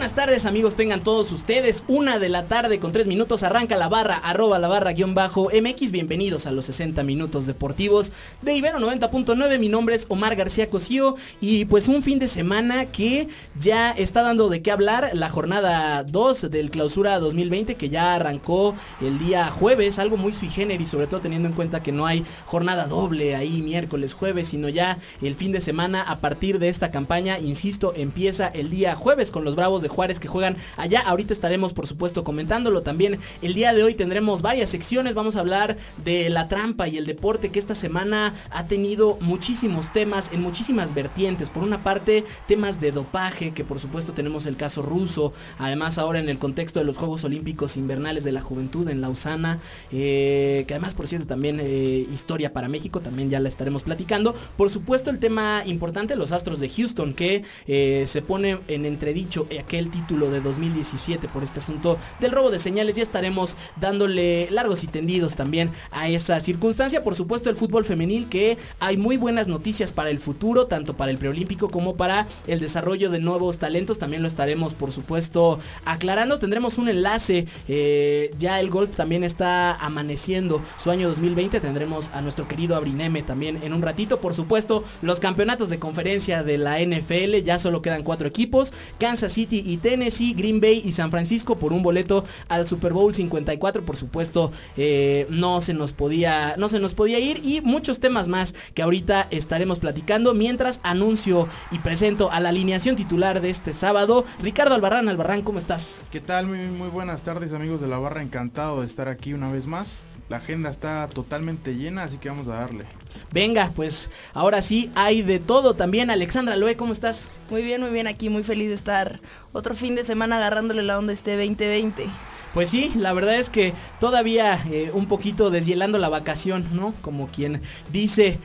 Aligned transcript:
buenas 0.00 0.14
tardes 0.14 0.46
amigos, 0.46 0.76
tengan 0.76 1.02
todos 1.02 1.30
ustedes. 1.30 1.84
Una 1.86 2.18
de 2.18 2.30
la 2.30 2.46
tarde 2.46 2.78
con 2.78 2.90
tres 2.90 3.06
minutos 3.06 3.42
arranca 3.42 3.76
la 3.76 3.90
barra, 3.90 4.16
arroba 4.16 4.58
la 4.58 4.66
barra 4.66 4.92
guion 4.92 5.14
bajo 5.14 5.50
MX. 5.50 5.90
Bienvenidos 5.90 6.46
a 6.46 6.52
los 6.52 6.64
60 6.64 7.02
minutos 7.02 7.44
deportivos 7.44 8.10
de 8.40 8.54
Ibero 8.54 8.78
90.9. 8.78 9.58
Mi 9.58 9.68
nombre 9.68 9.94
es 9.94 10.06
Omar 10.08 10.36
García 10.36 10.70
Cosío 10.70 11.16
y 11.42 11.66
pues 11.66 11.86
un 11.86 12.02
fin 12.02 12.18
de 12.18 12.28
semana 12.28 12.86
que 12.86 13.28
ya 13.60 13.90
está 13.90 14.22
dando 14.22 14.48
de 14.48 14.62
qué 14.62 14.70
hablar. 14.70 15.10
La 15.12 15.28
jornada 15.28 16.02
2 16.02 16.50
del 16.50 16.70
clausura 16.70 17.18
2020 17.18 17.74
que 17.74 17.90
ya 17.90 18.14
arrancó 18.14 18.74
el 19.02 19.18
día 19.18 19.50
jueves, 19.50 19.98
algo 19.98 20.16
muy 20.16 20.32
sui 20.32 20.48
generis, 20.48 20.88
sobre 20.88 21.08
todo 21.08 21.20
teniendo 21.20 21.46
en 21.46 21.54
cuenta 21.54 21.82
que 21.82 21.92
no 21.92 22.06
hay 22.06 22.24
jornada 22.46 22.86
doble 22.86 23.36
ahí 23.36 23.60
miércoles, 23.60 24.14
jueves, 24.14 24.48
sino 24.48 24.70
ya 24.70 24.96
el 25.20 25.34
fin 25.34 25.52
de 25.52 25.60
semana 25.60 26.00
a 26.00 26.20
partir 26.20 26.58
de 26.58 26.70
esta 26.70 26.90
campaña, 26.90 27.38
insisto, 27.38 27.92
empieza 27.94 28.48
el 28.48 28.70
día 28.70 28.96
jueves 28.96 29.30
con 29.30 29.44
los 29.44 29.56
Bravos 29.56 29.82
de 29.82 29.89
Juárez 29.90 30.18
que 30.18 30.28
juegan 30.28 30.56
allá. 30.76 31.00
Ahorita 31.00 31.34
estaremos, 31.34 31.74
por 31.74 31.86
supuesto, 31.86 32.24
comentándolo 32.24 32.82
también. 32.82 33.18
El 33.42 33.54
día 33.54 33.74
de 33.74 33.82
hoy 33.82 33.94
tendremos 33.94 34.40
varias 34.40 34.70
secciones. 34.70 35.14
Vamos 35.14 35.36
a 35.36 35.40
hablar 35.40 35.76
de 36.04 36.30
la 36.30 36.48
trampa 36.48 36.88
y 36.88 36.96
el 36.96 37.06
deporte 37.06 37.50
que 37.50 37.58
esta 37.58 37.74
semana 37.74 38.34
ha 38.50 38.66
tenido 38.66 39.18
muchísimos 39.20 39.92
temas 39.92 40.32
en 40.32 40.40
muchísimas 40.40 40.94
vertientes. 40.94 41.50
Por 41.50 41.62
una 41.62 41.82
parte, 41.82 42.24
temas 42.46 42.80
de 42.80 42.92
dopaje, 42.92 43.52
que 43.52 43.64
por 43.64 43.78
supuesto 43.78 44.12
tenemos 44.12 44.46
el 44.46 44.56
caso 44.56 44.82
ruso. 44.82 45.32
Además, 45.58 45.98
ahora 45.98 46.18
en 46.18 46.28
el 46.28 46.38
contexto 46.38 46.78
de 46.78 46.86
los 46.86 46.96
Juegos 46.96 47.24
Olímpicos 47.24 47.76
Invernales 47.76 48.24
de 48.24 48.32
la 48.32 48.40
Juventud 48.40 48.88
en 48.88 49.00
Lausana, 49.00 49.58
eh, 49.92 50.64
que 50.66 50.74
además, 50.74 50.94
por 50.94 51.06
cierto, 51.06 51.26
también 51.26 51.58
eh, 51.60 52.06
historia 52.12 52.52
para 52.52 52.68
México, 52.68 53.00
también 53.00 53.30
ya 53.30 53.40
la 53.40 53.48
estaremos 53.48 53.82
platicando. 53.82 54.34
Por 54.56 54.70
supuesto, 54.70 55.10
el 55.10 55.18
tema 55.18 55.62
importante, 55.66 56.16
los 56.16 56.32
Astros 56.32 56.60
de 56.60 56.68
Houston, 56.68 57.14
que 57.14 57.44
eh, 57.66 58.04
se 58.06 58.22
pone 58.22 58.58
en 58.68 58.84
entredicho 58.84 59.46
aquel 59.58 59.79
título 59.88 60.30
de 60.30 60.40
2017 60.40 61.28
por 61.28 61.42
este 61.42 61.60
asunto 61.60 61.96
del 62.20 62.32
robo 62.32 62.50
de 62.50 62.58
señales. 62.58 62.96
Ya 62.96 63.02
estaremos 63.02 63.56
dándole 63.76 64.50
largos 64.50 64.84
y 64.84 64.88
tendidos 64.88 65.34
también 65.34 65.70
a 65.90 66.08
esa 66.08 66.38
circunstancia. 66.40 67.02
Por 67.02 67.14
supuesto 67.14 67.48
el 67.48 67.56
fútbol 67.56 67.84
femenil 67.84 68.28
que 68.28 68.58
hay 68.80 68.96
muy 68.96 69.16
buenas 69.16 69.48
noticias 69.48 69.92
para 69.92 70.10
el 70.10 70.18
futuro, 70.18 70.66
tanto 70.66 70.96
para 70.96 71.10
el 71.10 71.18
preolímpico 71.18 71.70
como 71.70 71.96
para 71.96 72.26
el 72.46 72.60
desarrollo 72.60 73.10
de 73.10 73.20
nuevos 73.20 73.58
talentos. 73.58 73.98
También 73.98 74.22
lo 74.22 74.28
estaremos 74.28 74.74
por 74.74 74.92
supuesto 74.92 75.58
aclarando. 75.84 76.38
Tendremos 76.38 76.78
un 76.78 76.88
enlace. 76.88 77.46
Eh, 77.68 78.34
ya 78.38 78.60
el 78.60 78.70
golf 78.70 78.96
también 78.96 79.24
está 79.24 79.74
amaneciendo 79.76 80.62
su 80.76 80.90
año 80.90 81.08
2020. 81.08 81.60
Tendremos 81.60 82.10
a 82.10 82.20
nuestro 82.20 82.48
querido 82.48 82.76
Abrineme 82.76 83.22
también 83.22 83.62
en 83.62 83.72
un 83.72 83.82
ratito. 83.82 84.20
Por 84.20 84.34
supuesto 84.34 84.84
los 85.02 85.20
campeonatos 85.20 85.68
de 85.68 85.78
conferencia 85.78 86.42
de 86.42 86.58
la 86.58 86.80
NFL. 86.80 87.42
Ya 87.44 87.58
solo 87.58 87.82
quedan 87.82 88.02
cuatro 88.02 88.28
equipos. 88.28 88.72
Kansas 88.98 89.32
City 89.32 89.62
y 89.70 89.76
Tennessee, 89.76 90.34
Green 90.34 90.60
Bay 90.60 90.82
y 90.84 90.92
San 90.92 91.10
Francisco 91.10 91.56
por 91.56 91.72
un 91.72 91.82
boleto 91.82 92.24
al 92.48 92.66
Super 92.66 92.92
Bowl 92.92 93.14
54. 93.14 93.82
Por 93.82 93.96
supuesto, 93.96 94.52
eh, 94.76 95.26
no 95.30 95.60
se 95.60 95.74
nos 95.74 95.92
podía, 95.92 96.54
no 96.56 96.68
se 96.68 96.80
nos 96.80 96.94
podía 96.94 97.18
ir 97.18 97.44
y 97.44 97.60
muchos 97.60 98.00
temas 98.00 98.28
más 98.28 98.54
que 98.74 98.82
ahorita 98.82 99.28
estaremos 99.30 99.78
platicando. 99.78 100.34
Mientras 100.34 100.80
anuncio 100.82 101.48
y 101.70 101.78
presento 101.78 102.30
a 102.30 102.40
la 102.40 102.48
alineación 102.50 102.96
titular 102.96 103.40
de 103.40 103.50
este 103.50 103.74
sábado, 103.74 104.24
Ricardo 104.42 104.74
Albarrán. 104.74 105.08
Albarrán, 105.08 105.42
¿cómo 105.42 105.58
estás? 105.58 106.02
¿Qué 106.10 106.20
tal? 106.20 106.46
Muy, 106.46 106.58
muy 106.58 106.88
buenas 106.88 107.22
tardes 107.22 107.52
amigos 107.52 107.80
de 107.80 107.88
la 107.88 107.98
barra. 107.98 108.22
Encantado 108.22 108.80
de 108.80 108.86
estar 108.86 109.08
aquí 109.08 109.32
una 109.32 109.50
vez 109.50 109.66
más. 109.66 110.06
La 110.30 110.36
agenda 110.36 110.70
está 110.70 111.08
totalmente 111.12 111.74
llena, 111.74 112.04
así 112.04 112.18
que 112.18 112.28
vamos 112.28 112.46
a 112.46 112.54
darle. 112.54 112.84
Venga, 113.32 113.72
pues 113.74 114.10
ahora 114.32 114.62
sí 114.62 114.88
hay 114.94 115.22
de 115.22 115.40
todo 115.40 115.74
también. 115.74 116.08
Alexandra 116.08 116.54
Loe, 116.54 116.76
¿cómo 116.76 116.92
estás? 116.92 117.32
Muy 117.50 117.62
bien, 117.62 117.80
muy 117.80 117.90
bien, 117.90 118.06
aquí 118.06 118.28
muy 118.28 118.44
feliz 118.44 118.68
de 118.68 118.76
estar 118.76 119.20
otro 119.52 119.74
fin 119.74 119.96
de 119.96 120.04
semana 120.04 120.36
agarrándole 120.36 120.84
la 120.84 121.00
onda 121.00 121.12
este 121.12 121.32
2020. 121.36 122.06
Pues 122.54 122.70
sí, 122.70 122.92
la 122.94 123.12
verdad 123.12 123.34
es 123.40 123.50
que 123.50 123.74
todavía 123.98 124.62
eh, 124.70 124.92
un 124.94 125.08
poquito 125.08 125.50
deshielando 125.50 125.98
la 125.98 126.08
vacación, 126.08 126.64
¿no? 126.74 126.94
Como 127.02 127.26
quien 127.26 127.60
dice. 127.90 128.38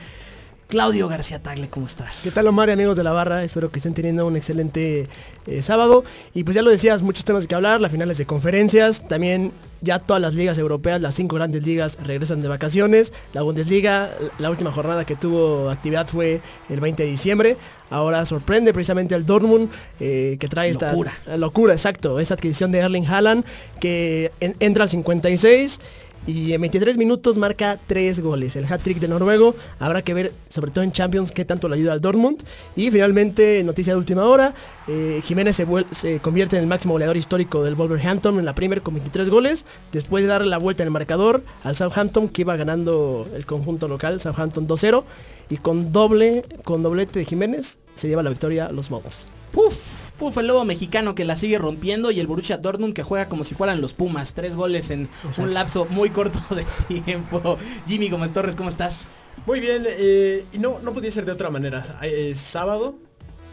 Claudio 0.68 1.06
García 1.06 1.40
Tagle, 1.40 1.68
¿cómo 1.68 1.86
estás? 1.86 2.22
¿Qué 2.24 2.32
tal 2.32 2.48
Omar 2.48 2.68
y 2.68 2.72
amigos 2.72 2.96
de 2.96 3.04
la 3.04 3.12
barra? 3.12 3.44
Espero 3.44 3.70
que 3.70 3.78
estén 3.78 3.94
teniendo 3.94 4.26
un 4.26 4.34
excelente 4.36 5.08
eh, 5.46 5.62
sábado. 5.62 6.04
Y 6.34 6.42
pues 6.42 6.56
ya 6.56 6.62
lo 6.62 6.70
decías, 6.70 7.02
muchos 7.02 7.24
temas 7.24 7.46
que 7.46 7.54
hablar, 7.54 7.80
las 7.80 7.92
finales 7.92 8.18
de 8.18 8.26
conferencias, 8.26 9.06
también 9.06 9.52
ya 9.80 10.00
todas 10.00 10.20
las 10.20 10.34
ligas 10.34 10.58
europeas, 10.58 11.00
las 11.00 11.14
cinco 11.14 11.36
grandes 11.36 11.64
ligas 11.64 11.98
regresan 12.02 12.40
de 12.40 12.48
vacaciones. 12.48 13.12
La 13.32 13.42
Bundesliga, 13.42 14.10
la 14.40 14.50
última 14.50 14.72
jornada 14.72 15.04
que 15.04 15.14
tuvo 15.14 15.70
actividad 15.70 16.08
fue 16.08 16.40
el 16.68 16.80
20 16.80 17.04
de 17.04 17.10
diciembre. 17.10 17.56
Ahora 17.88 18.24
sorprende 18.24 18.72
precisamente 18.72 19.14
al 19.14 19.24
Dortmund 19.24 19.70
eh, 20.00 20.36
que 20.40 20.48
trae 20.48 20.68
esta 20.70 20.88
Locura. 20.90 21.12
locura, 21.36 21.72
exacto, 21.74 22.18
esta 22.18 22.34
adquisición 22.34 22.72
de 22.72 22.78
Erling 22.80 23.06
Haaland 23.06 23.44
que 23.78 24.32
en- 24.40 24.56
entra 24.58 24.82
al 24.82 24.90
56 24.90 25.78
y 26.26 26.52
en 26.52 26.60
23 26.60 26.96
minutos 26.96 27.36
marca 27.38 27.78
3 27.86 28.20
goles. 28.20 28.56
El 28.56 28.64
hat-trick 28.64 28.98
de 28.98 29.08
Noruego. 29.08 29.54
Habrá 29.78 30.02
que 30.02 30.12
ver, 30.12 30.32
sobre 30.48 30.70
todo 30.70 30.82
en 30.82 30.92
Champions, 30.92 31.30
qué 31.30 31.44
tanto 31.44 31.68
le 31.68 31.76
ayuda 31.76 31.92
al 31.92 32.00
Dortmund. 32.00 32.42
Y 32.74 32.90
finalmente, 32.90 33.62
noticia 33.64 33.92
de 33.92 33.98
última 33.98 34.24
hora, 34.24 34.54
eh, 34.88 35.20
Jiménez 35.24 35.56
se, 35.92 36.20
convierte 36.20 36.56
en 36.56 36.62
el 36.62 36.68
máximo 36.68 36.94
goleador 36.94 37.16
histórico 37.16 37.62
del 37.62 37.76
Wolverhampton 37.76 38.38
en 38.38 38.44
la 38.44 38.54
Premier 38.54 38.82
con 38.82 38.94
23 38.94 39.30
goles. 39.30 39.64
Después 39.92 40.24
de 40.24 40.28
darle 40.28 40.48
la 40.48 40.58
vuelta 40.58 40.82
en 40.82 40.88
el 40.88 40.92
marcador 40.92 41.42
al 41.62 41.76
Southampton, 41.76 42.28
que 42.28 42.42
iba 42.42 42.56
ganando 42.56 43.26
el 43.34 43.46
conjunto 43.46 43.86
local, 43.86 44.20
Southampton 44.20 44.66
2-0. 44.66 45.04
Y 45.48 45.58
con 45.58 45.92
doble, 45.92 46.44
con 46.64 46.82
doblete 46.82 47.20
de 47.20 47.24
Jiménez, 47.24 47.78
se 47.94 48.08
lleva 48.08 48.24
la 48.24 48.30
victoria 48.30 48.70
los 48.72 48.90
modos. 48.90 49.28
Puf, 49.56 50.10
puf, 50.18 50.36
el 50.36 50.48
lobo 50.48 50.66
mexicano 50.66 51.14
que 51.14 51.24
la 51.24 51.34
sigue 51.34 51.58
rompiendo 51.58 52.10
y 52.10 52.20
el 52.20 52.26
Borussia 52.26 52.58
Dortmund 52.58 52.92
que 52.92 53.02
juega 53.02 53.26
como 53.26 53.42
si 53.42 53.54
fueran 53.54 53.80
los 53.80 53.94
Pumas. 53.94 54.34
Tres 54.34 54.54
goles 54.54 54.90
en 54.90 55.08
un 55.38 55.54
lapso 55.54 55.86
muy 55.86 56.10
corto 56.10 56.38
de 56.54 56.66
tiempo. 57.02 57.56
Jimmy 57.86 58.10
Gómez 58.10 58.34
Torres, 58.34 58.54
¿cómo 58.54 58.68
estás? 58.68 59.08
Muy 59.46 59.60
bien, 59.60 59.84
eh, 59.86 60.44
y 60.52 60.58
no, 60.58 60.78
no 60.82 60.92
podía 60.92 61.10
ser 61.10 61.24
de 61.24 61.32
otra 61.32 61.48
manera. 61.48 61.98
Es 62.02 62.38
sábado, 62.38 62.96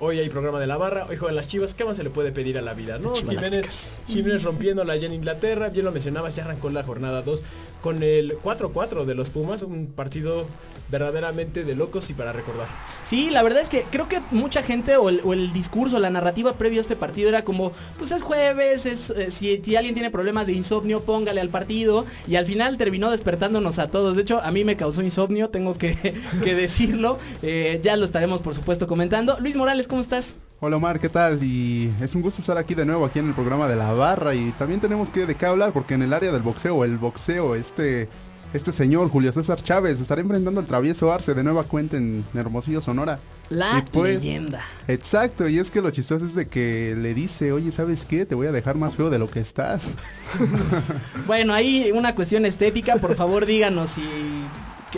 hoy 0.02 0.19
hay 0.19 0.28
programa 0.28 0.59
de 0.59 0.68
la 0.68 0.75
barra, 0.75 1.06
hoy 1.09 1.16
juegan 1.16 1.38
las 1.38 1.47
chivas, 1.47 1.74
¿qué 1.74 1.86
más 1.86 1.96
se 1.96 2.03
le 2.03 2.09
puede 2.09 2.34
pedir 2.34 2.58
a 2.58 2.62
la 2.62 2.74
vida? 2.74 3.00
¿no? 3.00 3.13
Jiménez, 3.13 3.94
Jiménez 4.06 4.44
rompiéndola 4.44 4.92
allá 4.92 5.08
en 5.08 5.13
Inglaterra, 5.13 5.69
bien 5.69 5.86
lo 5.86 5.94
mencionabas, 5.94 6.36
ya 6.36 6.44
arrancó 6.44 6.69
la 6.69 6.84
jornada 6.84 7.22
2 7.22 7.44
con 7.81 8.03
el 8.03 8.38
4-4 8.40 9.06
de 9.06 9.16
los 9.16 9.30
Pumas, 9.30 9.62
un 9.62 9.88
partido 9.88 10.47
verdaderamente 10.94 11.64
de 11.64 11.76
locos 11.76 12.12
y 12.12 12.14
para 12.14 12.31
recordar. 12.34 12.68
Sí, 13.04 13.31
la 13.31 13.42
verdad 13.42 13.64
es 13.64 13.70
que 13.70 13.84
creo 13.90 14.08
que 14.08 14.22
mucha 14.30 14.62
gente 14.62 14.96
o 14.96 15.09
el, 15.09 15.22
o 15.24 15.34
el 15.34 15.52
discurso, 15.52 15.98
la 15.98 16.12
narrativa 16.12 16.54
previo 16.54 16.80
a 16.80 16.81
este 16.81 16.96
partido 16.96 17.30
era 17.30 17.44
como, 17.44 17.72
pues 17.98 18.12
es 18.12 18.22
jueves, 18.22 18.86
es, 18.86 19.09
eh, 19.09 19.31
si, 19.31 19.59
si 19.64 19.76
alguien 19.76 19.96
tiene 19.96 20.12
problemas 20.12 20.46
de 20.46 20.54
insomnio, 20.54 21.02
póngale 21.02 21.42
al 21.42 21.50
partido. 21.50 22.06
Y 22.28 22.36
al 22.36 22.45
final 22.45 22.78
terminó 22.78 23.10
despertándonos 23.10 23.80
a 23.80 23.90
todos. 23.90 24.16
De 24.16 24.22
hecho, 24.22 24.40
a 24.44 24.51
mí 24.51 24.63
me 24.63 24.78
causó 24.78 25.01
insomnio, 25.01 25.50
tengo 25.50 25.80
que, 25.80 25.98
que 26.44 26.54
decirlo. 26.54 27.18
Eh, 27.42 27.80
ya 27.81 27.98
lo 27.98 28.06
estaremos, 28.06 28.42
por 28.42 28.54
supuesto, 28.54 28.86
comentando. 28.86 29.39
Luis 29.39 29.56
Morales, 29.56 29.88
¿cómo 29.88 30.01
estás? 30.01 30.38
Hola 30.60 30.78
Omar, 30.78 31.00
¿qué 31.00 31.10
tal? 31.10 31.44
Y 31.44 31.92
es 32.01 32.13
un 32.16 32.22
gusto 32.22 32.39
estar 32.39 32.57
aquí 32.57 32.74
de 32.75 32.86
nuevo 32.86 33.04
aquí 33.04 33.19
en 33.19 33.28
el 33.28 33.34
programa 33.34 33.68
de 33.68 33.75
la 33.75 33.92
barra 33.92 34.34
y 34.34 34.51
también 34.51 34.80
tenemos 34.80 35.10
que 35.10 35.25
de 35.25 35.36
qué 35.36 35.46
hablar 35.46 35.74
porque 35.74 35.96
en 35.96 36.04
el 36.04 36.13
área 36.13 36.31
del 36.31 36.42
boxeo, 36.42 36.86
el 36.86 36.98
boxeo, 36.98 37.56
este 37.56 38.07
este 38.53 38.71
señor 38.71 39.09
Julio 39.09 39.31
César 39.31 39.61
Chávez 39.61 40.00
estará 40.00 40.21
enfrentando 40.21 40.59
al 40.59 40.67
travieso 40.67 41.11
Arce 41.11 41.33
de 41.33 41.44
nueva 41.44 41.63
cuenta 41.63 41.97
en 41.97 42.23
Hermosillo, 42.33 42.81
Sonora. 42.81 43.19
La 43.50 43.83
pues- 43.91 44.15
leyenda. 44.21 44.61
Exacto, 44.88 45.47
y 45.47 45.59
es 45.59 45.69
que 45.71 45.81
lo 45.81 45.91
chistoso 45.91 46.25
es 46.25 46.35
de 46.35 46.47
que 46.47 46.95
le 46.97 47.13
dice, 47.13 47.51
oye, 47.51 47.71
¿sabes 47.71 48.05
qué? 48.05 48.25
Te 48.25 48.35
voy 48.35 48.47
a 48.47 48.51
dejar 48.51 48.75
más 48.75 48.95
feo 48.95 49.09
de 49.09 49.19
lo 49.19 49.27
que 49.29 49.39
estás. 49.39 49.95
Bueno, 51.27 51.53
ahí 51.53 51.91
una 51.94 52.15
cuestión 52.15 52.45
estética, 52.45 52.97
por 52.97 53.15
favor 53.15 53.45
díganos 53.45 53.91
si, 53.91 54.03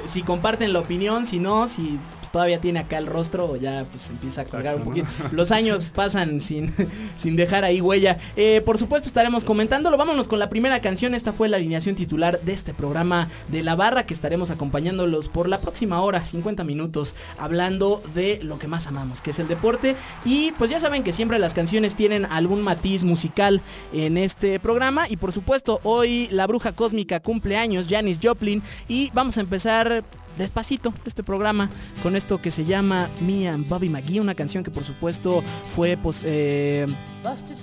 si 0.07 0.23
comparten 0.23 0.73
la 0.73 0.79
opinión, 0.79 1.25
si 1.25 1.39
no, 1.39 1.67
si 1.67 1.99
todavía 2.35 2.59
tiene 2.59 2.79
acá 2.79 2.97
el 2.97 3.05
rostro 3.05 3.51
o 3.51 3.55
ya 3.55 3.85
pues 3.89 4.09
empieza 4.09 4.41
a 4.41 4.43
colgar 4.43 4.75
un 4.75 4.81
poquito. 4.81 5.07
Los 5.31 5.51
años 5.51 5.93
pasan 5.95 6.41
sin, 6.41 6.69
sin 7.17 7.37
dejar 7.37 7.63
ahí 7.63 7.79
huella. 7.79 8.17
Eh, 8.35 8.61
por 8.65 8.77
supuesto 8.77 9.07
estaremos 9.07 9.45
comentándolo. 9.45 9.95
Vámonos 9.95 10.27
con 10.27 10.37
la 10.37 10.49
primera 10.49 10.81
canción. 10.81 11.15
Esta 11.15 11.31
fue 11.31 11.47
la 11.47 11.55
alineación 11.55 11.95
titular 11.95 12.41
de 12.41 12.51
este 12.51 12.73
programa 12.73 13.29
de 13.47 13.63
La 13.63 13.75
Barra 13.75 14.05
que 14.05 14.13
estaremos 14.13 14.51
acompañándolos 14.51 15.29
por 15.29 15.47
la 15.47 15.61
próxima 15.61 16.01
hora, 16.01 16.25
50 16.25 16.65
minutos, 16.65 17.15
hablando 17.39 18.03
de 18.13 18.41
lo 18.43 18.59
que 18.59 18.67
más 18.67 18.85
amamos, 18.87 19.21
que 19.21 19.29
es 19.29 19.39
el 19.39 19.47
deporte. 19.47 19.95
Y 20.25 20.51
pues 20.57 20.69
ya 20.69 20.81
saben 20.81 21.03
que 21.03 21.13
siempre 21.13 21.39
las 21.39 21.53
canciones 21.53 21.95
tienen 21.95 22.25
algún 22.25 22.61
matiz 22.63 23.05
musical 23.05 23.61
en 23.93 24.17
este 24.17 24.59
programa. 24.59 25.07
Y 25.07 25.15
por 25.15 25.31
supuesto, 25.31 25.79
hoy 25.83 26.27
la 26.31 26.47
bruja 26.47 26.73
cósmica 26.73 27.21
cumple 27.21 27.55
años, 27.55 27.87
Janis 27.89 28.19
Joplin. 28.21 28.61
Y 28.89 29.09
vamos 29.13 29.37
a 29.37 29.39
empezar 29.39 30.03
despacito 30.37 30.93
este 31.05 31.23
programa 31.23 31.69
con 32.03 32.15
esto 32.15 32.41
que 32.41 32.51
se 32.51 32.65
llama 32.65 33.09
Me 33.21 33.47
and 33.47 33.67
Bobby 33.67 33.89
McGee, 33.89 34.19
una 34.19 34.35
canción 34.35 34.63
que 34.63 34.71
por 34.71 34.83
supuesto 34.83 35.43
fue 35.73 35.97
pues, 35.97 36.21
eh, 36.23 36.85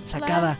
sacada 0.05 0.57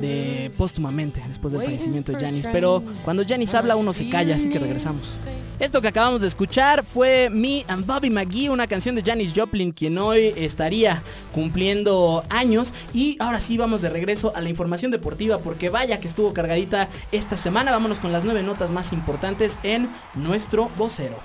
de 0.00 0.52
póstumamente 0.56 1.22
después 1.28 1.52
del 1.52 1.62
fallecimiento 1.62 2.12
de 2.12 2.18
Janis. 2.18 2.46
Pero 2.52 2.82
cuando 3.04 3.24
Janis 3.26 3.54
habla 3.54 3.76
uno 3.76 3.92
se 3.92 4.08
calla, 4.08 4.36
así 4.36 4.50
que 4.50 4.58
regresamos. 4.58 5.16
Esto 5.58 5.82
que 5.82 5.88
acabamos 5.88 6.22
de 6.22 6.26
escuchar 6.26 6.86
fue 6.86 7.28
Me 7.28 7.66
and 7.68 7.84
Bobby 7.84 8.08
McGee, 8.08 8.48
una 8.48 8.66
canción 8.66 8.94
de 8.94 9.02
Janis 9.02 9.34
Joplin, 9.36 9.72
quien 9.72 9.98
hoy 9.98 10.32
estaría 10.34 11.02
cumpliendo 11.34 12.24
años. 12.30 12.72
Y 12.94 13.18
ahora 13.20 13.42
sí 13.42 13.58
vamos 13.58 13.82
de 13.82 13.90
regreso 13.90 14.32
a 14.34 14.40
la 14.40 14.48
información 14.48 14.90
deportiva, 14.90 15.38
porque 15.38 15.68
vaya 15.68 16.00
que 16.00 16.08
estuvo 16.08 16.32
cargadita 16.32 16.88
esta 17.12 17.36
semana. 17.36 17.72
Vámonos 17.72 17.98
con 17.98 18.10
las 18.10 18.24
nueve 18.24 18.42
notas 18.42 18.72
más 18.72 18.94
importantes 18.94 19.58
en 19.62 19.90
nuestro 20.14 20.70
vocero. 20.78 21.16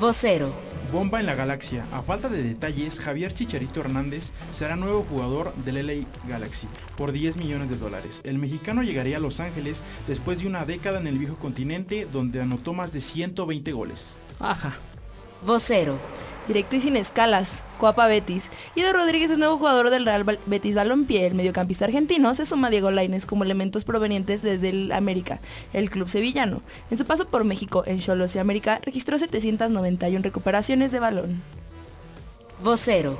Vocero. 0.00 0.52
Bomba 0.90 1.20
en 1.20 1.26
la 1.26 1.34
galaxia. 1.34 1.86
A 1.92 2.02
falta 2.02 2.28
de 2.28 2.42
detalles, 2.42 2.98
Javier 3.00 3.32
Chicharito 3.32 3.80
Hernández 3.80 4.32
será 4.50 4.76
nuevo 4.76 5.04
jugador 5.08 5.54
del 5.64 5.86
LA 5.86 6.06
Galaxy 6.28 6.68
por 6.96 7.12
10 7.12 7.36
millones 7.36 7.70
de 7.70 7.76
dólares. 7.76 8.20
El 8.24 8.38
mexicano 8.38 8.82
llegaría 8.82 9.16
a 9.16 9.20
Los 9.20 9.40
Ángeles 9.40 9.82
después 10.06 10.40
de 10.40 10.48
una 10.48 10.64
década 10.64 10.98
en 11.00 11.06
el 11.06 11.18
viejo 11.18 11.36
continente 11.36 12.06
donde 12.10 12.40
anotó 12.40 12.74
más 12.74 12.92
de 12.92 13.00
120 13.00 13.72
goles. 13.72 14.18
Ajá. 14.38 14.74
Vocero. 15.46 15.98
Directo 16.48 16.76
y 16.76 16.80
sin 16.80 16.96
escalas. 16.96 17.62
Coapa 17.78 18.06
Betis. 18.06 18.48
Ido 18.74 18.92
Rodríguez 18.92 19.30
es 19.30 19.38
nuevo 19.38 19.58
jugador 19.58 19.90
del 19.90 20.04
Real 20.04 20.24
Betis 20.46 20.74
Balompié. 20.74 21.26
El 21.26 21.34
mediocampista 21.34 21.84
argentino 21.84 22.34
se 22.34 22.46
suma 22.46 22.68
a 22.68 22.70
Diego 22.70 22.90
Lainez 22.90 23.26
como 23.26 23.44
elementos 23.44 23.84
provenientes 23.84 24.42
desde 24.42 24.70
el 24.70 24.92
América, 24.92 25.40
el 25.72 25.90
club 25.90 26.08
sevillano. 26.08 26.62
En 26.90 26.98
su 26.98 27.04
paso 27.04 27.26
por 27.26 27.44
México, 27.44 27.84
en 27.86 28.00
Cholos 28.00 28.34
y 28.34 28.38
América, 28.38 28.80
registró 28.84 29.18
791 29.18 30.22
recuperaciones 30.22 30.92
de 30.92 31.00
balón. 31.00 31.42
Vocero. 32.62 33.18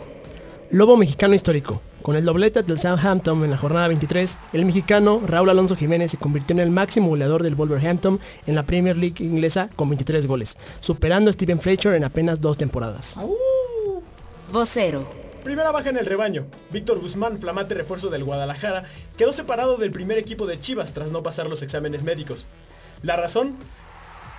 Lobo 0.70 0.96
mexicano 0.96 1.34
histórico. 1.34 1.80
Con 2.02 2.16
el 2.16 2.24
doblete 2.24 2.64
del 2.64 2.78
Southampton 2.78 3.44
en 3.44 3.50
la 3.50 3.56
jornada 3.56 3.86
23, 3.86 4.36
el 4.54 4.64
mexicano 4.64 5.22
Raúl 5.24 5.50
Alonso 5.50 5.76
Jiménez 5.76 6.10
se 6.10 6.16
convirtió 6.16 6.52
en 6.54 6.60
el 6.60 6.70
máximo 6.70 7.08
goleador 7.08 7.44
del 7.44 7.54
Wolverhampton 7.54 8.18
en 8.44 8.54
la 8.56 8.64
Premier 8.64 8.96
League 8.96 9.24
inglesa 9.24 9.70
con 9.76 9.88
23 9.88 10.26
goles, 10.26 10.56
superando 10.80 11.30
a 11.30 11.32
Steven 11.32 11.60
Fletcher 11.60 11.94
en 11.94 12.02
apenas 12.02 12.40
dos 12.40 12.58
temporadas. 12.58 13.16
Vocero. 14.50 15.08
Primera 15.44 15.70
baja 15.70 15.90
en 15.90 15.96
el 15.96 16.06
rebaño. 16.06 16.46
Víctor 16.70 16.98
Guzmán, 16.98 17.38
flamante 17.38 17.74
refuerzo 17.74 18.10
del 18.10 18.24
Guadalajara, 18.24 18.84
quedó 19.16 19.32
separado 19.32 19.76
del 19.76 19.92
primer 19.92 20.18
equipo 20.18 20.46
de 20.46 20.58
Chivas 20.58 20.92
tras 20.92 21.12
no 21.12 21.22
pasar 21.22 21.48
los 21.48 21.62
exámenes 21.62 22.02
médicos. 22.02 22.46
La 23.02 23.16
razón 23.16 23.56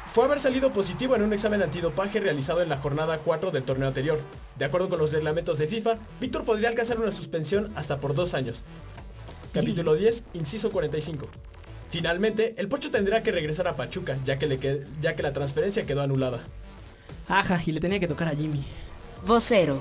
fue 0.08 0.26
haber 0.26 0.40
salido 0.40 0.72
positivo 0.74 1.16
en 1.16 1.24
un 1.24 1.34
examen 1.34 1.62
antidopaje 1.64 2.20
realizado 2.20 2.62
en 2.62 2.70
la 2.70 2.78
jornada 2.78 3.18
4 3.20 3.52
del 3.52 3.64
torneo 3.64 3.88
anterior. 3.88 4.20
De 4.58 4.66
acuerdo 4.66 4.90
con 4.90 5.00
los 5.00 5.12
reglamentos 5.12 5.58
de 5.58 5.68
FIFA, 5.68 5.98
Víctor 6.22 6.44
podría 6.44 6.70
alcanzar 6.70 7.00
una 7.00 7.12
suspensión 7.12 7.72
hasta 7.76 7.98
por 7.98 8.14
dos 8.14 8.34
años. 8.36 8.64
Capítulo 9.54 9.96
10, 9.96 10.24
inciso 10.34 10.70
45. 10.72 11.28
Finalmente, 11.90 12.56
el 12.58 12.68
Pocho 12.68 12.90
tendrá 12.92 13.22
que 13.24 13.32
regresar 13.32 13.68
a 13.68 13.76
Pachuca, 13.76 14.18
ya 14.26 14.38
que, 14.40 14.48
le 14.48 14.60
qued- 14.60 14.86
ya 15.02 15.16
que 15.16 15.24
la 15.24 15.34
transferencia 15.34 15.86
quedó 15.86 16.02
anulada. 16.02 16.42
Ajá, 17.28 17.62
y 17.66 17.72
le 17.72 17.80
tenía 17.80 18.00
que 18.00 18.08
tocar 18.08 18.28
a 18.28 18.32
Jimmy. 18.36 18.64
Vocero. 19.26 19.80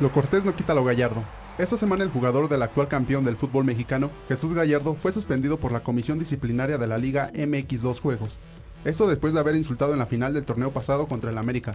Lo 0.00 0.10
cortés 0.10 0.44
no 0.44 0.56
quita 0.56 0.74
lo 0.74 0.84
gallardo. 0.84 1.22
Esta 1.56 1.76
semana 1.76 2.02
el 2.02 2.10
jugador 2.10 2.48
del 2.48 2.62
actual 2.62 2.88
campeón 2.88 3.24
del 3.24 3.36
fútbol 3.36 3.64
mexicano, 3.64 4.10
Jesús 4.26 4.52
Gallardo, 4.54 4.94
fue 4.94 5.12
suspendido 5.12 5.58
por 5.58 5.70
la 5.70 5.80
comisión 5.80 6.18
disciplinaria 6.18 6.78
de 6.78 6.86
la 6.88 6.98
Liga 6.98 7.30
MX2 7.32 8.00
Juegos. 8.00 8.38
Esto 8.84 9.06
después 9.06 9.32
de 9.32 9.40
haber 9.40 9.56
insultado 9.56 9.92
en 9.92 9.98
la 9.98 10.06
final 10.06 10.34
del 10.34 10.44
torneo 10.44 10.70
pasado 10.70 11.06
contra 11.06 11.30
el 11.30 11.38
América. 11.38 11.74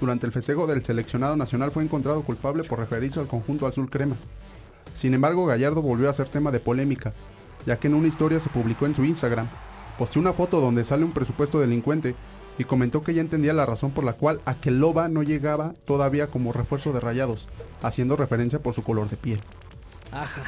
Durante 0.00 0.26
el 0.26 0.32
festejo 0.32 0.66
del 0.66 0.84
seleccionado 0.84 1.36
nacional 1.36 1.70
fue 1.70 1.82
encontrado 1.82 2.22
culpable 2.22 2.64
por 2.64 2.78
referirse 2.78 3.20
al 3.20 3.26
conjunto 3.26 3.66
azul 3.66 3.88
crema. 3.88 4.16
Sin 4.94 5.14
embargo, 5.14 5.46
Gallardo 5.46 5.80
volvió 5.80 6.10
a 6.10 6.14
ser 6.14 6.28
tema 6.28 6.50
de 6.50 6.60
polémica, 6.60 7.14
ya 7.64 7.78
que 7.78 7.86
en 7.86 7.94
una 7.94 8.08
historia 8.08 8.40
se 8.40 8.50
publicó 8.50 8.86
en 8.86 8.94
su 8.94 9.04
Instagram. 9.04 9.48
Posteó 9.96 10.20
una 10.20 10.32
foto 10.32 10.60
donde 10.60 10.84
sale 10.84 11.04
un 11.04 11.12
presupuesto 11.12 11.60
delincuente 11.60 12.14
y 12.58 12.64
comentó 12.64 13.02
que 13.02 13.14
ya 13.14 13.22
entendía 13.22 13.52
la 13.52 13.64
razón 13.64 13.92
por 13.92 14.04
la 14.04 14.12
cual 14.12 14.40
Aqueloba 14.44 15.08
no 15.08 15.22
llegaba 15.22 15.72
todavía 15.86 16.26
como 16.26 16.52
refuerzo 16.52 16.92
de 16.92 17.00
rayados, 17.00 17.48
haciendo 17.82 18.16
referencia 18.16 18.58
por 18.58 18.74
su 18.74 18.82
color 18.82 19.08
de 19.08 19.16
piel. 19.16 19.40
Ajá. 20.10 20.42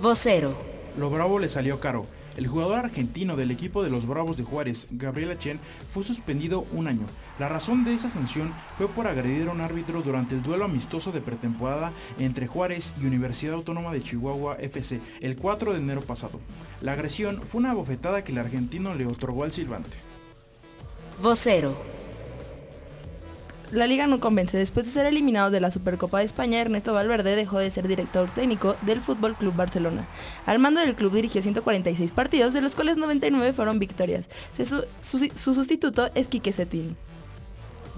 Vocero. 0.00 0.54
Lo 0.98 1.08
bravo 1.08 1.38
le 1.38 1.48
salió 1.48 1.80
caro. 1.80 2.06
El 2.36 2.46
jugador 2.46 2.76
argentino 2.76 3.36
del 3.36 3.50
equipo 3.50 3.82
de 3.82 3.90
los 3.90 4.06
Bravos 4.06 4.36
de 4.36 4.44
Juárez, 4.44 4.86
Gabriel 4.90 5.38
Chen, 5.38 5.60
fue 5.92 6.02
suspendido 6.02 6.66
un 6.72 6.86
año. 6.86 7.04
La 7.38 7.48
razón 7.48 7.84
de 7.84 7.94
esa 7.94 8.08
sanción 8.08 8.54
fue 8.78 8.88
por 8.88 9.06
agredir 9.06 9.48
a 9.48 9.52
un 9.52 9.60
árbitro 9.60 10.02
durante 10.02 10.34
el 10.34 10.42
duelo 10.42 10.64
amistoso 10.64 11.12
de 11.12 11.20
pretemporada 11.20 11.92
entre 12.18 12.46
Juárez 12.46 12.94
y 13.00 13.06
Universidad 13.06 13.54
Autónoma 13.54 13.92
de 13.92 14.02
Chihuahua 14.02 14.56
FC 14.56 15.00
el 15.20 15.36
4 15.36 15.72
de 15.72 15.78
enero 15.78 16.00
pasado. 16.00 16.40
La 16.80 16.92
agresión 16.92 17.42
fue 17.42 17.60
una 17.60 17.74
bofetada 17.74 18.24
que 18.24 18.32
el 18.32 18.38
argentino 18.38 18.94
le 18.94 19.06
otorgó 19.06 19.44
al 19.44 19.52
silbante. 19.52 19.90
Vocero. 21.22 22.01
La 23.72 23.86
liga 23.86 24.06
no 24.06 24.20
convence. 24.20 24.56
Después 24.58 24.84
de 24.86 24.92
ser 24.92 25.06
eliminados 25.06 25.50
de 25.50 25.58
la 25.60 25.70
Supercopa 25.70 26.18
de 26.18 26.24
España, 26.26 26.60
Ernesto 26.60 26.92
Valverde 26.92 27.34
dejó 27.34 27.58
de 27.58 27.70
ser 27.70 27.88
director 27.88 28.28
técnico 28.30 28.76
del 28.82 29.00
Fútbol 29.00 29.34
Club 29.34 29.54
Barcelona. 29.56 30.06
Al 30.44 30.58
mando 30.58 30.80
del 30.82 30.94
club 30.94 31.12
dirigió 31.14 31.40
146 31.42 32.12
partidos, 32.12 32.52
de 32.52 32.60
los 32.60 32.74
cuales 32.74 32.98
99 32.98 33.54
fueron 33.54 33.78
victorias. 33.78 34.26
Se 34.54 34.66
su, 34.66 34.84
su- 35.00 35.30
su 35.34 35.54
sustituto 35.54 36.10
es 36.14 36.28
Quique 36.28 36.52
Setín. 36.52 36.96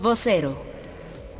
Vocero. 0.00 0.56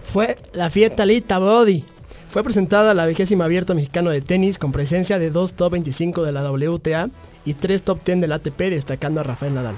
Fue 0.02 0.36
la 0.52 0.68
fiesta 0.68 1.06
Lita 1.06 1.38
Body. 1.38 1.84
Fue 2.28 2.42
presentada 2.42 2.92
la 2.94 3.06
vigésima 3.06 3.44
abierta 3.44 3.74
mexicano 3.74 4.10
de 4.10 4.20
tenis 4.20 4.58
con 4.58 4.72
presencia 4.72 5.20
de 5.20 5.30
dos 5.30 5.54
top 5.54 5.72
25 5.72 6.24
de 6.24 6.32
la 6.32 6.50
WTA 6.50 7.08
y 7.44 7.54
tres 7.54 7.84
top 7.84 8.00
10 8.04 8.20
del 8.22 8.32
ATP 8.32 8.58
destacando 8.58 9.20
a 9.20 9.22
Rafael 9.22 9.54
Nadal. 9.54 9.76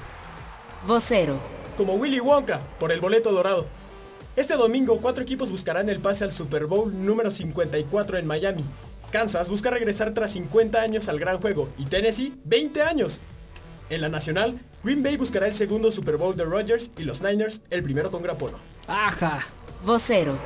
Vocero. 0.87 1.37
como 1.77 1.93
Willy 1.93 2.19
Wonka 2.19 2.59
por 2.79 2.91
el 2.91 2.99
boleto 2.99 3.31
dorado. 3.31 3.67
Este 4.37 4.55
domingo, 4.55 4.99
cuatro 5.01 5.23
equipos 5.23 5.49
buscarán 5.49 5.89
el 5.89 5.99
pase 5.99 6.23
al 6.23 6.31
Super 6.31 6.67
Bowl 6.67 6.93
número 7.03 7.31
54 7.31 8.19
en 8.19 8.27
Miami. 8.27 8.63
Kansas 9.11 9.49
busca 9.49 9.71
regresar 9.71 10.13
tras 10.13 10.33
50 10.33 10.79
años 10.79 11.07
al 11.07 11.17
gran 11.17 11.39
juego 11.39 11.69
y 11.75 11.85
Tennessee 11.85 12.39
20 12.45 12.83
años. 12.83 13.19
En 13.89 13.99
la 13.99 14.09
nacional, 14.09 14.59
Green 14.83 15.01
Bay 15.01 15.17
buscará 15.17 15.47
el 15.47 15.55
segundo 15.55 15.91
Super 15.91 16.17
Bowl 16.17 16.37
de 16.37 16.45
Rodgers 16.45 16.91
y 16.99 17.03
los 17.03 17.23
Niners 17.23 17.61
el 17.71 17.81
primero 17.81 18.11
con 18.11 18.21
Grapono. 18.21 18.59
Ajá. 18.87 19.47
Vocero. 19.83 20.37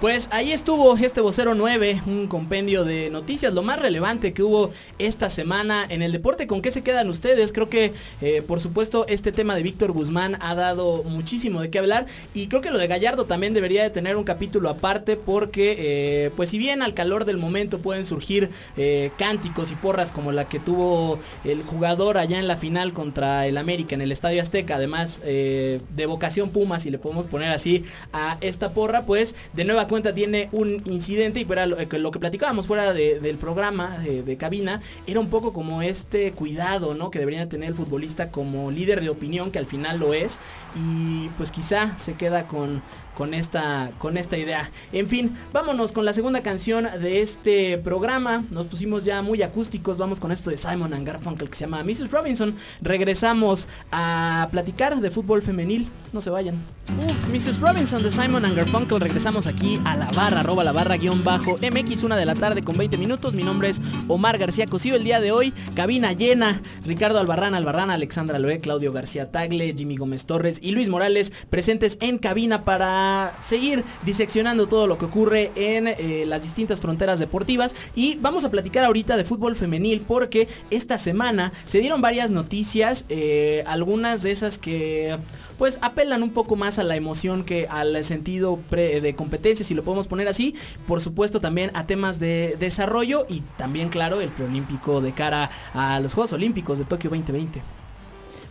Pues 0.00 0.28
ahí 0.30 0.52
estuvo 0.52 0.96
este 0.96 1.20
vocero 1.20 1.56
9, 1.56 2.02
un 2.06 2.28
compendio 2.28 2.84
de 2.84 3.10
noticias, 3.10 3.52
lo 3.52 3.64
más 3.64 3.80
relevante 3.82 4.32
que 4.32 4.44
hubo 4.44 4.70
esta 5.00 5.28
semana 5.28 5.84
en 5.88 6.02
el 6.02 6.12
deporte. 6.12 6.46
¿Con 6.46 6.62
qué 6.62 6.70
se 6.70 6.82
quedan 6.82 7.08
ustedes? 7.08 7.52
Creo 7.52 7.68
que, 7.68 7.92
eh, 8.20 8.40
por 8.46 8.60
supuesto, 8.60 9.06
este 9.08 9.32
tema 9.32 9.56
de 9.56 9.64
Víctor 9.64 9.90
Guzmán 9.90 10.36
ha 10.40 10.54
dado 10.54 11.02
muchísimo 11.02 11.60
de 11.60 11.70
qué 11.70 11.80
hablar 11.80 12.06
y 12.32 12.46
creo 12.46 12.60
que 12.60 12.70
lo 12.70 12.78
de 12.78 12.86
Gallardo 12.86 13.24
también 13.24 13.54
debería 13.54 13.82
de 13.82 13.90
tener 13.90 14.16
un 14.16 14.22
capítulo 14.22 14.68
aparte 14.68 15.16
porque, 15.16 15.74
eh, 15.76 16.30
pues 16.36 16.50
si 16.50 16.58
bien 16.58 16.80
al 16.82 16.94
calor 16.94 17.24
del 17.24 17.36
momento 17.36 17.80
pueden 17.80 18.06
surgir 18.06 18.50
eh, 18.76 19.10
cánticos 19.18 19.72
y 19.72 19.74
porras 19.74 20.12
como 20.12 20.30
la 20.30 20.48
que 20.48 20.60
tuvo 20.60 21.18
el 21.42 21.64
jugador 21.64 22.18
allá 22.18 22.38
en 22.38 22.46
la 22.46 22.56
final 22.56 22.92
contra 22.92 23.48
el 23.48 23.58
América 23.58 23.96
en 23.96 24.02
el 24.02 24.12
Estadio 24.12 24.42
Azteca, 24.42 24.76
además 24.76 25.20
de 25.24 26.06
vocación 26.06 26.50
Puma, 26.50 26.78
si 26.78 26.90
le 26.90 26.98
podemos 26.98 27.26
poner 27.26 27.50
así 27.50 27.84
a 28.12 28.38
esta 28.40 28.72
porra, 28.72 29.02
pues 29.02 29.34
de 29.54 29.64
nueva 29.64 29.87
cuenta 29.88 30.14
tiene 30.14 30.48
un 30.52 30.82
incidente 30.84 31.40
y 31.40 31.46
eh, 31.78 31.98
lo 31.98 32.10
que 32.10 32.18
platicábamos 32.18 32.66
fuera 32.66 32.92
de- 32.92 33.18
del 33.20 33.36
programa 33.38 33.98
de, 33.98 34.22
de 34.22 34.36
cabina 34.36 34.80
era 35.06 35.18
un 35.20 35.28
poco 35.30 35.52
como 35.52 35.82
este 35.82 36.32
cuidado, 36.32 36.94
¿no? 36.94 37.10
Que 37.10 37.18
debería 37.18 37.48
tener 37.48 37.70
el 37.70 37.74
futbolista 37.74 38.30
como 38.30 38.70
líder 38.70 39.00
de 39.00 39.08
opinión, 39.08 39.50
que 39.50 39.58
al 39.58 39.66
final 39.66 39.98
lo 39.98 40.14
es. 40.14 40.38
Y 40.76 41.28
pues 41.36 41.50
quizá 41.50 41.98
se 41.98 42.14
queda 42.14 42.44
con, 42.44 42.82
con, 43.18 43.34
esta, 43.34 43.90
con 43.98 44.16
esta 44.16 44.38
idea. 44.38 44.70
En 44.92 45.08
fin, 45.08 45.36
vámonos 45.52 45.90
con 45.90 46.04
la 46.04 46.12
segunda 46.12 46.40
canción 46.40 46.86
de 47.02 47.20
este 47.20 47.76
programa. 47.76 48.44
Nos 48.52 48.66
pusimos 48.66 49.02
ya 49.02 49.22
muy 49.22 49.42
acústicos. 49.42 49.98
Vamos 49.98 50.20
con 50.20 50.30
esto 50.30 50.50
de 50.50 50.56
Simon 50.56 50.94
and 50.94 51.04
Garfunkel 51.04 51.50
que 51.50 51.56
se 51.56 51.64
llama 51.64 51.82
Mrs. 51.82 52.12
Robinson. 52.12 52.54
Regresamos 52.80 53.66
a 53.90 54.46
platicar 54.52 55.00
de 55.00 55.10
fútbol 55.10 55.42
femenil. 55.42 55.88
No 56.12 56.20
se 56.20 56.30
vayan. 56.30 56.54
Uf, 56.96 57.28
Mrs. 57.28 57.60
Robinson 57.60 58.04
de 58.04 58.12
Simon 58.12 58.44
and 58.44 58.56
Garfunkel. 58.56 59.00
Regresamos 59.00 59.48
aquí 59.48 59.80
a 59.84 59.96
la 59.96 60.06
barra, 60.12 60.40
arroba 60.40 60.62
la 60.62 60.72
barra 60.72 60.96
guion 60.96 61.24
bajo 61.24 61.56
MX, 61.56 62.04
una 62.04 62.16
de 62.16 62.24
la 62.24 62.36
tarde 62.36 62.62
con 62.62 62.76
20 62.78 62.98
minutos. 62.98 63.34
Mi 63.34 63.42
nombre 63.42 63.70
es 63.70 63.80
Omar 64.06 64.38
García 64.38 64.66
Cosío. 64.66 64.94
El 64.94 65.02
día 65.02 65.18
de 65.18 65.32
hoy, 65.32 65.52
cabina 65.74 66.12
llena. 66.12 66.62
Ricardo 66.86 67.18
Albarrán, 67.18 67.56
Albarrán, 67.56 67.90
Alexandra 67.90 68.38
Loé, 68.38 68.60
Claudio 68.60 68.92
García 68.92 69.32
Tagle, 69.32 69.74
Jimmy 69.76 69.96
Gómez 69.96 70.24
Torres 70.24 70.60
y 70.62 70.70
Luis 70.70 70.88
Morales 70.88 71.32
presentes 71.50 71.98
en 72.00 72.18
cabina 72.18 72.64
para 72.64 73.07
seguir 73.40 73.84
diseccionando 74.04 74.66
todo 74.66 74.86
lo 74.86 74.98
que 74.98 75.04
ocurre 75.04 75.52
en 75.54 75.88
eh, 75.88 76.24
las 76.26 76.42
distintas 76.42 76.80
fronteras 76.80 77.18
deportivas. 77.18 77.74
Y 77.94 78.16
vamos 78.16 78.44
a 78.44 78.50
platicar 78.50 78.84
ahorita 78.84 79.16
de 79.16 79.24
fútbol 79.24 79.56
femenil 79.56 80.02
porque 80.06 80.48
esta 80.70 80.98
semana 80.98 81.52
se 81.64 81.80
dieron 81.80 82.00
varias 82.00 82.30
noticias, 82.30 83.04
eh, 83.08 83.64
algunas 83.66 84.22
de 84.22 84.30
esas 84.30 84.58
que 84.58 85.18
pues 85.58 85.78
apelan 85.82 86.22
un 86.22 86.30
poco 86.30 86.54
más 86.54 86.78
a 86.78 86.84
la 86.84 86.94
emoción 86.94 87.44
que 87.44 87.66
al 87.68 88.04
sentido 88.04 88.60
de 88.70 89.14
competencia, 89.16 89.66
si 89.66 89.74
lo 89.74 89.82
podemos 89.82 90.06
poner 90.06 90.28
así. 90.28 90.54
Por 90.86 91.00
supuesto 91.00 91.40
también 91.40 91.72
a 91.74 91.84
temas 91.84 92.20
de 92.20 92.56
desarrollo 92.60 93.26
y 93.28 93.40
también 93.56 93.88
claro 93.88 94.20
el 94.20 94.30
preolímpico 94.30 95.00
de 95.00 95.12
cara 95.12 95.50
a 95.74 95.98
los 96.00 96.14
Juegos 96.14 96.32
Olímpicos 96.32 96.78
de 96.78 96.84
Tokio 96.84 97.10
2020. 97.10 97.77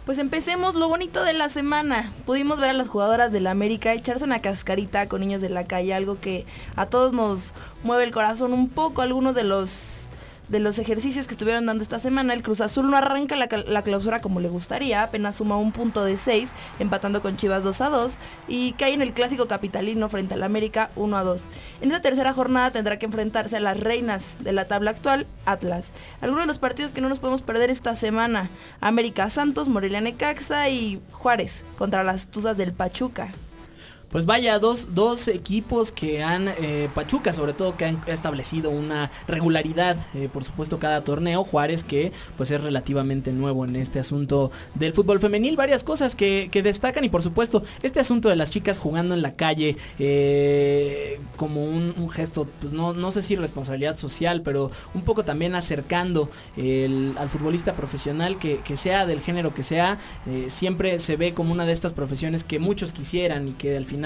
Pues 0.07 0.19
empecemos 0.19 0.75
lo 0.75 0.87
bonito 0.87 1.21
de 1.25 1.33
la 1.33 1.49
semana. 1.49 2.13
Pudimos 2.25 2.61
ver 2.61 2.69
a 2.69 2.73
las 2.73 2.87
jugadoras 2.87 3.33
del 3.33 3.45
América 3.45 3.91
echarse 3.91 4.23
una 4.23 4.39
cascarita 4.41 5.09
con 5.09 5.19
niños 5.19 5.41
de 5.41 5.49
la 5.49 5.65
calle, 5.65 5.93
algo 5.93 6.21
que 6.21 6.45
a 6.77 6.85
todos 6.85 7.11
nos 7.11 7.53
mueve 7.83 8.05
el 8.05 8.11
corazón 8.11 8.53
un 8.53 8.69
poco. 8.69 9.01
Algunos 9.01 9.35
de 9.35 9.43
los 9.43 10.06
de 10.47 10.59
los 10.59 10.79
ejercicios 10.79 11.27
que 11.27 11.33
estuvieron 11.33 11.65
dando 11.65 11.83
esta 11.83 11.99
semana, 11.99 12.33
el 12.33 12.43
Cruz 12.43 12.61
Azul 12.61 12.89
no 12.89 12.97
arranca 12.97 13.35
la, 13.35 13.81
clausura 13.81 14.21
como 14.21 14.39
le 14.39 14.49
gustaría, 14.49 15.03
apenas 15.03 15.37
suma 15.37 15.57
un 15.57 15.71
punto 15.71 16.03
de 16.03 16.17
6, 16.17 16.51
empatando 16.79 17.21
con 17.21 17.35
Chivas 17.35 17.63
2 17.63 17.81
a 17.81 17.89
2 17.89 18.13
y 18.47 18.71
cae 18.73 18.93
en 18.93 19.01
el 19.01 19.13
clásico 19.13 19.47
capitalino 19.47 20.09
frente 20.09 20.35
al 20.35 20.43
América 20.43 20.89
1 20.95 21.17
a 21.17 21.23
2. 21.23 21.41
En 21.81 21.91
esta 21.91 22.01
tercera 22.01 22.33
jornada 22.33 22.71
tendrá 22.71 22.97
que 22.97 23.05
enfrentarse 23.05 23.57
a 23.57 23.61
las 23.61 23.79
reinas 23.79 24.35
de 24.39 24.53
la 24.53 24.67
tabla 24.67 24.91
actual, 24.91 25.27
Atlas. 25.45 25.91
Algunos 26.21 26.43
de 26.43 26.47
los 26.47 26.59
partidos 26.59 26.93
que 26.93 27.01
no 27.01 27.09
nos 27.09 27.19
podemos 27.19 27.41
perder 27.41 27.69
esta 27.69 27.95
semana, 27.95 28.49
América 28.81 29.29
Santos, 29.29 29.67
Morelia 29.67 30.01
Necaxa 30.01 30.69
y 30.69 31.01
Juárez 31.11 31.63
contra 31.77 32.03
las 32.03 32.27
Tuzas 32.27 32.57
del 32.57 32.73
Pachuca. 32.73 33.31
Pues 34.09 34.25
vaya, 34.25 34.57
dos, 34.57 34.95
dos 34.95 35.27
equipos 35.27 35.91
que 35.91 36.23
han, 36.23 36.47
eh, 36.47 36.87
Pachuca 36.95 37.33
sobre 37.33 37.51
todo, 37.53 37.75
que 37.75 37.83
han 37.83 38.01
establecido 38.07 38.69
una 38.69 39.11
regularidad, 39.27 39.97
eh, 40.15 40.29
por 40.31 40.45
supuesto, 40.45 40.79
cada 40.79 41.03
torneo. 41.03 41.43
Juárez 41.43 41.83
que 41.83 42.13
pues 42.37 42.51
es 42.51 42.61
relativamente 42.61 43.33
nuevo 43.33 43.65
en 43.65 43.75
este 43.75 43.99
asunto 43.99 44.49
del 44.75 44.93
fútbol 44.93 45.19
femenil. 45.19 45.57
Varias 45.57 45.83
cosas 45.83 46.15
que, 46.15 46.47
que 46.51 46.63
destacan 46.63 47.03
y 47.03 47.09
por 47.09 47.21
supuesto 47.21 47.63
este 47.83 47.99
asunto 47.99 48.29
de 48.29 48.37
las 48.37 48.49
chicas 48.49 48.77
jugando 48.79 49.13
en 49.13 49.21
la 49.21 49.35
calle 49.35 49.75
eh, 49.99 51.19
como 51.35 51.65
un, 51.65 51.93
gesto, 52.09 52.47
pues 52.61 52.71
no, 52.71 52.93
no 52.93 53.11
sé 53.11 53.21
si 53.21 53.35
responsabilidad 53.35 53.97
social, 53.97 54.41
pero 54.41 54.71
un 54.93 55.01
poco 55.01 55.25
también 55.25 55.55
acercando 55.55 56.29
al 56.57 57.29
futbolista 57.29 57.73
profesional 57.73 58.39
que, 58.39 58.59
que 58.59 58.77
sea 58.77 59.05
del 59.05 59.19
género 59.19 59.53
que 59.53 59.63
sea, 59.63 59.97
siempre 60.47 60.99
se 60.99 61.17
ve 61.17 61.33
como 61.33 61.51
una 61.51 61.65
de 61.65 61.73
estas 61.73 61.91
profesiones 61.91 62.45
que 62.45 62.59
muchos 62.59 62.93
quisieran 62.93 63.49
y 63.49 63.51
que 63.51 63.75
al 63.75 63.85
final, 63.85 63.96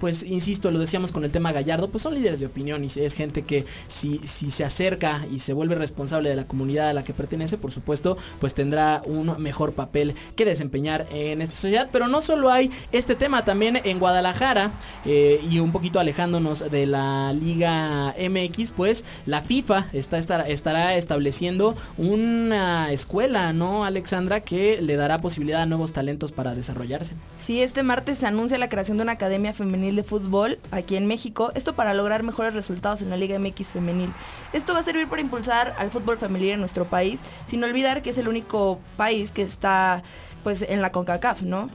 pues 0.00 0.22
insisto, 0.22 0.70
lo 0.70 0.78
decíamos 0.78 1.12
con 1.12 1.24
el 1.24 1.32
tema 1.32 1.52
Gallardo, 1.52 1.88
pues 1.88 2.02
son 2.02 2.14
líderes 2.14 2.40
de 2.40 2.46
opinión 2.46 2.84
y 2.84 2.88
es 2.94 3.14
gente 3.14 3.42
que 3.42 3.64
si, 3.88 4.20
si 4.24 4.50
se 4.50 4.64
acerca 4.64 5.26
y 5.32 5.40
se 5.40 5.52
vuelve 5.52 5.74
responsable 5.74 6.28
de 6.28 6.36
la 6.36 6.46
comunidad 6.46 6.90
a 6.90 6.92
la 6.92 7.04
que 7.04 7.14
pertenece, 7.14 7.58
por 7.58 7.72
supuesto, 7.72 8.16
pues 8.40 8.54
tendrá 8.54 9.02
un 9.04 9.40
mejor 9.40 9.72
papel 9.72 10.14
que 10.36 10.44
desempeñar 10.44 11.06
en 11.10 11.42
esta 11.42 11.54
sociedad. 11.54 11.88
Pero 11.92 12.08
no 12.08 12.20
solo 12.20 12.50
hay 12.50 12.70
este 12.92 13.14
tema, 13.14 13.44
también 13.44 13.80
en 13.84 13.98
Guadalajara 13.98 14.72
eh, 15.04 15.40
y 15.48 15.58
un 15.60 15.72
poquito 15.72 16.00
alejándonos 16.00 16.70
de 16.70 16.86
la 16.86 17.32
Liga 17.32 18.14
MX, 18.18 18.70
pues 18.72 19.04
la 19.26 19.42
FIFA 19.42 19.86
está, 19.92 20.18
estará, 20.18 20.48
estará 20.48 20.94
estableciendo 20.94 21.76
una 21.96 22.92
escuela, 22.92 23.52
¿no, 23.52 23.84
Alexandra? 23.84 24.40
Que 24.40 24.80
le 24.82 24.96
dará 24.96 25.20
posibilidad 25.20 25.62
a 25.62 25.66
nuevos 25.66 25.92
talentos 25.92 26.32
para 26.32 26.54
desarrollarse. 26.54 27.14
Sí, 27.38 27.62
este 27.62 27.82
martes 27.82 28.18
se 28.18 28.26
anuncia 28.26 28.58
la 28.58 28.68
creación 28.68 28.98
de 28.98 29.04
una 29.04 29.12
academia 29.12 29.37
femenil 29.54 29.96
de 29.96 30.02
fútbol 30.02 30.58
aquí 30.70 30.96
en 30.96 31.06
México, 31.06 31.52
esto 31.54 31.74
para 31.74 31.94
lograr 31.94 32.22
mejores 32.22 32.54
resultados 32.54 33.02
en 33.02 33.10
la 33.10 33.16
Liga 33.16 33.38
MX 33.38 33.68
femenil. 33.68 34.12
Esto 34.52 34.74
va 34.74 34.80
a 34.80 34.82
servir 34.82 35.08
para 35.08 35.22
impulsar 35.22 35.74
al 35.78 35.90
fútbol 35.90 36.18
femenil 36.18 36.50
en 36.50 36.60
nuestro 36.60 36.84
país, 36.84 37.20
sin 37.46 37.62
olvidar 37.64 38.02
que 38.02 38.10
es 38.10 38.18
el 38.18 38.28
único 38.28 38.78
país 38.96 39.30
que 39.30 39.42
está 39.42 40.02
pues 40.44 40.62
en 40.62 40.82
la 40.82 40.92
CONCACAF, 40.92 41.42
¿no? 41.42 41.70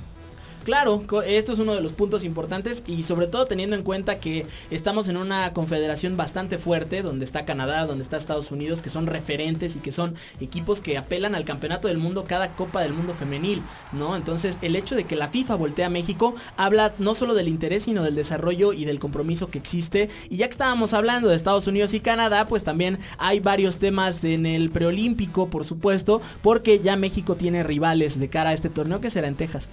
Claro, 0.63 1.03
esto 1.25 1.51
es 1.51 1.59
uno 1.59 1.75
de 1.75 1.81
los 1.81 1.91
puntos 1.91 2.23
importantes 2.23 2.83
y 2.87 3.03
sobre 3.03 3.27
todo 3.27 3.47
teniendo 3.47 3.75
en 3.75 3.83
cuenta 3.83 4.21
que 4.21 4.45
estamos 4.71 5.09
en 5.09 5.17
una 5.17 5.51
confederación 5.51 6.15
bastante 6.15 6.57
fuerte, 6.57 7.01
donde 7.01 7.25
está 7.25 7.43
Canadá, 7.43 7.85
donde 7.85 8.01
está 8.01 8.15
Estados 8.15 8.49
Unidos, 8.49 8.81
que 8.81 8.89
son 8.89 9.05
referentes 9.05 9.75
y 9.75 9.79
que 9.79 9.91
son 9.91 10.15
equipos 10.39 10.79
que 10.79 10.97
apelan 10.97 11.35
al 11.35 11.43
campeonato 11.43 11.89
del 11.89 11.97
mundo 11.97 12.23
cada 12.25 12.55
Copa 12.55 12.81
del 12.81 12.93
Mundo 12.93 13.13
femenil, 13.13 13.61
¿no? 13.91 14.15
Entonces 14.15 14.57
el 14.61 14.77
hecho 14.77 14.95
de 14.95 15.03
que 15.03 15.17
la 15.17 15.27
FIFA 15.27 15.55
voltee 15.55 15.83
a 15.83 15.89
México 15.89 16.33
habla 16.55 16.93
no 16.97 17.13
solo 17.13 17.33
del 17.33 17.49
interés, 17.49 17.83
sino 17.83 18.01
del 18.01 18.15
desarrollo 18.15 18.71
y 18.71 18.85
del 18.85 18.99
compromiso 18.99 19.49
que 19.49 19.57
existe. 19.57 20.09
Y 20.29 20.37
ya 20.37 20.47
que 20.47 20.51
estábamos 20.51 20.93
hablando 20.93 21.27
de 21.27 21.35
Estados 21.35 21.67
Unidos 21.67 21.93
y 21.93 21.99
Canadá, 21.99 22.47
pues 22.47 22.63
también 22.63 22.99
hay 23.17 23.41
varios 23.41 23.79
temas 23.79 24.23
en 24.23 24.45
el 24.45 24.69
preolímpico, 24.69 25.49
por 25.49 25.65
supuesto, 25.65 26.21
porque 26.41 26.79
ya 26.79 26.95
México 26.95 27.35
tiene 27.35 27.63
rivales 27.63 28.17
de 28.17 28.29
cara 28.29 28.51
a 28.51 28.53
este 28.53 28.69
torneo 28.69 29.01
que 29.01 29.09
será 29.09 29.27
en 29.27 29.35
Texas. 29.35 29.69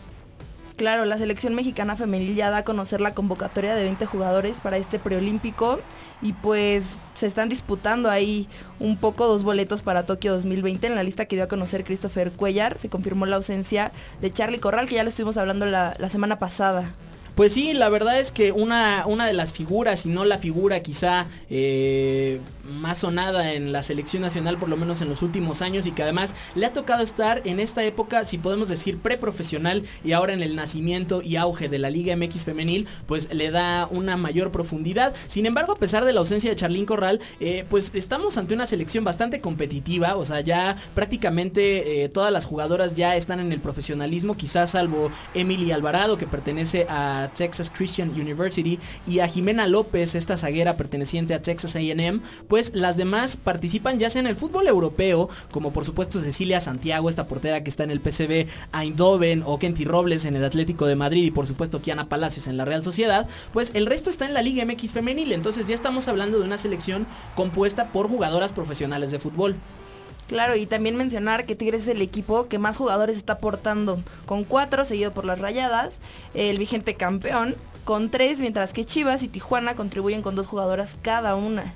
Claro, 0.81 1.05
la 1.05 1.19
selección 1.19 1.55
mexicana 1.55 1.95
femenil 1.95 2.35
ya 2.35 2.49
da 2.49 2.57
a 2.57 2.65
conocer 2.65 3.03
la 3.03 3.13
convocatoria 3.13 3.75
de 3.75 3.83
20 3.83 4.07
jugadores 4.07 4.63
para 4.63 4.79
este 4.79 4.99
preolímpico 4.99 5.79
y 6.23 6.33
pues 6.33 6.97
se 7.13 7.27
están 7.27 7.51
disputando 7.51 8.09
ahí 8.09 8.49
un 8.79 8.97
poco 8.97 9.27
dos 9.27 9.43
boletos 9.43 9.83
para 9.83 10.07
Tokio 10.07 10.33
2020. 10.33 10.87
En 10.87 10.95
la 10.95 11.03
lista 11.03 11.27
que 11.27 11.37
dio 11.37 11.45
a 11.45 11.49
conocer 11.49 11.85
Christopher 11.85 12.33
Cuellar 12.33 12.79
se 12.79 12.89
confirmó 12.89 13.27
la 13.27 13.37
ausencia 13.37 13.93
de 14.23 14.33
Charlie 14.33 14.59
Corral, 14.59 14.89
que 14.89 14.95
ya 14.95 15.03
lo 15.03 15.11
estuvimos 15.11 15.37
hablando 15.37 15.67
la, 15.67 15.95
la 15.99 16.09
semana 16.09 16.39
pasada. 16.39 16.91
Pues 17.35 17.53
sí, 17.55 17.73
la 17.73 17.89
verdad 17.89 18.21
es 18.21 18.33
que 18.33 18.53
una, 18.53 19.05
una 19.07 19.27
de 19.27 19.33
las 19.33 19.53
figuras, 19.53 20.05
y 20.05 20.09
no 20.09 20.25
la 20.25 20.39
figura 20.39 20.81
quizá 20.81 21.27
eh, 21.49 22.41
más 22.65 22.99
sonada 22.99 23.55
en 23.55 23.73
la 23.73 23.83
selección 23.83 24.23
nacional, 24.23 24.59
por 24.59 24.69
lo 24.69 24.77
menos 24.77 25.01
en 25.01 25.09
los 25.09 25.23
últimos 25.23 25.63
años, 25.63 25.87
y 25.87 25.93
que 25.93 26.03
además 26.03 26.35
le 26.55 26.67
ha 26.67 26.73
tocado 26.73 27.03
estar 27.03 27.43
en 27.45 27.61
esta 27.61 27.83
época, 27.85 28.25
si 28.25 28.39
podemos 28.39 28.69
decir, 28.69 28.99
preprofesional, 28.99 29.85
y 30.05 30.13
ahora 30.13 30.33
en 30.33 30.43
el 30.43 30.57
nacimiento 30.57 31.23
y 31.23 31.37
auge 31.37 31.69
de 31.69 31.79
la 31.79 31.91
Liga 31.91 32.15
MX 32.17 32.45
femenil, 32.45 32.87
pues 33.07 33.33
le 33.33 33.51
da 33.51 33.89
una 33.91 34.17
mayor 34.17 34.51
profundidad. 34.51 35.15
Sin 35.27 35.47
embargo, 35.47 35.73
a 35.73 35.79
pesar 35.79 36.05
de 36.05 36.13
la 36.13 36.21
ausencia 36.21 36.51
de 36.51 36.57
Charlín 36.57 36.87
Corral, 36.87 37.21
eh, 37.41 37.65
pues 37.69 37.93
estamos 37.95 38.37
ante 38.39 38.55
una 38.55 38.67
selección 38.67 39.05
bastante 39.05 39.41
competitiva, 39.41 40.17
o 40.17 40.25
sea, 40.25 40.41
ya 40.41 40.77
prácticamente 40.95 42.05
eh, 42.05 42.09
todas 42.09 42.33
las 42.33 42.45
jugadoras 42.45 42.95
ya 42.95 43.17
están 43.17 43.41
en 43.41 43.53
el 43.53 43.61
profesionalismo, 43.61 44.37
quizás 44.37 44.71
salvo 44.71 45.11
Emily 45.35 45.73
Alvarado, 45.73 46.19
que 46.19 46.27
pertenece 46.27 46.87
a 46.89 47.20
Texas 47.29 47.71
Christian 47.75 48.11
University, 48.11 48.79
y 49.07 49.21
a 49.21 49.29
Jimena 49.29 49.67
López, 49.67 50.15
esta 50.15 50.37
zaguera 50.37 50.77
perteneciente 50.77 51.35
a 51.35 51.43
Texas 51.43 51.77
AM, 51.77 52.23
pues 52.49 52.75
las 52.75 52.97
demás 52.97 53.37
participan 53.37 53.99
ya 53.99 54.11
sea 54.11 54.21
en 54.21 54.27
el 54.27 54.37
fútbol 54.37 54.67
europeo, 54.67 55.29
como 55.51 55.73
por 55.73 55.85
supuesto 55.85 56.21
Cecilia 56.21 56.61
Santiago, 56.61 57.09
esta 57.09 57.27
portera 57.27 57.63
que 57.63 57.71
está 57.71 57.85
en 57.85 57.91
el 57.91 58.01
PCB 58.01 58.47
Eindhoven, 58.73 59.43
o 59.47 59.59
Kenty 59.59 59.85
Robles 59.85 60.25
en 60.25 60.37
el 60.37 60.45
Atlético 60.45 60.87
de 60.87 60.97
Madrid, 60.97 61.25
y 61.25 61.31
por 61.31 61.47
supuesto 61.47 61.83
Kiana 61.83 62.09
Palacios 62.09 62.47
en 62.47 62.57
la 62.57 62.65
Real 62.65 62.85
Sociedad, 62.85 63.27
pues 63.53 63.71
el 63.75 63.87
resto 63.87 64.11
está 64.11 64.27
en 64.27 64.35
la 64.35 64.43
Liga 64.43 64.65
MX 64.65 64.93
femenil, 64.93 65.33
entonces 65.33 65.67
ya 65.67 65.75
estamos 65.75 66.09
hablando 66.09 66.39
de 66.39 66.45
una 66.45 66.59
selección 66.59 67.07
compuesta 67.35 67.89
por 67.89 68.09
jugadoras 68.09 68.53
profesionales 68.53 69.11
de 69.11 69.19
fútbol. 69.19 69.57
Claro, 70.31 70.55
y 70.55 70.65
también 70.65 70.95
mencionar 70.95 71.45
que 71.45 71.57
Tigres 71.57 71.83
es 71.83 71.89
el 71.89 72.01
equipo 72.03 72.47
que 72.47 72.61
más 72.61 72.77
jugadores 72.77 73.17
está 73.17 73.33
aportando, 73.33 74.01
con 74.27 74.45
cuatro, 74.45 74.85
seguido 74.85 75.13
por 75.13 75.25
las 75.25 75.41
Rayadas, 75.41 75.99
el 76.35 76.57
vigente 76.57 76.95
campeón, 76.95 77.57
con 77.83 78.11
tres, 78.11 78.39
mientras 78.39 78.73
que 78.73 78.85
Chivas 78.85 79.25
y 79.25 79.29
Tijuana 79.29 79.75
contribuyen 79.75 80.23
con 80.23 80.37
dos 80.37 80.47
jugadoras 80.47 80.97
cada 81.03 81.35
una. 81.35 81.75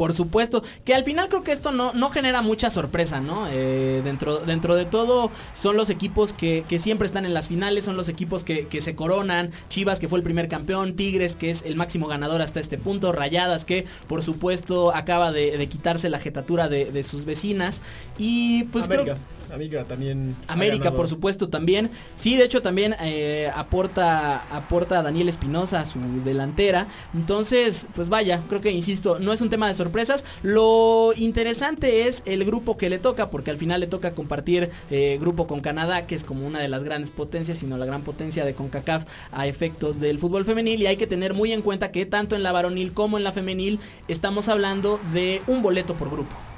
Por 0.00 0.14
supuesto, 0.14 0.62
que 0.86 0.94
al 0.94 1.04
final 1.04 1.28
creo 1.28 1.42
que 1.42 1.52
esto 1.52 1.72
no, 1.72 1.92
no 1.92 2.08
genera 2.08 2.40
mucha 2.40 2.70
sorpresa, 2.70 3.20
¿no? 3.20 3.46
Eh, 3.50 4.00
dentro, 4.02 4.38
dentro 4.38 4.74
de 4.74 4.86
todo 4.86 5.30
son 5.52 5.76
los 5.76 5.90
equipos 5.90 6.32
que, 6.32 6.64
que 6.66 6.78
siempre 6.78 7.04
están 7.04 7.26
en 7.26 7.34
las 7.34 7.48
finales, 7.48 7.84
son 7.84 7.98
los 7.98 8.08
equipos 8.08 8.42
que, 8.42 8.66
que 8.66 8.80
se 8.80 8.94
coronan, 8.94 9.50
Chivas 9.68 10.00
que 10.00 10.08
fue 10.08 10.18
el 10.18 10.22
primer 10.22 10.48
campeón, 10.48 10.96
Tigres 10.96 11.36
que 11.36 11.50
es 11.50 11.64
el 11.66 11.76
máximo 11.76 12.06
ganador 12.06 12.40
hasta 12.40 12.60
este 12.60 12.78
punto, 12.78 13.12
Rayadas 13.12 13.66
que 13.66 13.84
por 14.06 14.22
supuesto 14.22 14.96
acaba 14.96 15.32
de, 15.32 15.58
de 15.58 15.66
quitarse 15.66 16.08
la 16.08 16.18
jetatura 16.18 16.70
de, 16.70 16.86
de 16.86 17.02
sus 17.02 17.26
vecinas. 17.26 17.82
Y 18.16 18.64
pues 18.72 18.88
creo 18.88 19.04
América 19.52 19.84
también. 19.84 20.36
América, 20.48 20.92
por 20.92 21.08
supuesto, 21.08 21.48
también. 21.48 21.90
Sí, 22.16 22.36
de 22.36 22.44
hecho, 22.44 22.62
también 22.62 22.94
eh, 23.00 23.50
aporta, 23.54 24.42
aporta 24.54 24.98
a 24.98 25.02
Daniel 25.02 25.28
Espinosa, 25.28 25.84
su 25.86 25.98
delantera. 26.24 26.86
Entonces, 27.14 27.86
pues 27.94 28.08
vaya, 28.08 28.42
creo 28.48 28.60
que, 28.60 28.70
insisto, 28.70 29.18
no 29.18 29.32
es 29.32 29.40
un 29.40 29.50
tema 29.50 29.68
de 29.68 29.74
sorpresas. 29.74 30.24
Lo 30.42 31.12
interesante 31.16 32.06
es 32.06 32.22
el 32.26 32.44
grupo 32.44 32.76
que 32.76 32.90
le 32.90 32.98
toca, 32.98 33.30
porque 33.30 33.50
al 33.50 33.58
final 33.58 33.80
le 33.80 33.86
toca 33.86 34.14
compartir 34.14 34.70
eh, 34.90 35.18
grupo 35.20 35.46
con 35.46 35.60
Canadá, 35.60 36.06
que 36.06 36.14
es 36.14 36.24
como 36.24 36.46
una 36.46 36.60
de 36.60 36.68
las 36.68 36.84
grandes 36.84 37.10
potencias, 37.10 37.58
sino 37.58 37.78
la 37.78 37.86
gran 37.86 38.02
potencia 38.02 38.44
de 38.44 38.54
CONCACAF 38.54 39.04
a 39.32 39.46
efectos 39.46 40.00
del 40.00 40.18
fútbol 40.18 40.44
femenil. 40.44 40.80
Y 40.80 40.86
hay 40.86 40.96
que 40.96 41.06
tener 41.06 41.34
muy 41.34 41.52
en 41.52 41.62
cuenta 41.62 41.90
que 41.90 42.06
tanto 42.06 42.36
en 42.36 42.42
la 42.42 42.52
varonil 42.52 42.92
como 42.92 43.18
en 43.18 43.24
la 43.24 43.32
femenil 43.32 43.80
estamos 44.08 44.48
hablando 44.48 45.00
de 45.12 45.42
un 45.46 45.62
boleto 45.62 45.94
por 45.94 46.10
grupo. 46.10 46.49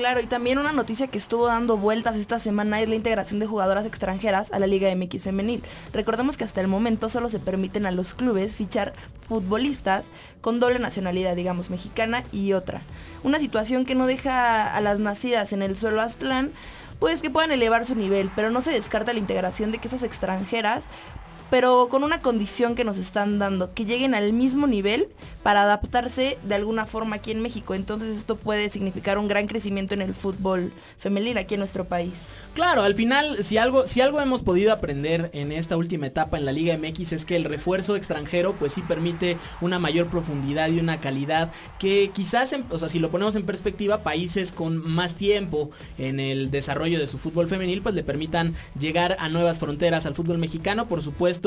Claro, 0.00 0.22
y 0.22 0.26
también 0.26 0.56
una 0.56 0.72
noticia 0.72 1.08
que 1.08 1.18
estuvo 1.18 1.46
dando 1.46 1.76
vueltas 1.76 2.16
esta 2.16 2.40
semana 2.40 2.80
es 2.80 2.88
la 2.88 2.94
integración 2.94 3.38
de 3.38 3.44
jugadoras 3.44 3.84
extranjeras 3.84 4.50
a 4.50 4.58
la 4.58 4.66
Liga 4.66 4.88
MX 4.96 5.24
femenil. 5.24 5.62
Recordemos 5.92 6.38
que 6.38 6.44
hasta 6.44 6.62
el 6.62 6.68
momento 6.68 7.10
solo 7.10 7.28
se 7.28 7.38
permiten 7.38 7.84
a 7.84 7.90
los 7.90 8.14
clubes 8.14 8.56
fichar 8.56 8.94
futbolistas 9.20 10.06
con 10.40 10.58
doble 10.58 10.78
nacionalidad, 10.78 11.36
digamos, 11.36 11.68
mexicana 11.68 12.22
y 12.32 12.54
otra. 12.54 12.80
Una 13.24 13.38
situación 13.40 13.84
que 13.84 13.94
no 13.94 14.06
deja 14.06 14.74
a 14.74 14.80
las 14.80 15.00
nacidas 15.00 15.52
en 15.52 15.60
el 15.60 15.76
suelo 15.76 16.00
Aztlán 16.00 16.50
pues 16.98 17.20
que 17.20 17.28
puedan 17.28 17.52
elevar 17.52 17.84
su 17.84 17.94
nivel, 17.94 18.30
pero 18.34 18.50
no 18.50 18.62
se 18.62 18.70
descarta 18.70 19.12
la 19.12 19.18
integración 19.18 19.70
de 19.70 19.78
que 19.78 19.88
esas 19.88 20.02
extranjeras 20.02 20.84
pero 21.50 21.88
con 21.90 22.04
una 22.04 22.22
condición 22.22 22.74
que 22.74 22.84
nos 22.84 22.96
están 22.96 23.38
dando, 23.38 23.74
que 23.74 23.84
lleguen 23.84 24.14
al 24.14 24.32
mismo 24.32 24.66
nivel 24.66 25.08
para 25.42 25.62
adaptarse 25.62 26.38
de 26.44 26.54
alguna 26.54 26.86
forma 26.86 27.16
aquí 27.16 27.30
en 27.30 27.42
México. 27.42 27.74
Entonces 27.74 28.16
esto 28.16 28.36
puede 28.36 28.70
significar 28.70 29.18
un 29.18 29.28
gran 29.28 29.46
crecimiento 29.46 29.94
en 29.94 30.02
el 30.02 30.14
fútbol 30.14 30.72
femenil 30.98 31.38
aquí 31.38 31.54
en 31.54 31.60
nuestro 31.60 31.84
país. 31.84 32.12
Claro, 32.54 32.82
al 32.82 32.94
final, 32.94 33.44
si 33.44 33.58
algo, 33.58 33.86
si 33.86 34.00
algo 34.00 34.20
hemos 34.20 34.42
podido 34.42 34.72
aprender 34.72 35.30
en 35.32 35.52
esta 35.52 35.76
última 35.76 36.06
etapa 36.06 36.36
en 36.36 36.44
la 36.44 36.52
Liga 36.52 36.76
MX 36.76 37.12
es 37.12 37.24
que 37.24 37.36
el 37.36 37.44
refuerzo 37.44 37.96
extranjero 37.96 38.54
pues 38.54 38.72
sí 38.72 38.82
permite 38.82 39.36
una 39.60 39.78
mayor 39.78 40.08
profundidad 40.08 40.68
y 40.68 40.80
una 40.80 41.00
calidad 41.00 41.50
que 41.78 42.10
quizás, 42.12 42.54
o 42.70 42.78
sea, 42.78 42.88
si 42.88 42.98
lo 42.98 43.10
ponemos 43.10 43.36
en 43.36 43.44
perspectiva, 43.44 44.02
países 44.02 44.52
con 44.52 44.76
más 44.76 45.14
tiempo 45.14 45.70
en 45.96 46.18
el 46.20 46.50
desarrollo 46.50 46.98
de 46.98 47.06
su 47.06 47.18
fútbol 47.18 47.48
femenil 47.48 47.82
pues 47.82 47.94
le 47.94 48.02
permitan 48.02 48.54
llegar 48.78 49.16
a 49.20 49.28
nuevas 49.28 49.58
fronteras 49.58 50.04
al 50.06 50.14
fútbol 50.14 50.38
mexicano. 50.38 50.88
Por 50.88 51.02
supuesto, 51.02 51.39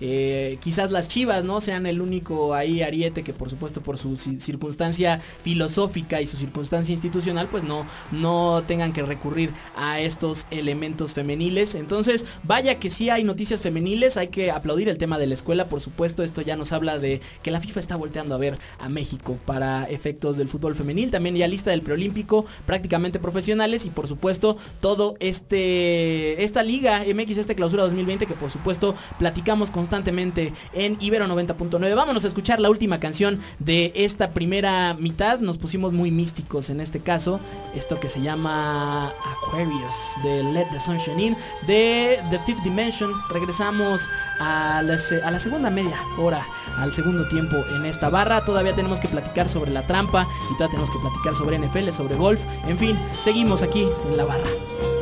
eh, 0.00 0.58
quizás 0.60 0.90
las 0.90 1.08
Chivas, 1.08 1.44
¿no? 1.44 1.60
Sean 1.60 1.86
el 1.86 2.00
único 2.00 2.54
ahí 2.54 2.82
ariete 2.82 3.22
que 3.22 3.32
por 3.32 3.50
supuesto 3.50 3.80
por 3.80 3.98
su 3.98 4.10
ci- 4.16 4.40
circunstancia 4.40 5.20
filosófica 5.42 6.20
y 6.20 6.26
su 6.26 6.36
circunstancia 6.36 6.92
institucional 6.92 7.48
pues 7.48 7.64
no, 7.64 7.86
no 8.12 8.62
tengan 8.66 8.92
que 8.92 9.02
recurrir 9.02 9.50
a 9.76 10.00
estos 10.00 10.46
elementos 10.50 11.14
femeniles. 11.14 11.74
Entonces, 11.74 12.24
vaya 12.42 12.78
que 12.78 12.90
sí 12.90 13.10
hay 13.10 13.24
noticias 13.24 13.62
femeniles, 13.62 14.16
hay 14.16 14.28
que 14.28 14.50
aplaudir 14.50 14.88
el 14.88 14.98
tema 14.98 15.18
de 15.18 15.26
la 15.26 15.34
escuela, 15.34 15.68
por 15.68 15.80
supuesto, 15.80 16.22
esto 16.22 16.42
ya 16.42 16.56
nos 16.56 16.72
habla 16.72 16.98
de 16.98 17.20
que 17.42 17.50
la 17.50 17.60
FIFA 17.60 17.80
está 17.80 17.96
volteando 17.96 18.34
a 18.34 18.38
ver 18.38 18.58
a 18.78 18.88
México 18.88 19.38
para 19.46 19.84
efectos 19.84 20.36
del 20.36 20.48
fútbol 20.48 20.74
femenil, 20.74 21.10
también 21.10 21.34
ya 21.36 21.48
lista 21.48 21.70
del 21.70 21.82
preolímpico, 21.82 22.44
prácticamente 22.66 23.18
profesionales 23.18 23.84
y 23.86 23.90
por 23.90 24.06
supuesto 24.08 24.56
todo 24.80 25.14
este 25.20 26.42
esta 26.44 26.62
liga 26.62 27.04
MX 27.04 27.38
este 27.38 27.54
clausura 27.54 27.82
2020 27.84 28.26
que 28.26 28.34
por 28.34 28.50
supuesto 28.50 28.94
platicamos 29.28 29.70
constantemente 29.70 30.54
en 30.72 30.96
Ibero 31.00 31.26
90.9. 31.26 31.94
Vámonos 31.94 32.24
a 32.24 32.28
escuchar 32.28 32.60
la 32.60 32.70
última 32.70 32.98
canción 32.98 33.38
de 33.58 33.92
esta 33.94 34.30
primera 34.30 34.94
mitad, 34.94 35.40
nos 35.40 35.58
pusimos 35.58 35.92
muy 35.92 36.10
místicos 36.10 36.70
en 36.70 36.80
este 36.80 37.00
caso, 37.00 37.38
esto 37.74 38.00
que 38.00 38.08
se 38.08 38.22
llama 38.22 39.12
Aquarius 39.36 39.94
de 40.24 40.42
Let 40.44 40.68
the 40.72 40.78
Sunshine 40.78 41.20
In 41.20 41.36
de 41.66 42.18
The 42.30 42.38
Fifth 42.38 42.62
Dimension. 42.62 43.12
Regresamos 43.30 44.08
a 44.40 44.80
la, 44.82 44.96
a 45.26 45.30
la 45.30 45.38
segunda 45.38 45.68
media 45.68 46.00
hora, 46.18 46.42
al 46.78 46.94
segundo 46.94 47.28
tiempo 47.28 47.56
en 47.76 47.84
esta 47.84 48.08
barra. 48.08 48.46
Todavía 48.46 48.74
tenemos 48.74 48.98
que 48.98 49.08
platicar 49.08 49.46
sobre 49.46 49.72
la 49.72 49.86
trampa 49.86 50.26
y 50.50 50.54
todavía 50.54 50.78
tenemos 50.78 50.90
que 50.90 51.00
platicar 51.00 51.34
sobre 51.34 51.58
NFL, 51.58 51.90
sobre 51.90 52.16
golf. 52.16 52.40
En 52.66 52.78
fin, 52.78 52.98
seguimos 53.20 53.60
aquí 53.60 53.86
en 54.10 54.16
la 54.16 54.24
barra. 54.24 54.97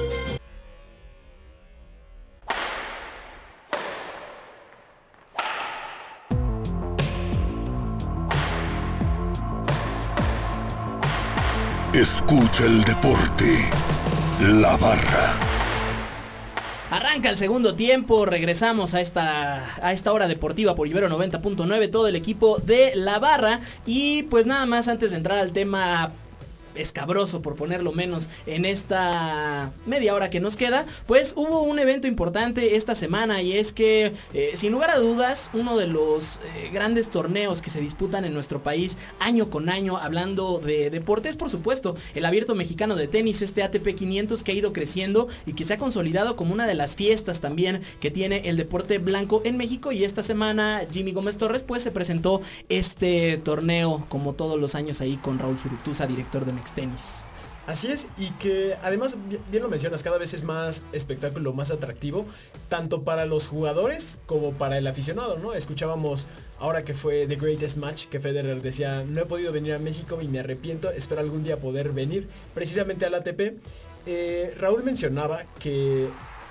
Escucha 12.06 12.66
el 12.66 12.84
deporte. 12.84 13.68
La 14.40 14.76
barra. 14.76 15.34
Arranca 16.88 17.30
el 17.30 17.36
segundo 17.36 17.74
tiempo, 17.74 18.24
regresamos 18.26 18.94
a 18.94 19.00
esta, 19.00 19.74
a 19.84 19.92
esta 19.92 20.12
hora 20.12 20.28
deportiva 20.28 20.76
por 20.76 20.86
Ibero 20.86 21.08
90.9, 21.08 21.90
todo 21.90 22.06
el 22.06 22.14
equipo 22.14 22.58
de 22.58 22.92
La 22.94 23.18
Barra. 23.18 23.58
Y 23.86 24.22
pues 24.24 24.46
nada 24.46 24.66
más 24.66 24.86
antes 24.86 25.10
de 25.10 25.16
entrar 25.16 25.38
al 25.38 25.50
tema 25.50 26.12
escabroso 26.76 27.42
por 27.42 27.56
ponerlo 27.56 27.92
menos 27.92 28.28
en 28.46 28.64
esta 28.64 29.72
media 29.86 30.14
hora 30.14 30.30
que 30.30 30.40
nos 30.40 30.56
queda 30.56 30.86
pues 31.06 31.32
hubo 31.36 31.62
un 31.62 31.78
evento 31.78 32.06
importante 32.06 32.76
esta 32.76 32.94
semana 32.94 33.42
y 33.42 33.56
es 33.56 33.72
que 33.72 34.12
eh, 34.34 34.52
sin 34.54 34.72
lugar 34.72 34.90
a 34.90 34.98
dudas 34.98 35.50
uno 35.52 35.76
de 35.76 35.86
los 35.86 36.36
eh, 36.36 36.70
grandes 36.72 37.10
torneos 37.10 37.62
que 37.62 37.70
se 37.70 37.80
disputan 37.80 38.24
en 38.24 38.34
nuestro 38.34 38.62
país 38.62 38.96
año 39.20 39.50
con 39.50 39.68
año 39.68 39.96
hablando 39.96 40.58
de 40.58 40.90
deportes 40.90 41.36
por 41.36 41.50
supuesto 41.50 41.96
el 42.14 42.24
abierto 42.24 42.54
mexicano 42.54 42.96
de 42.96 43.08
tenis 43.08 43.42
este 43.42 43.62
ATP 43.62 43.94
500 43.94 44.42
que 44.42 44.52
ha 44.52 44.54
ido 44.54 44.72
creciendo 44.72 45.28
y 45.46 45.54
que 45.54 45.64
se 45.64 45.74
ha 45.74 45.78
consolidado 45.78 46.36
como 46.36 46.52
una 46.52 46.66
de 46.66 46.74
las 46.74 46.96
fiestas 46.96 47.40
también 47.40 47.82
que 48.00 48.10
tiene 48.10 48.48
el 48.48 48.56
deporte 48.56 48.98
blanco 48.98 49.42
en 49.44 49.56
México 49.56 49.92
y 49.92 50.04
esta 50.04 50.22
semana 50.22 50.82
Jimmy 50.90 51.12
Gómez 51.12 51.36
Torres 51.36 51.62
pues 51.62 51.82
se 51.82 51.90
presentó 51.90 52.40
este 52.68 53.38
torneo 53.38 54.06
como 54.08 54.34
todos 54.34 54.60
los 54.60 54.74
años 54.74 55.00
ahí 55.00 55.16
con 55.16 55.38
Raúl 55.38 55.58
Zurutuza 55.58 56.06
director 56.06 56.44
de 56.44 56.52
Mex 56.52 56.65
Tenis. 56.72 57.22
Así 57.66 57.90
es, 57.90 58.06
y 58.16 58.30
que 58.34 58.76
además, 58.84 59.16
bi- 59.28 59.40
bien 59.50 59.62
lo 59.64 59.68
mencionas, 59.68 60.04
cada 60.04 60.18
vez 60.18 60.32
es 60.34 60.44
más 60.44 60.84
espectáculo, 60.92 61.52
más 61.52 61.72
atractivo, 61.72 62.24
tanto 62.68 63.02
para 63.02 63.26
los 63.26 63.48
jugadores 63.48 64.18
como 64.26 64.52
para 64.52 64.78
el 64.78 64.86
aficionado, 64.86 65.36
¿no? 65.38 65.52
Escuchábamos 65.52 66.26
ahora 66.60 66.84
que 66.84 66.94
fue 66.94 67.26
The 67.26 67.34
Greatest 67.34 67.76
Match, 67.76 68.06
que 68.06 68.20
Federer 68.20 68.62
decía, 68.62 69.02
no 69.08 69.20
he 69.20 69.26
podido 69.26 69.50
venir 69.50 69.74
a 69.74 69.80
México 69.80 70.16
y 70.22 70.28
me 70.28 70.38
arrepiento, 70.38 70.90
espero 70.90 71.20
algún 71.22 71.42
día 71.42 71.56
poder 71.56 71.90
venir 71.90 72.28
precisamente 72.54 73.04
al 73.04 73.14
ATP. 73.16 73.54
Eh, 74.06 74.54
Raúl 74.56 74.84
mencionaba 74.84 75.42
que 75.58 76.06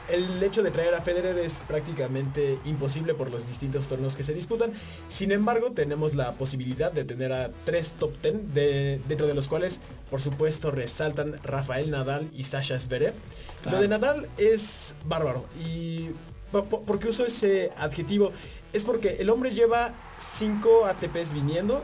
el 0.09 0.41
hecho 0.43 0.63
de 0.63 0.71
traer 0.71 0.93
a 0.95 1.01
Federer 1.01 1.37
es 1.39 1.61
prácticamente 1.67 2.57
imposible 2.65 3.13
por 3.13 3.29
los 3.31 3.47
distintos 3.47 3.87
torneos 3.87 4.15
que 4.15 4.23
se 4.23 4.33
disputan. 4.33 4.71
Sin 5.07 5.31
embargo, 5.31 5.71
tenemos 5.71 6.13
la 6.15 6.33
posibilidad 6.33 6.91
de 6.91 7.03
tener 7.05 7.31
a 7.33 7.51
tres 7.65 7.93
top 7.93 8.11
10, 8.21 8.53
de, 8.53 9.01
dentro 9.07 9.27
de 9.27 9.33
los 9.33 9.47
cuales, 9.47 9.79
por 10.09 10.21
supuesto, 10.21 10.71
resaltan 10.71 11.39
Rafael 11.43 11.91
Nadal 11.91 12.27
y 12.35 12.43
Sasha 12.43 12.79
Zverev. 12.79 13.13
Claro. 13.61 13.77
Lo 13.77 13.81
de 13.81 13.87
Nadal 13.87 14.27
es 14.37 14.95
bárbaro. 15.05 15.45
¿Y 15.65 16.09
po- 16.51 16.65
po- 16.65 16.81
por 16.83 16.99
qué 16.99 17.07
uso 17.09 17.25
ese 17.25 17.71
adjetivo? 17.77 18.31
Es 18.73 18.83
porque 18.83 19.17
el 19.19 19.29
hombre 19.29 19.51
lleva 19.51 19.93
5 20.17 20.85
ATPs 20.85 21.31
viniendo 21.33 21.81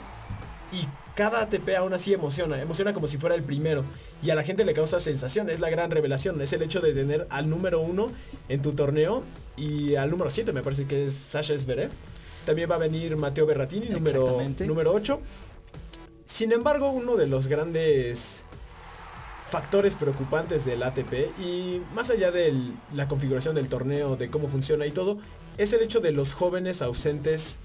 y 0.72 0.86
cada 1.16 1.42
ATP 1.42 1.76
aún 1.78 1.94
así 1.94 2.14
emociona, 2.14 2.62
emociona 2.62 2.94
como 2.94 3.08
si 3.08 3.18
fuera 3.18 3.36
el 3.36 3.44
primero. 3.44 3.84
Y 4.24 4.30
a 4.30 4.36
la 4.36 4.44
gente 4.44 4.64
le 4.66 4.74
causa 4.74 5.00
sensación, 5.00 5.50
es 5.50 5.60
la 5.60 5.70
gran 5.70 5.90
revelación, 5.90 6.40
es 6.42 6.54
el 6.54 6.62
hecho 6.62 6.80
de 6.80 6.94
tener 6.94 7.26
al 7.32 7.50
número 7.50 7.80
uno 7.80 8.12
en 8.50 8.62
tu 8.62 8.74
torneo 8.74 9.24
y 9.58 9.96
al 9.96 10.12
número 10.12 10.30
7 10.30 10.54
me 10.54 10.62
parece 10.62 10.86
que 10.86 11.08
es 11.08 11.14
Sasha 11.16 11.58
Zverev. 11.58 11.90
También 12.46 12.70
va 12.70 12.76
a 12.76 12.80
venir 12.80 13.16
Mateo 13.18 13.46
Berratini, 13.46 13.90
número, 13.90 14.40
número 14.66 14.94
8. 14.94 15.20
Sin 16.26 16.52
embargo, 16.52 16.92
uno 16.92 17.16
de 17.16 17.28
los 17.28 17.48
grandes 17.48 18.44
factores 19.52 19.96
preocupantes 19.96 20.66
del 20.66 20.82
ATP 20.82 21.40
y 21.40 21.82
más 21.94 22.10
allá 22.10 22.32
de 22.32 22.54
la 22.94 23.08
configuración 23.08 23.54
del 23.54 23.68
torneo, 23.68 24.16
de 24.16 24.30
cómo 24.30 24.48
funciona 24.48 24.86
y 24.86 24.92
todo, 24.92 25.18
es 25.58 25.74
el 25.74 25.82
hecho 25.82 26.00
de 26.00 26.12
los 26.12 26.34
jóvenes 26.34 26.82
ausentes 26.82 27.58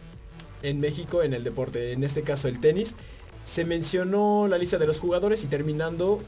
en 0.63 0.81
México 0.81 1.23
en 1.23 1.33
el 1.33 1.45
deporte, 1.45 1.93
en 1.93 2.03
este 2.03 2.23
caso 2.23 2.49
el 2.49 2.61
tenis. 2.61 2.97
Se 3.45 3.65
mencionó 3.65 4.49
la 4.49 4.59
lista 4.59 4.79
de 4.79 4.87
los 4.87 4.99
jugadores 4.99 5.45
y 5.45 5.47
terminando 5.47 6.21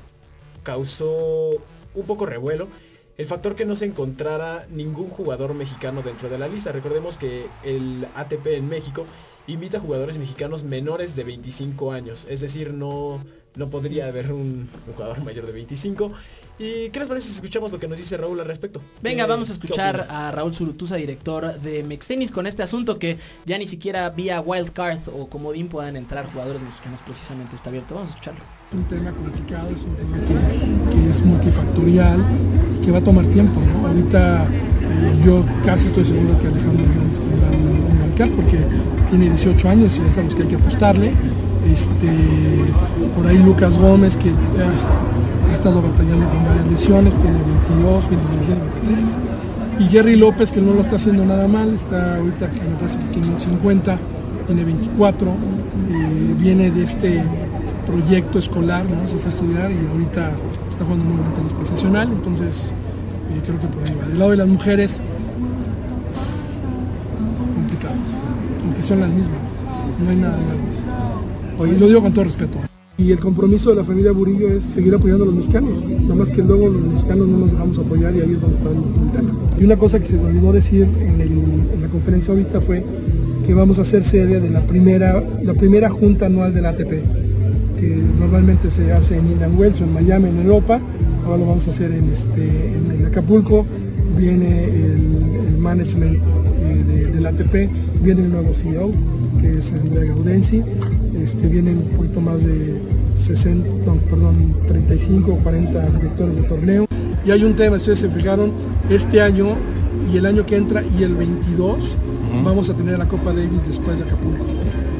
causó 0.72 1.52
un 1.94 2.06
poco 2.06 2.26
revuelo. 2.26 2.68
el 3.16 3.26
factor 3.26 3.56
que 3.56 3.64
no 3.64 3.74
se 3.74 3.84
encontrara 3.86 4.66
ningún 4.70 5.08
jugador 5.08 5.52
mexicano 5.54 6.02
dentro 6.02 6.28
de 6.28 6.38
la 6.38 6.46
lista. 6.46 6.70
Recordemos 6.70 7.16
que 7.16 7.46
el 7.64 8.06
ATP 8.14 8.46
en 8.58 8.68
México 8.68 9.06
invita 9.48 9.78
a 9.78 9.80
jugadores 9.80 10.18
mexicanos 10.18 10.62
menores 10.62 11.16
de 11.16 11.24
25 11.24 11.90
años, 11.90 12.26
es 12.30 12.38
decir, 12.40 12.72
no, 12.74 13.18
no 13.56 13.70
podría 13.70 14.06
haber 14.06 14.30
un, 14.32 14.68
un 14.86 14.94
jugador 14.94 15.24
mayor 15.24 15.46
de 15.46 15.52
25. 15.52 16.12
¿Y 16.60 16.90
qué 16.90 16.98
les 17.00 17.08
parece 17.08 17.26
si 17.28 17.34
escuchamos 17.34 17.72
lo 17.72 17.78
que 17.80 17.88
nos 17.88 17.98
dice 17.98 18.16
Raúl 18.16 18.38
al 18.38 18.46
respecto? 18.46 18.80
Venga, 19.02 19.24
¿Qué- 19.24 19.30
vamos 19.30 19.48
a 19.48 19.52
escuchar 19.54 20.06
a 20.10 20.30
Raúl 20.30 20.54
Surutusa, 20.54 20.94
director 20.96 21.58
de 21.60 21.82
Mextenis, 21.82 22.30
con 22.30 22.46
este 22.46 22.62
asunto 22.62 22.98
que 23.00 23.16
ya 23.46 23.58
ni 23.58 23.66
siquiera 23.66 24.08
vía 24.10 24.40
wildcard 24.40 25.08
o 25.08 25.28
comodín 25.28 25.68
puedan 25.68 25.96
entrar 25.96 26.30
jugadores 26.30 26.62
mexicanos 26.62 27.00
precisamente 27.02 27.56
está 27.56 27.70
abierto. 27.70 27.94
Vamos 27.96 28.10
a 28.10 28.12
escucharlo. 28.12 28.57
Un 28.74 28.82
tema 28.84 29.10
complicado, 29.12 29.68
es 29.70 29.82
un 29.82 29.94
tema 29.96 30.18
que, 30.90 31.08
es 31.08 31.24
multifactorial 31.24 32.18
y 32.76 32.84
que 32.84 32.90
va 32.90 32.98
a 32.98 33.00
tomar 33.00 33.24
tiempo. 33.26 33.60
¿no? 33.60 33.88
Ahorita 33.88 34.44
eh, 34.44 35.22
yo 35.24 35.42
casi 35.64 35.86
estoy 35.86 36.04
seguro 36.04 36.38
que 36.38 36.48
Alejandro 36.48 36.84
Hernández 36.84 37.20
tendrá 37.20 37.48
un, 37.48 38.28
un 38.28 38.36
porque 38.36 38.58
tiene 39.08 39.26
18 39.30 39.68
años 39.70 39.96
y 39.96 40.04
ya 40.04 40.12
sabemos 40.12 40.34
que 40.34 40.42
hay 40.42 40.48
que 40.48 40.56
apostarle. 40.56 41.12
Este, 41.72 42.08
por 43.16 43.26
ahí 43.26 43.38
Lucas 43.38 43.78
Gómez 43.78 44.16
que 44.16 44.30
ah, 44.30 45.50
ha 45.50 45.54
estado 45.54 45.80
batallando 45.80 46.28
con 46.28 46.44
varias 46.44 46.66
lesiones, 46.70 47.14
tiene 47.20 47.38
22, 47.70 48.10
22, 48.10 48.48
23. 48.84 49.16
Y 49.80 49.84
Jerry 49.84 50.16
López 50.16 50.52
que 50.52 50.60
no 50.60 50.74
lo 50.74 50.80
está 50.80 50.96
haciendo 50.96 51.24
nada 51.24 51.48
mal, 51.48 51.72
está 51.72 52.16
ahorita 52.16 52.50
que 52.50 52.60
me 52.60 52.76
parece 52.76 52.98
que 52.98 53.12
550, 53.12 53.98
tiene 54.46 54.64
24, 54.64 55.30
eh, 55.30 56.34
viene 56.38 56.70
de 56.70 56.84
este 56.84 57.22
proyecto 57.88 58.38
escolar, 58.38 58.84
¿no? 58.84 59.06
Se 59.08 59.16
fue 59.16 59.26
a 59.26 59.28
estudiar 59.28 59.72
y 59.72 59.86
ahorita 59.90 60.32
está 60.68 60.84
jugando 60.84 61.06
muy 61.06 61.16
buen 61.16 61.34
tenis 61.34 61.52
profesional, 61.52 62.08
entonces 62.12 62.70
eh, 63.32 63.40
creo 63.44 63.58
que 63.58 63.66
por 63.66 63.82
ahí 63.82 63.96
va. 63.98 64.08
Del 64.08 64.18
lado 64.18 64.30
de 64.32 64.36
las 64.36 64.48
mujeres, 64.48 65.00
complicado, 67.54 67.94
aunque 68.64 68.82
son 68.82 69.00
las 69.00 69.10
mismas, 69.10 69.38
no 70.04 70.10
hay 70.10 70.16
nada 70.16 70.36
nuevo. 70.36 71.74
Y 71.74 71.78
lo 71.78 71.88
digo 71.88 72.02
con 72.02 72.12
todo 72.12 72.24
respeto. 72.24 72.58
Y 72.98 73.10
el 73.12 73.18
compromiso 73.18 73.70
de 73.70 73.76
la 73.76 73.84
familia 73.84 74.12
Burillo 74.12 74.48
es 74.48 74.64
seguir 74.64 74.94
apoyando 74.94 75.24
a 75.24 75.26
los 75.26 75.36
mexicanos, 75.36 75.84
nada 75.84 76.14
más 76.14 76.30
que 76.30 76.42
luego 76.42 76.68
los 76.68 76.82
mexicanos 76.82 77.26
no 77.26 77.38
nos 77.38 77.52
dejamos 77.52 77.78
apoyar 77.78 78.14
y 78.14 78.20
ahí 78.20 78.32
es 78.32 78.40
donde 78.40 78.56
está 78.56 78.70
el. 78.70 79.62
Y 79.62 79.64
una 79.64 79.76
cosa 79.76 79.98
que 79.98 80.04
se 80.04 80.16
me 80.16 80.26
olvidó 80.26 80.52
decir 80.52 80.86
en 81.00 81.80
la 81.80 81.88
conferencia 81.88 82.32
ahorita 82.32 82.60
fue 82.60 82.84
que 83.46 83.54
vamos 83.54 83.78
a 83.78 83.84
ser 83.84 84.04
sede 84.04 84.40
de 84.40 84.50
la 84.50 84.60
primera, 84.66 85.24
la 85.42 85.54
primera 85.54 85.88
junta 85.88 86.26
anual 86.26 86.52
del 86.52 86.66
ATP 86.66 87.27
que 87.78 87.96
normalmente 88.18 88.70
se 88.70 88.92
hace 88.92 89.16
en 89.18 89.30
Indian 89.30 89.56
Wells 89.58 89.80
o 89.80 89.84
en 89.84 89.94
Miami, 89.94 90.28
en 90.28 90.38
Europa. 90.40 90.80
Ahora 91.24 91.38
lo 91.38 91.46
vamos 91.46 91.66
a 91.68 91.70
hacer 91.70 91.92
en, 91.92 92.08
este, 92.12 92.42
en, 92.74 93.00
en 93.00 93.06
Acapulco. 93.06 93.64
Viene 94.16 94.64
el, 94.64 95.46
el 95.48 95.58
management 95.58 96.16
eh, 96.16 96.84
de- 96.86 97.04
del 97.12 97.26
ATP, 97.26 97.54
viene 98.02 98.22
el 98.24 98.30
nuevo 98.30 98.52
CEO, 98.54 98.90
que 99.40 99.58
es 99.58 99.72
Andrea 99.72 100.04
Gaudenzi. 100.12 100.62
Este, 101.22 101.46
vienen 101.48 101.78
un 101.78 101.88
poquito 101.96 102.20
más 102.20 102.44
de 102.44 102.80
60, 103.16 103.68
no, 103.86 103.94
perdón, 103.96 104.54
35 104.68 105.32
o 105.32 105.36
40 105.38 105.86
directores 105.90 106.36
de 106.36 106.42
torneo. 106.42 106.86
Y 107.26 107.30
hay 107.30 107.44
un 107.44 107.54
tema, 107.54 107.76
ustedes 107.76 107.98
se 107.98 108.08
fijaron, 108.08 108.52
este 108.88 109.20
año 109.20 109.48
y 110.12 110.16
el 110.16 110.26
año 110.26 110.46
que 110.46 110.56
entra 110.56 110.82
y 110.98 111.02
el 111.02 111.14
22 111.14 111.96
vamos 112.44 112.70
a 112.70 112.74
tener 112.74 112.98
la 112.98 113.06
Copa 113.06 113.32
Davis 113.32 113.66
después 113.66 113.98
de 113.98 114.04
Acapulco. 114.04 114.44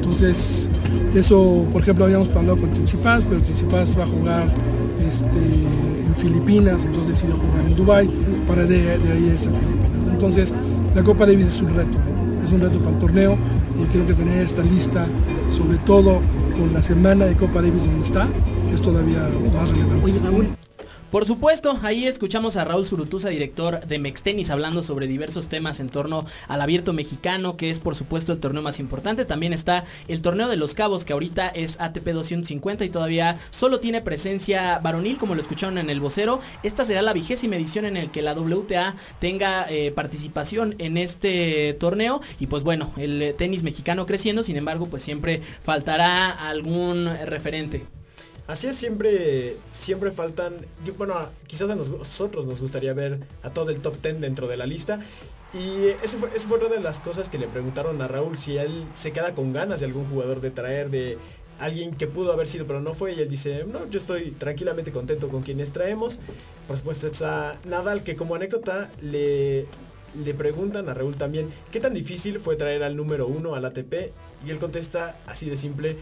Entonces, 0.09 0.67
eso, 1.13 1.67
por 1.71 1.83
ejemplo, 1.83 2.05
habíamos 2.05 2.29
hablado 2.29 2.57
con 2.57 2.71
Tsitsipas, 2.73 3.25
pero 3.25 3.41
Tsitsipas 3.41 3.97
va 3.97 4.05
a 4.05 4.07
jugar 4.07 4.47
este, 5.07 5.37
en 5.37 6.15
Filipinas, 6.15 6.83
entonces 6.83 7.09
decidió 7.09 7.35
jugar 7.35 7.65
en 7.67 7.75
Dubai 7.75 8.09
para 8.47 8.63
de, 8.63 8.93
ahí 8.93 9.31
irse 9.33 9.49
a 9.49 9.53
Filipinas. 9.53 10.11
Entonces, 10.11 10.53
la 10.95 11.03
Copa 11.03 11.27
Davis 11.27 11.47
es 11.47 11.61
un 11.61 11.75
reto, 11.75 11.95
es 12.43 12.51
un 12.51 12.59
reto 12.59 12.79
para 12.79 12.91
el 12.91 12.97
torneo 12.97 13.37
y 13.79 13.85
creo 13.91 14.07
que 14.07 14.15
tener 14.15 14.39
esta 14.39 14.63
lista, 14.63 15.05
sobre 15.47 15.77
todo 15.77 16.21
con 16.57 16.73
la 16.73 16.81
semana 16.81 17.25
de 17.25 17.35
Copa 17.35 17.61
Davis 17.61 17.85
donde 17.85 18.01
está, 18.01 18.27
es 18.73 18.81
todavía 18.81 19.29
más 19.55 19.69
relevante. 19.69 20.68
Por 21.11 21.25
supuesto, 21.25 21.75
ahí 21.81 22.05
escuchamos 22.05 22.55
a 22.55 22.65
Raúl 22.65 22.85
Surutusa, 22.85 23.29
director 23.29 23.83
de 23.83 23.97
Mextenis, 23.97 24.51
hablando 24.51 24.83
sobre 24.83 25.07
diversos 25.07 25.47
temas 25.47 25.79
en 25.79 25.89
torno 25.89 26.23
al 26.47 26.61
abierto 26.61 26.93
mexicano, 26.93 27.57
que 27.57 27.71
es 27.71 27.79
por 27.79 27.95
supuesto 27.95 28.31
el 28.31 28.39
torneo 28.39 28.61
más 28.61 28.79
importante. 28.79 29.25
También 29.25 29.51
está 29.51 29.85
el 30.07 30.21
torneo 30.21 30.47
de 30.47 30.55
los 30.55 30.75
cabos, 30.75 31.05
que 31.05 31.13
ahorita 31.13 31.47
es 31.49 31.79
ATP 31.79 32.09
250 32.09 32.85
y 32.85 32.89
todavía 32.89 33.39
solo 33.49 33.79
tiene 33.79 34.01
presencia 34.01 34.77
varonil, 34.83 35.17
como 35.17 35.33
lo 35.33 35.41
escucharon 35.41 35.79
en 35.79 35.89
el 35.89 35.99
vocero. 35.99 36.41
Esta 36.61 36.85
será 36.85 37.01
la 37.01 37.13
vigésima 37.13 37.55
edición 37.55 37.85
en 37.85 37.97
el 37.97 38.11
que 38.11 38.21
la 38.21 38.35
WTA 38.35 38.95
tenga 39.17 39.65
eh, 39.67 39.91
participación 39.91 40.75
en 40.77 40.95
este 40.95 41.75
torneo. 41.79 42.21
Y 42.39 42.45
pues 42.45 42.61
bueno, 42.61 42.91
el 42.97 43.33
tenis 43.35 43.63
mexicano 43.63 44.05
creciendo, 44.05 44.43
sin 44.43 44.57
embargo, 44.57 44.85
pues 44.85 45.01
siempre 45.01 45.41
faltará 45.63 46.29
algún 46.29 47.09
referente. 47.25 47.98
Así 48.49 48.65
es, 48.65 48.77
siempre, 48.77 49.57
siempre 49.69 50.11
faltan, 50.11 50.55
bueno, 50.97 51.13
quizás 51.45 51.69
a 51.69 51.75
nosotros 51.75 52.47
nos 52.47 52.59
gustaría 52.59 52.93
ver 52.93 53.19
a 53.43 53.51
todo 53.51 53.69
el 53.69 53.79
top 53.79 54.01
10 54.01 54.21
dentro 54.21 54.47
de 54.47 54.57
la 54.57 54.65
lista. 54.65 55.01
Y 55.53 55.85
eso 56.03 56.17
fue, 56.17 56.29
eso 56.35 56.47
fue 56.47 56.57
una 56.57 56.69
de 56.69 56.79
las 56.79 56.99
cosas 56.99 57.29
que 57.29 57.37
le 57.37 57.47
preguntaron 57.47 58.01
a 58.01 58.07
Raúl 58.07 58.35
si 58.37 58.57
él 58.57 58.85
se 58.95 59.11
queda 59.11 59.35
con 59.35 59.53
ganas 59.53 59.81
de 59.81 59.85
algún 59.85 60.03
jugador 60.09 60.41
de 60.41 60.49
traer, 60.49 60.89
de 60.89 61.19
alguien 61.59 61.93
que 61.93 62.07
pudo 62.07 62.33
haber 62.33 62.47
sido 62.47 62.65
pero 62.65 62.81
no 62.81 62.95
fue. 62.95 63.13
Y 63.13 63.19
él 63.19 63.29
dice, 63.29 63.65
no, 63.65 63.87
yo 63.87 63.99
estoy 63.99 64.31
tranquilamente 64.31 64.91
contento 64.91 65.29
con 65.29 65.43
quienes 65.43 65.71
traemos. 65.71 66.19
Por 66.67 66.75
supuesto 66.75 67.05
está 67.05 67.59
Nadal, 67.65 68.01
que 68.01 68.15
como 68.15 68.33
anécdota 68.33 68.89
le, 68.99 69.67
le 70.23 70.33
preguntan 70.33 70.89
a 70.89 70.95
Raúl 70.95 71.17
también, 71.17 71.51
¿qué 71.71 71.79
tan 71.79 71.93
difícil 71.93 72.39
fue 72.39 72.55
traer 72.55 72.81
al 72.81 72.95
número 72.95 73.27
uno 73.27 73.53
al 73.53 73.65
ATP? 73.65 74.11
Y 74.43 74.49
él 74.49 74.57
contesta 74.57 75.19
así 75.27 75.47
de 75.47 75.57
simple, 75.57 75.97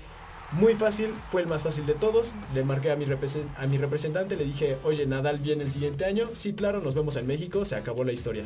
muy 0.54 0.76
fácil, 0.76 1.14
fue 1.30 1.42
el 1.42 1.48
más 1.48 1.64
fácil 1.64 1.86
de 1.86 1.94
todos. 1.94 2.34
Le 2.54 2.64
marqué 2.64 2.92
a 2.92 2.96
mi, 2.96 3.06
representante, 3.06 4.36
le 4.36 4.46
dije, 4.46 4.78
oye, 4.84 5.06
Nadal 5.06 5.40
viene 5.40 5.64
el 5.64 5.72
siguiente 5.72 6.06
año. 6.06 6.28
Sí, 6.34 6.54
claro, 6.54 6.80
nos 6.82 6.96
vemos 6.96 7.16
en 7.18 7.28
México, 7.28 7.66
se 7.66 7.76
acabó 7.76 8.04
la 8.04 8.14
historia. 8.14 8.46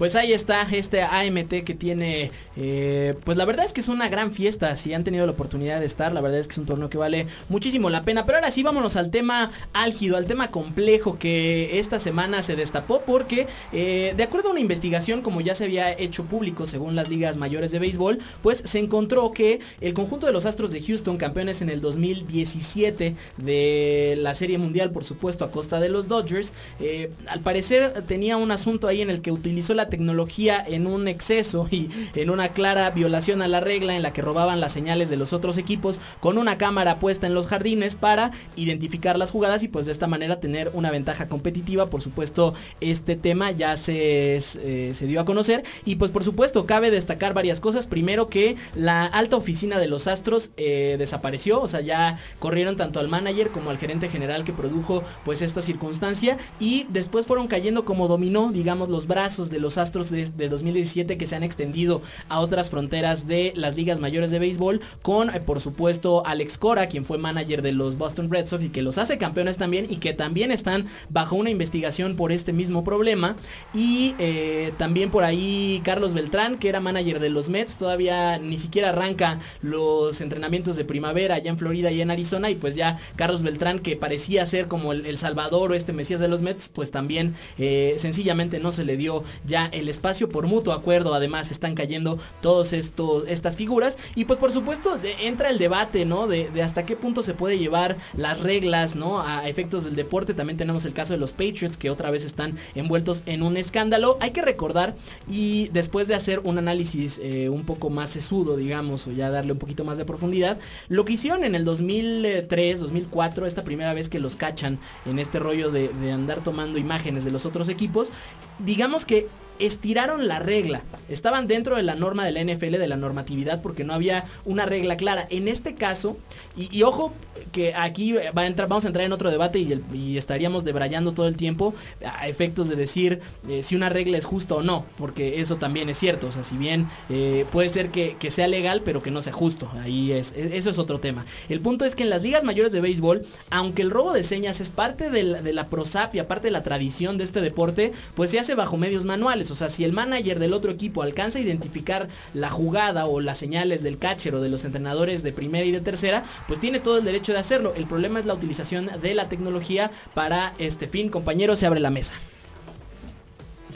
Pues 0.00 0.16
ahí 0.16 0.32
está 0.32 0.66
este 0.72 1.02
AMT 1.02 1.62
que 1.62 1.74
tiene, 1.74 2.30
eh, 2.56 3.16
pues 3.22 3.36
la 3.36 3.44
verdad 3.44 3.66
es 3.66 3.74
que 3.74 3.82
es 3.82 3.88
una 3.88 4.08
gran 4.08 4.32
fiesta, 4.32 4.74
si 4.74 4.94
han 4.94 5.04
tenido 5.04 5.26
la 5.26 5.32
oportunidad 5.32 5.78
de 5.78 5.84
estar, 5.84 6.14
la 6.14 6.22
verdad 6.22 6.38
es 6.38 6.46
que 6.46 6.52
es 6.52 6.58
un 6.58 6.64
torneo 6.64 6.88
que 6.88 6.96
vale 6.96 7.26
muchísimo 7.50 7.90
la 7.90 8.02
pena. 8.02 8.24
Pero 8.24 8.38
ahora 8.38 8.50
sí 8.50 8.62
vámonos 8.62 8.96
al 8.96 9.10
tema 9.10 9.50
álgido, 9.74 10.16
al 10.16 10.24
tema 10.24 10.50
complejo 10.50 11.18
que 11.18 11.78
esta 11.78 11.98
semana 11.98 12.40
se 12.40 12.56
destapó 12.56 13.02
porque 13.02 13.46
eh, 13.74 14.14
de 14.16 14.22
acuerdo 14.22 14.48
a 14.48 14.52
una 14.52 14.60
investigación 14.60 15.20
como 15.20 15.42
ya 15.42 15.54
se 15.54 15.64
había 15.64 15.92
hecho 15.92 16.24
público 16.24 16.66
según 16.66 16.96
las 16.96 17.10
ligas 17.10 17.36
mayores 17.36 17.70
de 17.70 17.78
béisbol, 17.78 18.20
pues 18.42 18.62
se 18.64 18.78
encontró 18.78 19.32
que 19.32 19.60
el 19.82 19.92
conjunto 19.92 20.26
de 20.26 20.32
los 20.32 20.46
Astros 20.46 20.72
de 20.72 20.80
Houston, 20.80 21.18
campeones 21.18 21.60
en 21.60 21.68
el 21.68 21.82
2017 21.82 23.16
de 23.36 24.14
la 24.16 24.34
Serie 24.34 24.56
Mundial, 24.56 24.92
por 24.92 25.04
supuesto, 25.04 25.44
a 25.44 25.50
costa 25.50 25.78
de 25.78 25.90
los 25.90 26.08
Dodgers, 26.08 26.54
eh, 26.80 27.10
al 27.26 27.40
parecer 27.40 28.02
tenía 28.06 28.38
un 28.38 28.50
asunto 28.50 28.88
ahí 28.88 29.02
en 29.02 29.10
el 29.10 29.20
que 29.20 29.30
utilizó 29.30 29.74
la 29.74 29.89
tecnología 29.90 30.64
en 30.66 30.86
un 30.86 31.08
exceso 31.08 31.68
y 31.70 31.90
en 32.14 32.30
una 32.30 32.50
clara 32.50 32.90
violación 32.90 33.42
a 33.42 33.48
la 33.48 33.60
regla 33.60 33.94
en 33.94 34.02
la 34.02 34.12
que 34.12 34.22
robaban 34.22 34.60
las 34.60 34.72
señales 34.72 35.10
de 35.10 35.16
los 35.16 35.32
otros 35.32 35.58
equipos 35.58 36.00
con 36.20 36.38
una 36.38 36.58
cámara 36.58 36.98
puesta 36.98 37.26
en 37.26 37.34
los 37.34 37.46
jardines 37.46 37.96
para 37.96 38.30
identificar 38.56 39.18
las 39.18 39.30
jugadas 39.30 39.62
y 39.62 39.68
pues 39.68 39.86
de 39.86 39.92
esta 39.92 40.06
manera 40.06 40.40
tener 40.40 40.70
una 40.74 40.90
ventaja 40.90 41.28
competitiva. 41.28 41.90
Por 41.90 42.02
supuesto, 42.02 42.54
este 42.80 43.16
tema 43.16 43.50
ya 43.50 43.76
se, 43.76 44.36
eh, 44.36 44.90
se 44.94 45.06
dio 45.06 45.20
a 45.20 45.24
conocer 45.24 45.64
y 45.84 45.96
pues 45.96 46.10
por 46.10 46.24
supuesto 46.24 46.66
cabe 46.66 46.90
destacar 46.90 47.34
varias 47.34 47.60
cosas. 47.60 47.86
Primero 47.86 48.28
que 48.28 48.56
la 48.74 49.06
alta 49.06 49.36
oficina 49.36 49.78
de 49.78 49.88
los 49.88 50.06
Astros 50.06 50.50
eh, 50.56 50.96
desapareció, 50.98 51.60
o 51.60 51.68
sea, 51.68 51.80
ya 51.80 52.18
corrieron 52.38 52.76
tanto 52.76 53.00
al 53.00 53.08
manager 53.08 53.50
como 53.50 53.70
al 53.70 53.78
gerente 53.78 54.08
general 54.08 54.44
que 54.44 54.52
produjo 54.52 55.02
pues 55.24 55.42
esta 55.42 55.62
circunstancia 55.62 56.36
y 56.58 56.86
después 56.88 57.26
fueron 57.26 57.48
cayendo 57.48 57.84
como 57.84 58.08
dominó, 58.08 58.50
digamos, 58.52 58.88
los 58.88 59.06
brazos 59.06 59.50
de 59.50 59.58
los 59.58 59.78
Astros 59.80 60.10
de, 60.10 60.26
de 60.26 60.48
2017 60.48 61.18
que 61.18 61.26
se 61.26 61.36
han 61.36 61.42
extendido 61.42 62.02
a 62.28 62.38
otras 62.38 62.70
fronteras 62.70 63.26
de 63.26 63.52
las 63.56 63.76
ligas 63.76 64.00
mayores 64.00 64.30
de 64.30 64.38
béisbol 64.38 64.80
con 65.02 65.34
eh, 65.34 65.40
por 65.40 65.60
supuesto 65.60 66.22
Alex 66.26 66.58
Cora, 66.58 66.86
quien 66.86 67.04
fue 67.04 67.18
manager 67.18 67.62
de 67.62 67.72
los 67.72 67.96
Boston 67.98 68.30
Red 68.30 68.46
Sox 68.46 68.64
y 68.64 68.68
que 68.68 68.82
los 68.82 68.98
hace 68.98 69.18
campeones 69.18 69.56
también 69.56 69.86
y 69.88 69.96
que 69.96 70.12
también 70.12 70.50
están 70.52 70.86
bajo 71.08 71.36
una 71.36 71.50
investigación 71.50 72.16
por 72.16 72.32
este 72.32 72.52
mismo 72.52 72.84
problema. 72.84 73.36
Y 73.74 74.14
eh, 74.18 74.72
también 74.78 75.10
por 75.10 75.24
ahí 75.24 75.80
Carlos 75.84 76.14
Beltrán, 76.14 76.58
que 76.58 76.68
era 76.68 76.80
manager 76.80 77.20
de 77.20 77.30
los 77.30 77.48
Mets, 77.48 77.76
todavía 77.76 78.38
ni 78.38 78.58
siquiera 78.58 78.90
arranca 78.90 79.40
los 79.62 80.20
entrenamientos 80.20 80.76
de 80.76 80.84
primavera 80.84 81.36
allá 81.36 81.50
en 81.50 81.58
Florida 81.58 81.90
y 81.90 82.00
en 82.00 82.10
Arizona. 82.10 82.50
Y 82.50 82.54
pues 82.54 82.74
ya 82.74 82.98
Carlos 83.16 83.42
Beltrán 83.42 83.80
que 83.80 83.96
parecía 83.96 84.44
ser 84.46 84.68
como 84.68 84.92
el, 84.92 85.06
el 85.06 85.18
salvador 85.18 85.72
o 85.72 85.74
este 85.74 85.92
mesías 85.92 86.20
de 86.20 86.28
los 86.28 86.42
Mets, 86.42 86.68
pues 86.68 86.90
también 86.90 87.34
eh, 87.58 87.94
sencillamente 87.98 88.60
no 88.60 88.72
se 88.72 88.84
le 88.84 88.96
dio 88.96 89.24
ya 89.46 89.69
el 89.72 89.88
espacio 89.88 90.28
por 90.28 90.46
mutuo 90.46 90.72
acuerdo. 90.72 91.14
Además 91.14 91.50
están 91.50 91.74
cayendo 91.74 92.18
todas 92.40 92.72
estas 92.72 93.56
figuras. 93.56 93.96
Y 94.14 94.24
pues 94.24 94.38
por 94.38 94.52
supuesto 94.52 94.98
entra 95.20 95.50
el 95.50 95.58
debate, 95.58 96.04
¿no? 96.04 96.26
De, 96.26 96.50
hasta 96.62 96.86
qué 96.86 96.96
punto 96.96 97.22
se 97.22 97.34
puede 97.34 97.58
llevar 97.58 97.96
las 98.14 98.40
reglas, 98.40 98.96
¿no? 98.96 99.20
A 99.20 99.48
efectos 99.48 99.84
del 99.84 99.96
deporte. 99.96 100.34
También 100.34 100.56
tenemos 100.56 100.84
el 100.84 100.92
caso 100.92 101.12
de 101.12 101.18
los 101.18 101.32
Patriots 101.32 101.76
que 101.76 101.90
otra 101.90 102.10
vez 102.10 102.24
están 102.24 102.56
envueltos 102.74 103.22
en 103.26 103.42
un 103.42 103.56
escándalo. 103.56 104.18
Hay 104.20 104.30
que 104.30 104.42
recordar 104.42 104.94
y 105.28 105.68
después 105.68 106.08
de 106.08 106.14
hacer 106.14 106.40
un 106.40 106.58
análisis 106.58 107.20
eh, 107.22 107.48
un 107.48 107.64
poco 107.64 107.90
más 107.90 108.10
sesudo, 108.10 108.56
digamos, 108.56 109.06
o 109.06 109.12
ya 109.12 109.30
darle 109.30 109.52
un 109.52 109.58
poquito 109.58 109.84
más 109.84 109.98
de 109.98 110.04
profundidad, 110.04 110.58
lo 110.88 111.04
que 111.04 111.14
hicieron 111.14 111.44
en 111.44 111.54
el 111.54 111.64
2003, 111.64 112.80
2004, 112.80 113.46
esta 113.46 113.64
primera 113.64 113.94
vez 113.94 114.08
que 114.08 114.18
los 114.18 114.36
cachan 114.36 114.78
en 115.06 115.18
este 115.18 115.38
rollo 115.38 115.70
de 115.70 116.12
andar 116.12 116.42
tomando 116.42 116.78
imágenes 116.78 117.24
de 117.24 117.30
los 117.30 117.46
otros 117.46 117.68
equipos, 117.68 118.10
digamos 118.58 119.04
que 119.04 119.28
estiraron 119.60 120.26
la 120.26 120.38
regla. 120.38 120.82
Estaban 121.08 121.46
dentro 121.46 121.76
de 121.76 121.82
la 121.82 121.94
norma 121.94 122.24
de 122.24 122.32
la 122.32 122.42
NFL, 122.42 122.78
de 122.78 122.88
la 122.88 122.96
normatividad, 122.96 123.62
porque 123.62 123.84
no 123.84 123.94
había 123.94 124.24
una 124.44 124.66
regla 124.66 124.96
clara. 124.96 125.26
En 125.30 125.48
este 125.48 125.74
caso, 125.74 126.16
y, 126.56 126.82
ojo 126.82 127.12
que 127.52 127.74
aquí 127.74 128.12
va 128.12 128.42
a 128.42 128.46
entrar, 128.46 128.68
vamos 128.68 128.84
a 128.84 128.88
entrar 128.88 129.04
en 129.04 129.12
otro 129.12 129.30
debate 129.30 129.58
y, 129.58 130.16
estaríamos 130.16 130.64
debrayando 130.64 131.12
todo 131.12 131.28
el 131.28 131.36
tiempo 131.36 131.74
a 132.04 132.28
efectos 132.28 132.68
de 132.68 132.76
decir 132.76 133.20
eh, 133.48 133.62
si 133.62 133.74
una 133.76 133.88
regla 133.88 134.18
es 134.18 134.24
justa 134.24 134.54
o 134.54 134.62
no, 134.62 134.84
porque 134.98 135.40
eso 135.40 135.56
también 135.56 135.88
es 135.88 135.98
cierto. 135.98 136.28
O 136.28 136.32
sea, 136.32 136.42
si 136.42 136.56
bien 136.56 136.88
eh, 137.08 137.46
puede 137.50 137.68
ser 137.68 137.90
que, 137.90 138.16
sea 138.30 138.46
legal, 138.46 138.82
pero 138.84 139.02
que 139.02 139.10
no 139.10 139.22
sea 139.22 139.32
justo. 139.32 139.70
Ahí 139.82 140.12
es, 140.12 140.32
e, 140.36 140.56
eso 140.56 140.70
es 140.70 140.78
otro 140.78 141.00
tema. 141.00 141.24
El 141.48 141.60
punto 141.60 141.84
es 141.84 141.94
que 141.94 142.04
en 142.04 142.10
las 142.10 142.22
ligas 142.22 142.44
mayores 142.44 142.72
de 142.72 142.80
béisbol, 142.80 143.26
aunque 143.50 143.82
el 143.82 143.90
robo 143.90 144.12
de 144.12 144.22
señas 144.22 144.60
es 144.60 144.70
parte 144.70 145.10
de 145.10 145.22
la, 145.24 145.42
de 145.42 145.52
la 145.52 145.68
prosapia, 145.68 146.28
parte 146.28 146.48
de 146.48 146.52
la 146.52 146.62
tradición 146.62 147.18
de 147.18 147.24
este 147.24 147.40
deporte, 147.40 147.92
pues 148.14 148.30
se 148.30 148.38
hace 148.38 148.54
bajo 148.54 148.76
medios 148.76 149.04
manuales. 149.04 149.49
O 149.50 149.54
sea, 149.54 149.68
si 149.68 149.84
el 149.84 149.92
manager 149.92 150.38
del 150.38 150.52
otro 150.52 150.70
equipo 150.70 151.02
alcanza 151.02 151.38
a 151.38 151.42
identificar 151.42 152.08
la 152.34 152.50
jugada 152.50 153.06
o 153.06 153.20
las 153.20 153.38
señales 153.38 153.82
del 153.82 153.98
catcher 153.98 154.34
o 154.34 154.40
de 154.40 154.48
los 154.48 154.64
entrenadores 154.64 155.22
de 155.22 155.32
primera 155.32 155.64
y 155.64 155.72
de 155.72 155.80
tercera, 155.80 156.24
pues 156.46 156.60
tiene 156.60 156.80
todo 156.80 156.98
el 156.98 157.04
derecho 157.04 157.32
de 157.32 157.38
hacerlo. 157.38 157.74
El 157.76 157.86
problema 157.86 158.20
es 158.20 158.26
la 158.26 158.34
utilización 158.34 158.90
de 159.00 159.14
la 159.14 159.28
tecnología 159.28 159.90
para 160.14 160.54
este 160.58 160.86
fin. 160.86 161.08
Compañero, 161.08 161.56
se 161.56 161.66
abre 161.66 161.80
la 161.80 161.90
mesa. 161.90 162.14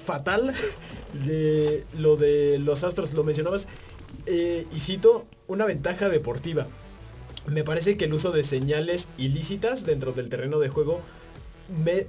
Fatal 0.04 0.54
de 1.24 1.84
lo 1.96 2.16
de 2.16 2.58
los 2.58 2.84
astros, 2.84 3.12
lo 3.14 3.24
mencionabas. 3.24 3.66
Eh, 4.26 4.66
y 4.74 4.80
cito, 4.80 5.26
una 5.46 5.64
ventaja 5.64 6.08
deportiva. 6.08 6.66
Me 7.46 7.62
parece 7.62 7.96
que 7.96 8.06
el 8.06 8.14
uso 8.14 8.30
de 8.32 8.42
señales 8.42 9.08
ilícitas 9.18 9.84
dentro 9.84 10.12
del 10.12 10.30
terreno 10.30 10.58
de 10.60 10.68
juego 10.68 11.00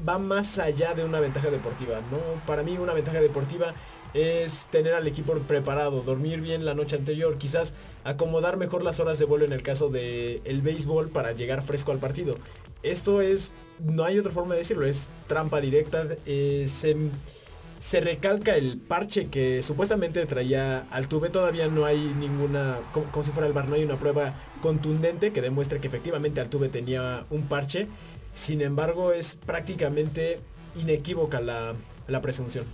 va 0.08 0.18
más 0.18 0.58
allá 0.60 0.94
de 0.94 1.04
una 1.04 1.20
ventaja 1.20 1.50
deportiva. 1.50 2.02
¿no? 2.12 2.18
Para 2.46 2.63
mí 2.63 2.78
una 2.78 2.94
ventaja 2.94 3.22
deportiva 3.22 3.74
es 4.15 4.68
tener 4.72 4.94
al 4.94 5.08
equipo 5.08 5.34
preparado, 5.39 6.02
dormir 6.02 6.39
bien 6.39 6.63
la 6.63 6.74
noche 6.74 6.96
anterior, 6.96 7.38
quizás 7.38 7.74
acomodar 8.06 8.56
mejor 8.56 8.82
las 8.82 9.00
horas 9.02 9.20
de 9.20 9.26
vuelo 9.26 9.44
en 9.44 9.52
el 9.52 9.62
caso 9.62 9.89
del 9.89 10.41
el 10.46 10.62
béisbol 10.62 11.10
para 11.10 11.34
llegar 11.34 11.62
fresco 11.62 11.91
al 11.91 12.00
partido. 12.00 12.38
Esto 12.82 13.20
es, 13.20 13.52
no 13.84 14.06
hay 14.06 14.18
otra 14.18 14.32
forma 14.32 14.54
de 14.54 14.60
decirlo, 14.60 14.86
es 14.86 15.10
trampa 15.28 15.60
directa. 15.60 16.06
Eh, 16.26 16.65
se, 16.68 18.00
recalca 18.00 18.56
el 18.56 18.78
parche 18.78 19.28
que 19.28 19.62
supuestamente 19.62 20.26
traía 20.26 20.86
Altuve. 20.91 21.30
Todavía 21.30 21.68
no 21.68 21.86
hay 21.86 21.98
ninguna, 21.98 22.80
como, 22.94 23.08
como 23.08 23.24
si 23.24 23.32
fuera 23.32 23.48
el 23.48 23.54
bar, 23.54 23.68
no 23.68 23.76
hay 23.76 23.84
una 23.84 23.98
prueba 23.98 24.34
contundente 24.62 25.34
que 25.34 25.41
demuestre 25.41 25.80
que 25.80 25.88
efectivamente 25.88 26.39
Altuve 26.39 26.70
tenía 26.70 27.26
un 27.32 27.48
parche. 27.48 27.88
Sin 28.36 28.62
embargo, 28.62 29.13
es 29.13 29.38
prácticamente 29.45 30.39
inequívoca 30.76 31.39
la, 31.39 32.21
presunción. 32.21 32.65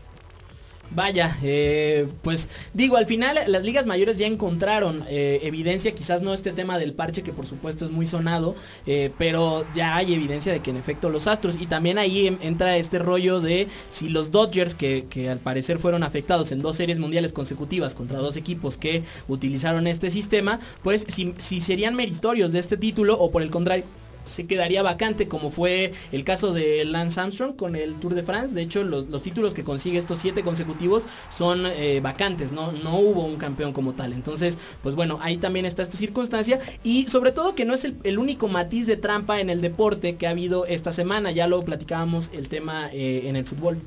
Vaya, 0.94 1.38
eh, 1.42 2.08
pues 2.22 2.50
digo, 2.74 2.98
al 2.98 3.06
final 3.06 3.38
las 3.48 3.64
ligas 3.64 3.86
mayores 3.86 4.18
ya 4.18 4.28
encontraron 4.28 5.06
eh, 5.08 5.40
evidencia, 5.44 5.94
quizás 5.94 6.22
no 6.22 6.34
este 6.34 6.52
tema 6.52 6.78
del 6.78 6.92
parche 6.92 7.22
que 7.22 7.32
por 7.32 7.46
supuesto 7.46 7.86
es 7.86 7.92
muy 7.92 8.06
sonado, 8.06 8.56
eh, 8.86 9.10
pero 9.18 9.66
ya 9.74 9.96
hay 9.96 10.14
evidencia 10.14 10.52
de 10.52 10.60
que 10.60 10.72
en 10.72 10.76
efecto 10.76 11.10
los 11.10 11.28
Astros 11.28 11.62
y 11.62 11.68
también 11.68 11.98
ahí 11.98 12.38
entra 12.42 12.76
este 12.76 13.00
rollo 13.00 13.40
de 13.40 13.70
si 13.88 14.10
los 14.10 14.32
Dodgers, 14.32 14.76
que, 14.76 15.30
al 15.30 15.40
parecer 15.40 15.80
fueron 15.80 16.04
afectados 16.04 16.52
en 16.52 16.60
dos 16.60 16.76
series 16.76 17.00
mundiales 17.00 17.32
consecutivas 17.32 17.96
contra 17.96 18.18
dos 18.18 18.36
equipos 18.36 18.78
que 18.78 19.04
utilizaron 19.30 19.88
este 19.88 20.10
sistema, 20.10 20.60
pues 20.84 21.06
si, 21.08 21.36
si 21.38 21.62
serían 21.62 21.96
meritorios 21.96 22.52
de 22.52 22.60
este 22.60 22.76
título 22.76 23.18
o 23.18 23.32
por 23.32 23.44
el 23.44 23.52
contrario 23.52 23.86
se 24.24 24.48
quedaría 24.48 24.84
vacante, 24.84 25.28
como 25.28 25.50
fue 25.50 25.94
el 26.12 26.24
caso 26.24 26.54
de 26.54 26.86
Lance 26.86 27.20
Armstrong 27.20 27.56
con 27.56 27.76
el 27.76 27.96
Tour 27.96 28.16
de 28.16 28.24
France. 28.24 28.54
De 28.54 28.62
hecho, 28.62 28.84
los, 28.84 29.08
títulos 29.24 29.54
que 29.54 29.64
consigue 29.64 29.98
estos 29.98 30.20
siete 30.20 30.44
consecutivos 30.44 31.06
son 31.30 31.66
eh, 31.66 32.00
vacantes, 32.02 32.52
¿no? 32.52 32.72
No 32.72 32.98
hubo 32.98 33.26
un 33.26 33.38
campeón 33.38 33.74
como 33.74 33.94
tal. 33.94 34.14
Entonces, 34.14 34.58
pues 34.84 34.96
bueno, 34.96 35.20
ahí 35.22 35.38
también 35.38 35.66
está 35.66 35.84
esta 35.84 35.98
circunstancia. 35.98 36.60
Y 36.84 37.08
sobre 37.08 37.32
todo 37.32 37.56
que 37.56 37.66
no 37.66 37.74
es 37.74 37.86
el, 37.86 38.20
único 38.20 38.48
matiz 38.48 38.88
de 38.88 38.98
trampa 38.98 39.40
en 39.40 39.50
el 39.50 39.62
deporte 39.62 40.16
que 40.16 40.28
ha 40.28 40.32
habido 40.32 40.66
esta 40.66 40.92
semana. 40.92 41.32
Ya 41.32 41.48
lo 41.48 41.64
platicábamos 41.64 42.30
el 42.34 42.48
tema 42.48 42.90
eh, 42.92 43.24
en 43.26 43.36
el 43.36 43.46
fútbol. 43.46 43.80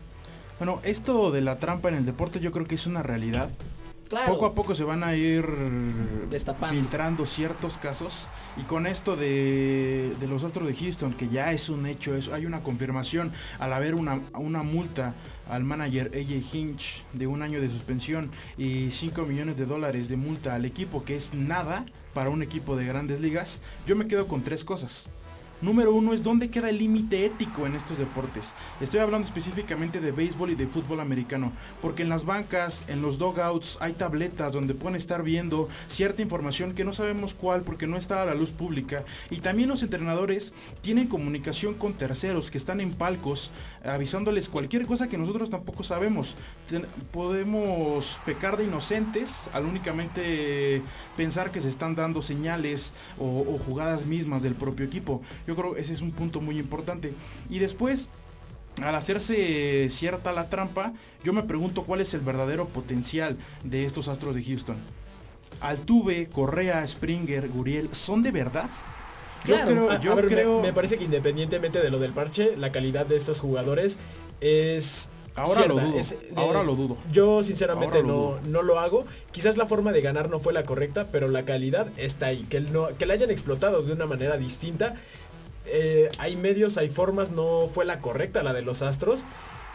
Bueno, 0.59 0.81
esto 0.85 1.31
de 1.31 1.41
la 1.41 1.59
trampa 1.59 1.89
en 1.89 1.97
el 1.97 2.07
deporte 2.07 2.41
yo 2.41 2.53
creo 2.53 2.67
que 2.67 2.77
es 2.77 2.87
una 2.87 3.03
realidad. 3.03 3.51
Poco 4.27 4.47
a 4.47 4.55
poco 4.55 4.75
se 4.75 4.85
van 4.85 5.03
a 5.03 5.15
ir 5.15 5.47
filtrando 6.71 7.27
ciertos 7.27 7.77
casos 7.77 8.29
y 8.57 8.63
con 8.63 8.87
esto 8.87 9.17
de, 9.17 10.13
los 10.29 10.45
Astros 10.45 10.67
de 10.67 10.75
Houston, 10.75 11.13
que 11.13 11.29
ya 11.29 11.53
es 11.53 11.69
un 11.69 11.87
hecho, 11.87 12.15
hay 12.33 12.47
una 12.47 12.63
confirmación 12.63 13.33
al 13.59 13.73
haber 13.73 13.95
una, 13.95 14.21
una 14.35 14.63
multa 14.63 15.15
al 15.51 15.65
manager 15.65 16.11
AJ 16.15 16.55
Hinch 16.55 17.05
de 17.13 17.27
un 17.27 17.43
año 17.43 17.61
de 17.61 17.71
suspensión 17.71 18.31
y 18.57 18.91
5 18.91 19.23
millones 19.23 19.57
de 19.57 19.67
dólares 19.67 20.09
de 20.09 20.17
multa 20.17 20.55
al 20.55 20.65
equipo, 20.65 21.05
que 21.05 21.17
es 21.17 21.35
nada 21.35 21.85
para 22.15 22.31
un 22.31 22.43
equipo 22.43 22.77
de 22.77 22.87
grandes 22.87 23.21
ligas, 23.21 23.61
yo 23.87 23.97
me 23.97 24.07
quedo 24.07 24.29
con 24.29 24.43
tres 24.43 24.65
cosas. 24.65 25.09
Número 25.65 25.95
uno 25.95 26.13
es 26.13 26.23
dónde 26.23 26.51
queda 26.51 26.69
el 26.69 26.77
límite 26.77 27.25
ético 27.25 27.67
en 27.67 27.75
estos 27.75 27.97
deportes. 27.97 28.53
Estoy 28.83 29.01
hablando 29.01 29.25
específicamente 29.25 29.99
de 29.99 30.13
béisbol 30.13 30.51
y 30.51 30.57
de 30.57 30.67
fútbol 30.67 31.01
americano, 31.01 31.53
porque 31.81 32.03
en 32.03 32.11
las 32.11 32.27
bancas, 32.27 32.85
en 32.87 33.01
los 33.01 33.17
dogouts, 33.17 33.79
hay 33.81 33.95
tabletas 33.95 34.53
donde 34.53 34.75
pueden 34.75 34.97
estar 34.97 35.23
viendo 35.23 35.71
cierta 35.89 36.21
información 36.21 36.75
que 36.75 36.85
no 36.85 36.93
sabemos 36.93 37.33
cuál 37.33 37.63
porque 37.63 37.87
no 37.87 37.97
está 37.97 38.23
a 38.23 38.27
la 38.27 38.35
luz 38.35 38.51
pública. 38.51 39.05
Y 39.31 39.39
también 39.39 39.71
los 39.71 39.83
entrenadores 39.83 40.53
tienen 40.83 41.09
comunicación 41.09 41.73
con 41.73 41.95
terceros 41.95 42.51
que 42.51 42.59
están 42.59 42.83
en 42.83 42.93
palcos 42.93 43.51
avisándoles 43.85 44.51
cualquier 44.51 44.85
cosa 44.85 45.09
que 45.09 45.17
nosotros 45.17 45.49
tampoco 45.49 45.83
sabemos. 45.83 46.37
podemos 47.11 48.21
pecar 48.27 48.59
de 48.59 48.65
inocentes 48.65 49.49
al 49.55 49.65
únicamente 49.65 50.83
pensar 51.17 51.51
que 51.51 51.63
se 51.63 51.71
están 51.71 51.95
dando 51.95 52.21
señales 52.21 52.93
o, 53.19 53.59
jugadas 53.65 54.05
mismas 54.05 54.43
del 54.43 54.55
propio 54.55 54.85
equipo. 54.85 55.23
Creo 55.57 55.75
que 55.75 55.81
ese 55.81 55.93
es 55.93 56.03
un 56.03 56.13
punto 56.13 56.41
muy 56.41 56.59
importante. 56.59 57.15
Y 57.51 57.59
después, 57.59 58.09
al 58.83 58.95
hacerse 58.95 59.89
cierta 59.91 60.33
la 60.33 60.49
trampa, 60.49 60.93
yo 61.23 61.33
me 61.33 61.43
pregunto 61.43 61.85
cuál 61.85 62.01
es 62.01 62.15
el 62.15 62.21
verdadero 62.21 62.67
potencial 62.69 63.37
de 63.63 63.85
estos 63.85 64.09
Astros 64.09 64.35
de 64.35 64.45
Houston. 64.45 64.77
Altuve, 65.61 66.29
Correa, 66.29 66.87
Springer, 66.87 67.49
Guriel, 67.49 67.89
¿son 67.93 68.23
de 68.23 68.31
verdad? 68.31 68.69
Yo 69.45 69.57
creo, 69.65 70.01
yo 70.01 70.17
creo... 70.17 70.63
Me, 70.63 70.73
parece 70.73 70.97
que 70.99 71.05
independientemente 71.05 71.81
de 71.81 71.91
lo 71.91 71.99
del 71.99 72.13
parche, 72.13 72.57
la 72.57 72.71
calidad 72.73 73.07
de 73.07 73.17
estos 73.17 73.41
jugadores 73.41 73.99
es 74.41 75.09
Ahora 75.37 75.67
lo 75.67 75.75
dudo. 75.81 76.01
ahora 76.37 76.63
lo 76.63 76.77
dudo. 76.77 76.97
Yo 77.11 77.43
sinceramente 77.43 78.05
no, 78.05 78.39
no 78.47 78.63
lo 78.63 78.79
hago. 78.79 79.05
Quizás 79.33 79.57
la 79.57 79.67
forma 79.67 79.91
de 79.91 80.01
ganar 80.01 80.31
no 80.31 80.39
fue 80.39 80.53
la 80.53 80.65
correcta, 80.65 81.09
pero 81.11 81.27
la 81.29 81.43
calidad 81.43 81.89
está 81.97 82.27
ahí. 82.27 82.47
Que, 82.49 82.61
no, 82.61 82.89
que 82.97 83.05
la 83.05 83.15
hayan 83.15 83.31
explotado 83.31 83.83
de 83.83 83.93
una 83.93 84.07
manera 84.07 84.37
distinta 84.37 84.95
eh, 85.67 86.11
hay 86.19 86.37
medios, 86.37 86.77
hay 86.77 86.91
formas, 86.91 87.31
no 87.31 87.69
fue 87.73 87.85
la 87.85 88.01
correcta 88.01 88.43
la 88.43 88.53
de 88.53 88.63
los 88.63 88.83
Astros. 88.83 89.25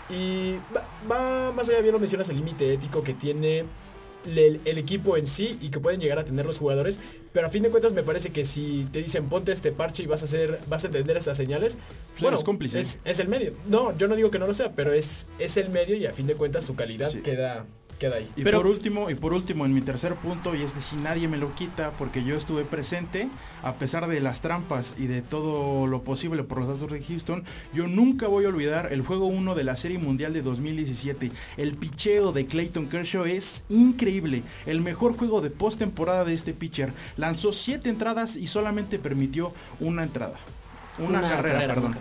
Y 0.10 0.56
va, 1.10 1.52
más 1.56 1.70
allá, 1.70 1.82
bien 1.82 1.94
lo 1.94 2.00
mencionas, 2.00 2.30
el 2.30 2.38
límite 2.38 2.74
ético 2.74 3.04
que 3.04 3.14
tiene 3.14 3.66
el, 4.26 4.78
equipo 4.78 5.18
en 5.18 5.28
sí 5.28 5.58
y 5.62 5.70
que 5.70 5.80
pueden 5.80 6.00
llegar 6.02 6.20
a 6.20 6.26
tener 6.26 6.46
los 6.46 6.58
jugadores. 6.58 7.00
Pero 7.32 7.48
a 7.48 7.50
fin 7.50 7.62
de 7.62 7.70
cuentas 7.70 7.94
me 7.94 8.04
parece 8.04 8.32
que 8.32 8.44
si 8.44 8.88
te 8.92 9.00
dicen 9.00 9.30
ponte 9.30 9.52
este 9.52 9.72
parche 9.72 10.04
y 10.04 10.08
vas 10.08 10.24
a 10.24 10.26
hacer, 10.26 10.60
vas 10.68 10.84
a 10.84 10.88
entender 10.88 11.16
estas 11.16 11.38
señales, 11.38 11.78
pues 12.12 12.24
bueno, 12.24 12.38
es 12.38 12.44
cómplice. 12.44 12.80
Es, 12.80 13.20
el 13.20 13.28
medio. 13.28 13.54
No, 13.68 13.96
yo 13.98 14.08
no 14.08 14.16
digo 14.16 14.32
que 14.32 14.40
no 14.40 14.48
lo 14.48 14.54
sea, 14.54 14.72
pero 14.74 14.94
es, 14.94 15.28
es 15.38 15.58
el 15.58 15.70
medio 15.70 15.96
y 15.96 16.06
a 16.06 16.14
fin 16.14 16.26
de 16.26 16.36
cuentas 16.36 16.66
su 16.66 16.76
calidad 16.76 17.12
queda, 17.22 17.68
queda 18.00 18.16
ahí. 18.16 18.30
Y 18.36 18.44
por 18.44 18.66
último, 18.66 19.10
y 19.10 19.16
por 19.16 19.34
último, 19.34 19.66
en 19.66 19.74
mi 19.74 19.82
tercer 19.82 20.16
punto, 20.16 20.56
y 20.56 20.64
este 20.64 20.80
sí 20.80 20.96
nadie 20.96 21.28
me 21.28 21.38
lo 21.38 21.54
quita, 21.54 21.92
porque 21.92 22.24
yo 22.24 22.36
estuve 22.36 22.64
presente, 22.64 23.30
a 23.62 23.74
pesar 23.74 24.08
de 24.08 24.20
las 24.22 24.42
trampas 24.42 24.96
y 24.98 25.08
de 25.08 25.22
todo 25.22 25.86
lo 25.86 26.02
posible 26.02 26.44
por 26.44 26.60
los 26.60 26.70
Astros 26.70 26.92
de 26.92 27.04
Houston, 27.04 27.44
yo 27.74 27.88
nunca 27.88 28.28
voy 28.28 28.46
a 28.46 28.50
olvidar 28.50 28.92
el 28.92 29.02
juego 29.02 29.26
1 29.28 29.54
de 29.54 29.64
la 29.64 29.76
Serie 29.76 30.00
Mundial 30.00 30.34
de 30.34 30.42
2017. 30.42 31.32
El 31.58 31.76
picheo 31.76 32.32
de 32.32 32.46
Clayton 32.46 32.88
Kershaw 32.88 33.26
es 33.26 33.64
increíble. 33.70 34.44
El 34.66 34.82
mejor 34.82 35.16
juego 35.16 35.42
de 35.42 35.50
postemporada 35.50 36.26
de 36.26 36.34
este 36.34 36.54
pitcher. 36.54 36.94
Lanzó 37.18 37.52
7 37.52 37.90
entradas 37.90 38.36
y 38.36 38.48
solamente 38.48 38.98
permitió 38.98 39.54
una 39.80 40.04
entrada. 40.04 40.38
Una, 40.98 41.22
carrera, 41.22 41.68
perdón. 41.68 41.96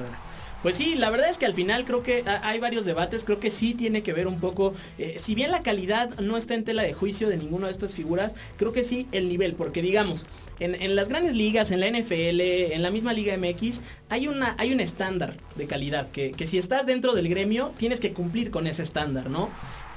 Pues 0.63 0.77
sí, 0.77 0.97
la 0.97 1.11
verdad 1.11 1.31
es 1.31 1.39
que 1.39 1.47
al 1.47 1.55
final 1.55 1.85
creo 1.85 2.03
que 2.03 2.25
hay 2.43 2.59
varios 2.59 2.85
debates, 2.85 3.23
creo 3.23 3.39
que 3.39 3.51
sí 3.51 3.75
tiene 3.75 4.03
que 4.03 4.13
ver 4.13 4.27
un 4.27 4.41
poco, 4.41 4.75
eh, 4.99 5.15
si 5.19 5.37
bien 5.37 5.53
la 5.53 5.63
calidad 5.63 6.19
no 6.19 6.37
está 6.37 6.55
en 6.55 6.65
tela 6.65 6.83
de 6.83 6.95
juicio 6.95 7.29
de 7.29 7.37
ninguna 7.37 7.67
de 7.67 7.73
estas 7.73 7.95
figuras, 7.95 8.35
creo 8.57 8.73
que 8.73 8.83
sí 8.83 9.07
el 9.13 9.29
nivel, 9.29 9.55
porque 9.55 9.83
digamos, 9.83 10.27
en, 10.59 10.97
las 10.97 11.09
grandes 11.09 11.37
ligas, 11.37 11.71
en 11.71 11.79
la 11.79 11.89
NFL, 11.89 12.41
en 12.41 12.83
la 12.83 12.91
misma 12.91 13.13
Liga 13.13 13.37
MX, 13.37 13.81
hay, 14.09 14.27
una, 14.27 14.57
hay 14.59 14.73
un 14.73 14.81
estándar 14.81 15.37
de 15.55 15.67
calidad, 15.67 16.11
que, 16.11 16.33
que 16.33 16.49
si 16.49 16.59
estás 16.59 16.87
dentro 16.87 17.15
del 17.15 17.29
gremio, 17.29 17.73
tienes 17.79 18.01
que 18.01 18.13
cumplir 18.13 18.51
con 18.51 18.67
ese 18.67 18.83
estándar, 18.83 19.31
¿no? 19.31 19.51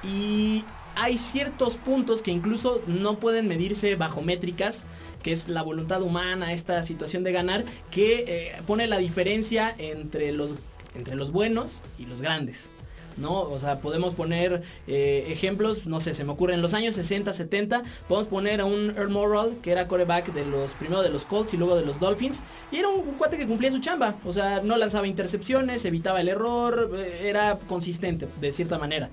Y 0.03 0.63
hay 0.95 1.17
ciertos 1.17 1.77
puntos 1.77 2.21
que 2.21 2.31
incluso 2.31 2.81
no 2.87 3.19
pueden 3.19 3.47
medirse 3.47 3.95
bajo 3.95 4.21
métricas, 4.21 4.85
que 5.23 5.31
es 5.31 5.47
la 5.47 5.61
voluntad 5.61 6.01
humana, 6.01 6.53
esta 6.53 6.83
situación 6.83 7.23
de 7.23 7.31
ganar, 7.31 7.63
que 7.91 8.25
eh, 8.27 8.61
pone 8.65 8.87
la 8.87 8.97
diferencia 8.97 9.73
entre 9.77 10.31
los, 10.31 10.55
entre 10.95 11.15
los 11.15 11.31
buenos 11.31 11.81
y 11.99 12.05
los 12.05 12.21
grandes. 12.21 12.69
¿no? 13.17 13.41
O 13.41 13.59
sea, 13.59 13.79
podemos 13.81 14.13
poner 14.13 14.63
eh, 14.87 15.27
ejemplos, 15.29 15.85
no 15.85 15.99
sé, 15.99 16.13
se 16.13 16.23
me 16.23 16.31
ocurre 16.31 16.53
en 16.53 16.61
los 16.61 16.73
años 16.73 16.95
60, 16.95 17.33
70, 17.33 17.83
podemos 18.07 18.27
poner 18.27 18.61
a 18.61 18.65
un 18.65 18.93
Earl 18.97 19.09
Morrall, 19.09 19.57
que 19.61 19.71
era 19.71 19.87
coreback 19.87 20.33
de 20.33 20.45
los, 20.45 20.73
primero 20.73 21.03
de 21.03 21.09
los 21.09 21.25
Colts 21.25 21.53
y 21.53 21.57
luego 21.57 21.75
de 21.75 21.85
los 21.85 21.99
Dolphins, 21.99 22.41
y 22.71 22.77
era 22.77 22.87
un, 22.87 23.01
cuate 23.17 23.37
que 23.37 23.47
cumplía 23.47 23.69
su 23.69 23.79
chamba, 23.79 24.15
o 24.25 24.33
sea, 24.33 24.61
no 24.63 24.77
lanzaba 24.77 25.07
intercepciones, 25.07 25.83
evitaba 25.85 26.21
el 26.21 26.29
error, 26.29 26.91
eh, 26.95 27.27
era 27.29 27.59
consistente 27.67 28.27
de 28.39 28.51
cierta 28.51 28.77
manera 28.77 29.09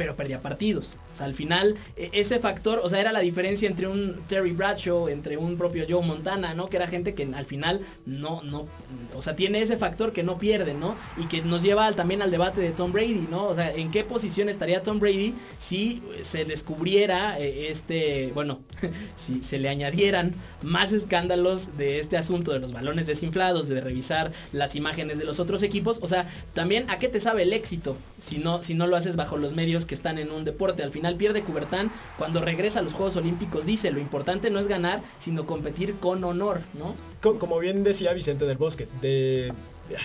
pero 0.00 0.16
perdía 0.16 0.40
partidos. 0.40 0.96
O 1.12 1.16
sea, 1.16 1.26
al 1.26 1.34
final, 1.34 1.76
e, 1.96 2.10
ese 2.12 2.38
factor, 2.38 2.80
o 2.82 2.88
sea, 2.88 3.00
era 3.00 3.12
la 3.12 3.20
diferencia 3.20 3.68
entre 3.68 3.86
un 3.86 4.20
Terry 4.28 4.52
Bradshaw, 4.52 5.08
entre 5.08 5.36
un 5.36 5.56
propio 5.56 5.84
Joe 5.88 6.04
Montana, 6.04 6.54
¿no? 6.54 6.68
Que 6.68 6.76
era 6.76 6.86
gente 6.86 7.14
que 7.14 7.28
al 7.34 7.44
final 7.44 7.80
no, 8.06 8.42
no, 8.42 8.66
o 9.14 9.22
sea, 9.22 9.36
tiene 9.36 9.60
ese 9.60 9.76
factor 9.76 10.12
que 10.12 10.22
no 10.22 10.38
pierde, 10.38 10.74
¿no? 10.74 10.96
Y 11.16 11.26
que 11.26 11.42
nos 11.42 11.62
lleva 11.62 11.90
también 11.92 12.22
al 12.22 12.30
debate 12.30 12.60
de 12.60 12.70
Tom 12.72 12.92
Brady, 12.92 13.26
¿no? 13.30 13.48
O 13.48 13.54
sea, 13.54 13.74
¿en 13.74 13.90
qué 13.90 14.04
posición 14.04 14.48
estaría 14.48 14.82
Tom 14.82 15.00
Brady 15.00 15.34
si 15.58 16.02
se 16.22 16.44
descubriera 16.44 17.38
eh, 17.38 17.68
este, 17.70 18.30
bueno, 18.34 18.60
si 19.16 19.42
se 19.42 19.58
le 19.58 19.68
añadieran 19.68 20.34
más 20.62 20.92
escándalos 20.92 21.76
de 21.76 21.98
este 21.98 22.16
asunto 22.16 22.52
de 22.52 22.58
los 22.58 22.72
balones 22.72 23.06
desinflados, 23.06 23.68
de 23.68 23.80
revisar 23.80 24.32
las 24.52 24.74
imágenes 24.74 25.18
de 25.18 25.24
los 25.24 25.40
otros 25.40 25.62
equipos? 25.62 25.98
O 26.02 26.06
sea, 26.06 26.26
también, 26.54 26.88
¿a 26.90 26.98
qué 26.98 27.08
te 27.08 27.20
sabe 27.20 27.42
el 27.42 27.52
éxito 27.52 27.96
si 28.18 28.38
no, 28.38 28.62
si 28.62 28.74
no 28.74 28.86
lo 28.86 28.96
haces 28.96 29.16
bajo 29.16 29.36
los 29.36 29.54
medios 29.54 29.86
que 29.86 29.94
están 29.94 30.18
en 30.18 30.30
un 30.30 30.44
deporte. 30.44 30.82
Al 30.82 30.92
final 30.92 30.99
pierde 31.16 31.42
Cubertán 31.42 31.90
cuando 32.18 32.40
regresa 32.40 32.80
a 32.80 32.82
los 32.82 32.94
Juegos 32.94 33.16
Olímpicos. 33.16 33.66
Dice, 33.66 33.90
lo 33.90 33.98
importante 33.98 34.50
no 34.50 34.58
es 34.58 34.68
ganar, 34.68 35.02
sino 35.18 35.46
competir 35.46 35.94
con 35.96 36.22
honor, 36.24 36.60
¿no? 36.74 36.94
Como 37.38 37.58
bien 37.58 37.82
decía 37.84 38.12
Vicente 38.12 38.44
del 38.46 38.58
Bosque, 38.58 38.88
de... 39.00 39.52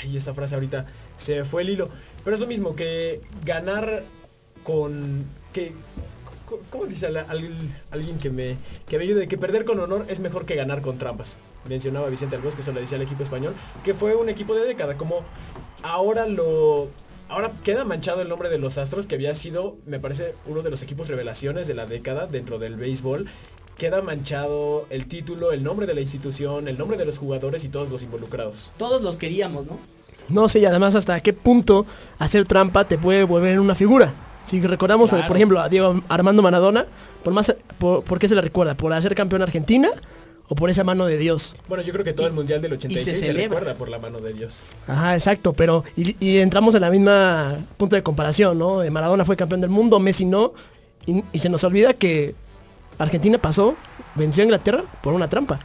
Ay, 0.02 0.18
esta 0.18 0.34
frase 0.34 0.56
ahorita 0.56 0.88
se 1.18 1.46
fue 1.46 1.62
el 1.62 1.70
hilo. 1.70 1.90
Pero 2.24 2.36
es 2.36 2.40
lo 2.40 2.48
mismo 2.48 2.76
que 2.76 3.22
ganar 3.44 4.04
con... 4.64 5.26
que 5.54 5.74
¿Cómo 6.70 6.86
dice 6.86 7.08
alguien 7.08 8.18
que 8.20 8.30
me, 8.30 8.58
que 8.88 8.98
me 8.98 9.04
ayude? 9.04 9.28
Que 9.28 9.38
perder 9.38 9.66
con 9.66 9.80
honor 9.80 10.06
es 10.08 10.20
mejor 10.20 10.46
que 10.46 10.56
ganar 10.56 10.82
con 10.82 10.98
trampas. 10.98 11.40
Mencionaba 11.68 12.08
Vicente 12.10 12.36
Albos, 12.36 12.56
que 12.56 12.62
se 12.62 12.72
lo 12.72 12.80
decía 12.80 12.98
al 12.98 13.02
equipo 13.02 13.24
español, 13.24 13.56
que 13.84 13.96
fue 13.96 14.16
un 14.16 14.30
equipo 14.30 14.54
de 14.54 14.66
década. 14.66 14.96
Como 14.96 15.24
ahora 15.82 16.28
lo, 16.28 16.90
Ahora 17.28 17.52
queda 17.64 17.86
manchado 17.86 18.22
el 18.22 18.30
nombre 18.30 18.50
de 18.50 18.60
los 18.60 18.78
Astros, 18.78 19.08
que 19.08 19.16
había 19.16 19.34
sido, 19.34 19.78
me 19.86 20.00
parece, 20.00 20.36
uno 20.46 20.62
de 20.62 20.70
los 20.70 20.84
equipos 20.84 21.08
revelaciones 21.08 21.68
de 21.68 21.74
la 21.74 21.86
década 21.86 22.28
dentro 22.28 22.60
del 22.60 22.76
béisbol. 22.76 23.28
Queda 23.78 24.02
manchado 24.02 24.86
el 24.90 25.08
título, 25.08 25.52
el 25.52 25.64
nombre 25.64 25.88
de 25.88 25.96
la 25.96 26.02
institución, 26.02 26.68
el 26.68 26.78
nombre 26.78 26.98
de 26.98 27.06
los 27.06 27.18
jugadores 27.18 27.66
y 27.66 27.70
todos 27.70 27.90
los 27.90 28.04
involucrados. 28.04 28.72
Todos 28.78 29.02
los 29.02 29.18
queríamos, 29.18 29.66
¿no? 29.66 29.80
No 30.30 30.48
sé, 30.48 30.60
y 30.60 30.66
además 30.66 30.96
hasta 30.96 31.20
qué 31.20 31.34
punto 31.34 31.86
hacer 32.20 32.46
trampa 32.46 32.88
te 32.88 32.98
puede 32.98 33.24
volver 33.24 33.60
una 33.60 33.76
figura. 33.76 34.14
Si 34.46 34.62
recordamos, 34.62 35.10
por 35.10 35.36
ejemplo, 35.36 35.60
a 35.60 35.68
Diego 35.68 36.02
Armando 36.08 36.42
Maradona, 36.42 36.86
por 37.24 37.34
más, 37.34 37.56
por, 37.80 38.20
qué 38.20 38.28
se 38.28 38.36
le 38.36 38.42
recuerda? 38.42 38.76
¿Por 38.76 38.94
hacer 38.94 39.16
campeón 39.16 39.42
Argentina? 39.42 39.90
O 40.48 40.56
por 40.56 40.70
esa 40.70 40.84
mano 40.84 41.06
de 41.06 41.18
Dios. 41.18 41.56
Bueno, 41.68 41.84
yo 41.84 41.92
creo 41.94 42.06
que 42.06 42.14
todo 42.14 42.28
el 42.28 42.34
Mundial 42.34 42.62
del 42.62 42.74
86 42.74 43.20
se, 43.20 43.34
recuerda 43.34 43.74
por 43.74 43.90
la 43.90 44.00
mano 44.00 44.20
de 44.20 44.34
Dios. 44.34 44.62
Ajá, 44.88 45.14
exacto, 45.14 45.54
pero 45.54 45.84
y, 45.96 46.38
entramos 46.38 46.76
en 46.76 46.82
la 46.82 46.90
misma 46.90 47.58
punto 47.78 47.96
de 47.96 48.04
comparación, 48.04 48.58
¿no? 48.60 48.84
Eh, 48.84 48.90
Maradona 48.92 49.26
fue 49.26 49.36
campeón 49.36 49.62
del 49.62 49.70
mundo, 49.70 50.00
Messi 50.00 50.26
no, 50.26 50.54
y, 51.06 51.24
y 51.32 51.40
se 51.40 51.50
nos 51.50 51.64
olvida 51.64 51.94
que 51.94 52.36
Argentina 52.98 53.38
pasó, 53.38 53.76
venció 54.16 54.42
a 54.42 54.46
Inglaterra 54.46 54.84
por 55.02 55.14
una 55.14 55.30
trampa. 55.30 55.60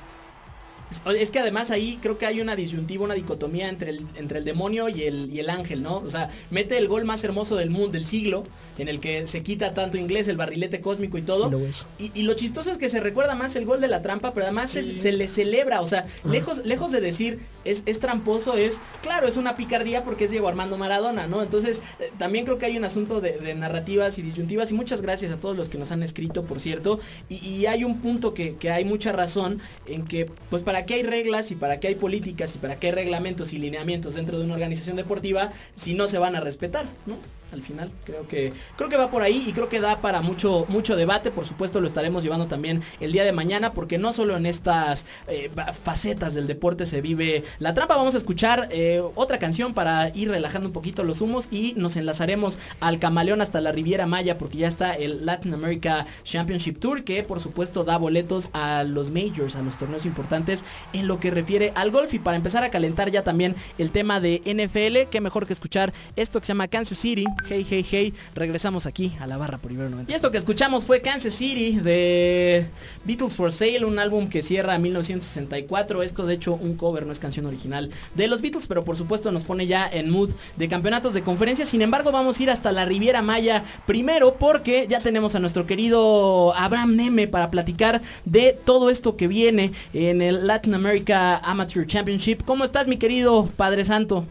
Es 1.14 1.30
que 1.30 1.38
además 1.38 1.70
ahí 1.70 1.98
creo 2.02 2.18
que 2.18 2.26
hay 2.26 2.40
una 2.40 2.56
disyuntiva, 2.56 3.04
una 3.04 3.14
dicotomía 3.14 3.68
entre 3.68 3.90
el, 3.90 4.04
entre 4.16 4.38
el 4.38 4.44
demonio 4.44 4.88
y 4.88 5.04
el, 5.04 5.32
y 5.32 5.38
el 5.38 5.48
ángel, 5.48 5.82
¿no? 5.82 5.98
O 5.98 6.10
sea, 6.10 6.30
mete 6.50 6.76
el 6.78 6.88
gol 6.88 7.04
más 7.04 7.22
hermoso 7.22 7.56
del 7.56 7.70
mundo, 7.70 7.92
del 7.92 8.06
siglo, 8.06 8.44
en 8.78 8.88
el 8.88 9.00
que 9.00 9.26
se 9.26 9.42
quita 9.42 9.72
tanto 9.74 9.98
inglés, 9.98 10.28
el 10.28 10.36
barrilete 10.36 10.80
cósmico 10.80 11.18
y 11.18 11.22
todo. 11.22 11.50
Y, 11.98 12.22
lo 12.22 12.34
chistoso 12.34 12.70
es 12.70 12.78
que 12.78 12.88
se 12.88 13.00
recuerda 13.00 13.34
más 13.34 13.56
el 13.56 13.64
gol 13.64 13.80
de 13.80 13.88
la 13.88 14.02
trampa, 14.02 14.32
pero 14.34 14.46
además 14.46 14.70
se, 14.70 14.82
le 14.82 15.28
celebra. 15.28 15.80
O 15.80 15.86
sea, 15.86 16.06
lejos, 16.24 16.64
lejos 16.64 16.92
de 16.92 17.00
decir 17.00 17.40
es, 17.64 17.82
es 17.86 18.00
tramposo, 18.00 18.56
es, 18.56 18.80
claro, 19.02 19.26
es 19.26 19.36
una 19.36 19.56
picardía 19.56 20.02
porque 20.02 20.24
es 20.24 20.30
Diego 20.30 20.48
Armando 20.48 20.76
Maradona, 20.76 21.26
¿no? 21.26 21.42
Entonces, 21.42 21.82
eh, 21.98 22.10
también 22.18 22.44
creo 22.44 22.58
que 22.58 22.66
hay 22.66 22.76
un 22.76 22.84
asunto 22.84 23.20
de, 23.20 23.54
narrativas 23.54 24.18
y 24.18 24.22
disyuntivas. 24.22 24.70
Y 24.70 24.74
muchas 24.74 25.02
gracias 25.02 25.32
a 25.32 25.36
todos 25.36 25.56
los 25.56 25.68
que 25.68 25.78
nos 25.78 25.92
han 25.92 26.02
escrito, 26.02 26.44
por 26.44 26.60
cierto. 26.60 27.00
Y, 27.28 27.66
hay 27.70 27.84
un 27.84 28.00
punto 28.00 28.34
que, 28.34 28.56
que 28.56 28.70
hay 28.70 28.84
mucha 28.84 29.12
razón 29.12 29.60
en 29.86 30.04
que, 30.04 30.30
pues 30.48 30.62
para 30.62 30.79
para 30.80 30.86
qué 30.86 30.94
hay 30.94 31.02
reglas 31.02 31.50
y 31.50 31.56
para 31.56 31.78
qué 31.78 31.88
hay 31.88 31.94
políticas 31.94 32.54
y 32.54 32.58
para 32.58 32.76
qué 32.80 32.86
hay 32.86 32.92
reglamentos 32.94 33.52
y 33.52 33.58
lineamientos 33.58 34.14
dentro 34.14 34.38
de 34.38 34.46
una 34.46 34.54
organización 34.54 34.96
deportiva 34.96 35.50
si 35.74 35.92
no 35.92 36.08
se 36.08 36.16
van 36.16 36.36
a 36.36 36.40
respetar, 36.40 36.86
¿no? 37.04 37.18
Al 37.52 37.62
final. 37.62 37.90
Creo 38.04 38.26
que, 38.28 38.52
creo 38.76 38.88
que 38.88 38.96
va 38.96 39.10
por 39.10 39.22
ahí 39.22 39.44
y 39.46 39.52
creo 39.52 39.68
que 39.68 39.80
da 39.80 40.00
para 40.00 40.20
mucho, 40.20 40.66
mucho 40.68 40.96
debate. 40.96 41.30
Por 41.30 41.46
supuesto 41.46 41.80
lo 41.80 41.86
estaremos 41.86 42.22
llevando 42.22 42.46
también 42.46 42.82
el 43.00 43.12
día 43.12 43.24
de 43.24 43.32
mañana 43.32 43.72
porque 43.72 43.98
no 43.98 44.12
solo 44.12 44.36
en 44.36 44.46
estas 44.46 45.04
eh, 45.28 45.50
facetas 45.82 46.34
del 46.34 46.46
deporte 46.46 46.86
se 46.86 47.00
vive 47.00 47.44
la 47.58 47.74
trampa. 47.74 47.96
Vamos 47.96 48.14
a 48.14 48.18
escuchar 48.18 48.68
eh, 48.70 49.02
otra 49.14 49.38
canción 49.38 49.74
para 49.74 50.10
ir 50.14 50.30
relajando 50.30 50.68
un 50.68 50.72
poquito 50.72 51.04
los 51.04 51.20
humos 51.20 51.48
y 51.50 51.74
nos 51.76 51.96
enlazaremos 51.96 52.58
al 52.80 52.98
camaleón 52.98 53.40
hasta 53.40 53.60
la 53.60 53.72
Riviera 53.72 54.06
Maya 54.06 54.38
porque 54.38 54.58
ya 54.58 54.68
está 54.68 54.94
el 54.94 55.26
Latin 55.26 55.54
America 55.54 56.06
Championship 56.24 56.78
Tour 56.78 57.04
que 57.04 57.22
por 57.22 57.40
supuesto 57.40 57.84
da 57.84 57.96
boletos 57.98 58.50
a 58.52 58.84
los 58.84 59.10
majors, 59.10 59.56
a 59.56 59.62
los 59.62 59.76
torneos 59.76 60.06
importantes 60.06 60.64
en 60.92 61.06
lo 61.06 61.20
que 61.20 61.30
refiere 61.30 61.72
al 61.74 61.90
golf 61.90 62.14
y 62.14 62.18
para 62.18 62.36
empezar 62.36 62.64
a 62.64 62.70
calentar 62.70 63.10
ya 63.10 63.22
también 63.22 63.54
el 63.78 63.90
tema 63.90 64.20
de 64.20 64.40
NFL, 64.44 65.10
qué 65.10 65.20
mejor 65.20 65.46
que 65.46 65.52
escuchar 65.52 65.92
esto 66.16 66.40
que 66.40 66.46
se 66.46 66.52
llama 66.52 66.68
Kansas 66.68 66.98
City 66.98 67.26
Hey, 67.48 67.66
hey, 67.68 67.84
hey. 67.88 68.14
Regresamos 68.34 68.86
aquí 68.86 69.12
a 69.20 69.26
la 69.26 69.36
barra 69.36 69.58
por 69.58 69.72
Ibero 69.72 69.90
90. 69.90 70.12
Y 70.12 70.14
esto 70.14 70.30
que 70.30 70.38
escuchamos 70.38 70.84
fue 70.84 71.00
Kansas 71.00 71.34
City 71.34 71.80
de 71.80 72.66
Beatles 73.04 73.36
for 73.36 73.52
Sale, 73.52 73.84
un 73.84 73.98
álbum 73.98 74.28
que 74.28 74.42
cierra 74.42 74.78
1964. 74.78 76.02
Esto, 76.02 76.26
de 76.26 76.34
hecho, 76.34 76.54
un 76.54 76.76
cover, 76.76 77.06
no 77.06 77.12
es 77.12 77.18
canción 77.18 77.46
original 77.46 77.90
de 78.14 78.28
los 78.28 78.40
Beatles, 78.40 78.66
pero 78.66 78.84
por 78.84 78.96
supuesto 78.96 79.32
nos 79.32 79.44
pone 79.44 79.66
ya 79.66 79.88
en 79.88 80.10
mood 80.10 80.30
de 80.56 80.68
campeonatos 80.68 81.14
de 81.14 81.22
conferencia. 81.22 81.66
Sin 81.66 81.82
embargo, 81.82 82.12
vamos 82.12 82.38
a 82.38 82.42
ir 82.42 82.50
hasta 82.50 82.72
la 82.72 82.84
Riviera 82.84 83.22
Maya 83.22 83.64
primero 83.86 84.34
porque 84.34 84.86
ya 84.88 85.00
tenemos 85.00 85.34
a 85.34 85.40
nuestro 85.40 85.66
querido 85.66 86.54
Abraham 86.54 86.96
Neme 86.96 87.26
para 87.26 87.50
platicar 87.50 88.02
de 88.24 88.56
todo 88.64 88.90
esto 88.90 89.16
que 89.16 89.28
viene 89.28 89.72
en 89.92 90.22
el 90.22 90.46
Latin 90.46 90.74
America 90.74 91.38
Amateur 91.38 91.86
Championship. 91.86 92.42
¿Cómo 92.44 92.64
estás, 92.64 92.86
mi 92.86 92.96
querido 92.96 93.48
Padre 93.56 93.84
Santo? 93.84 94.26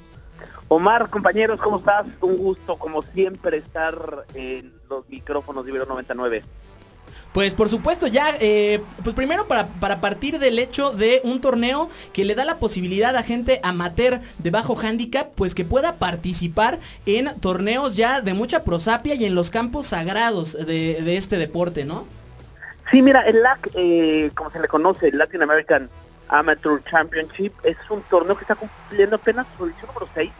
Omar, 0.71 1.09
compañeros, 1.09 1.59
¿cómo 1.59 1.79
estás? 1.79 2.05
Un 2.21 2.37
gusto, 2.37 2.75
como 2.77 3.01
siempre, 3.01 3.57
estar 3.57 4.25
en 4.35 4.71
los 4.87 5.09
micrófonos 5.09 5.65
de 5.65 5.71
Ibero 5.71 5.87
99. 5.87 6.43
Pues 7.33 7.55
por 7.55 7.69
supuesto, 7.69 8.05
ya, 8.05 8.35
eh, 8.39 8.79
pues 9.03 9.15
primero 9.15 9.47
para, 9.47 9.65
para, 9.65 9.99
partir 9.99 10.37
del 10.37 10.59
hecho 10.59 10.91
de 10.91 11.21
un 11.23 11.41
torneo 11.41 11.89
que 12.13 12.23
le 12.23 12.35
da 12.35 12.45
la 12.45 12.57
posibilidad 12.57 13.15
a 13.15 13.23
gente 13.23 13.59
amateur 13.63 14.21
de 14.37 14.51
bajo 14.51 14.79
handicap, 14.79 15.31
pues 15.33 15.55
que 15.55 15.65
pueda 15.65 15.95
participar 15.95 16.79
en 17.07 17.39
torneos 17.39 17.95
ya 17.95 18.21
de 18.21 18.35
mucha 18.35 18.63
prosapia 18.63 19.15
y 19.15 19.25
en 19.25 19.33
los 19.33 19.49
campos 19.49 19.87
sagrados 19.87 20.53
de, 20.53 21.17
este 21.17 21.37
deporte, 21.37 21.83
¿no? 21.83 22.05
Sí, 22.91 23.01
mira, 23.01 23.21
el 23.21 23.41
LAC, 23.41 23.71
eh, 23.73 24.29
como 24.35 24.51
se 24.51 24.59
le 24.59 24.67
conoce, 24.67 25.07
el 25.07 25.17
Latin 25.17 25.41
American 25.41 25.89
Amateur 26.27 26.83
Championship, 26.83 27.53
es 27.63 27.77
un 27.89 28.03
torneo 28.03 28.35
que 28.35 28.43
está 28.43 28.55
cumpliendo 28.55 29.15
apenas 29.15 29.47
su 29.57 29.65
edición 29.65 29.87
número 29.87 30.09
6 30.13 30.31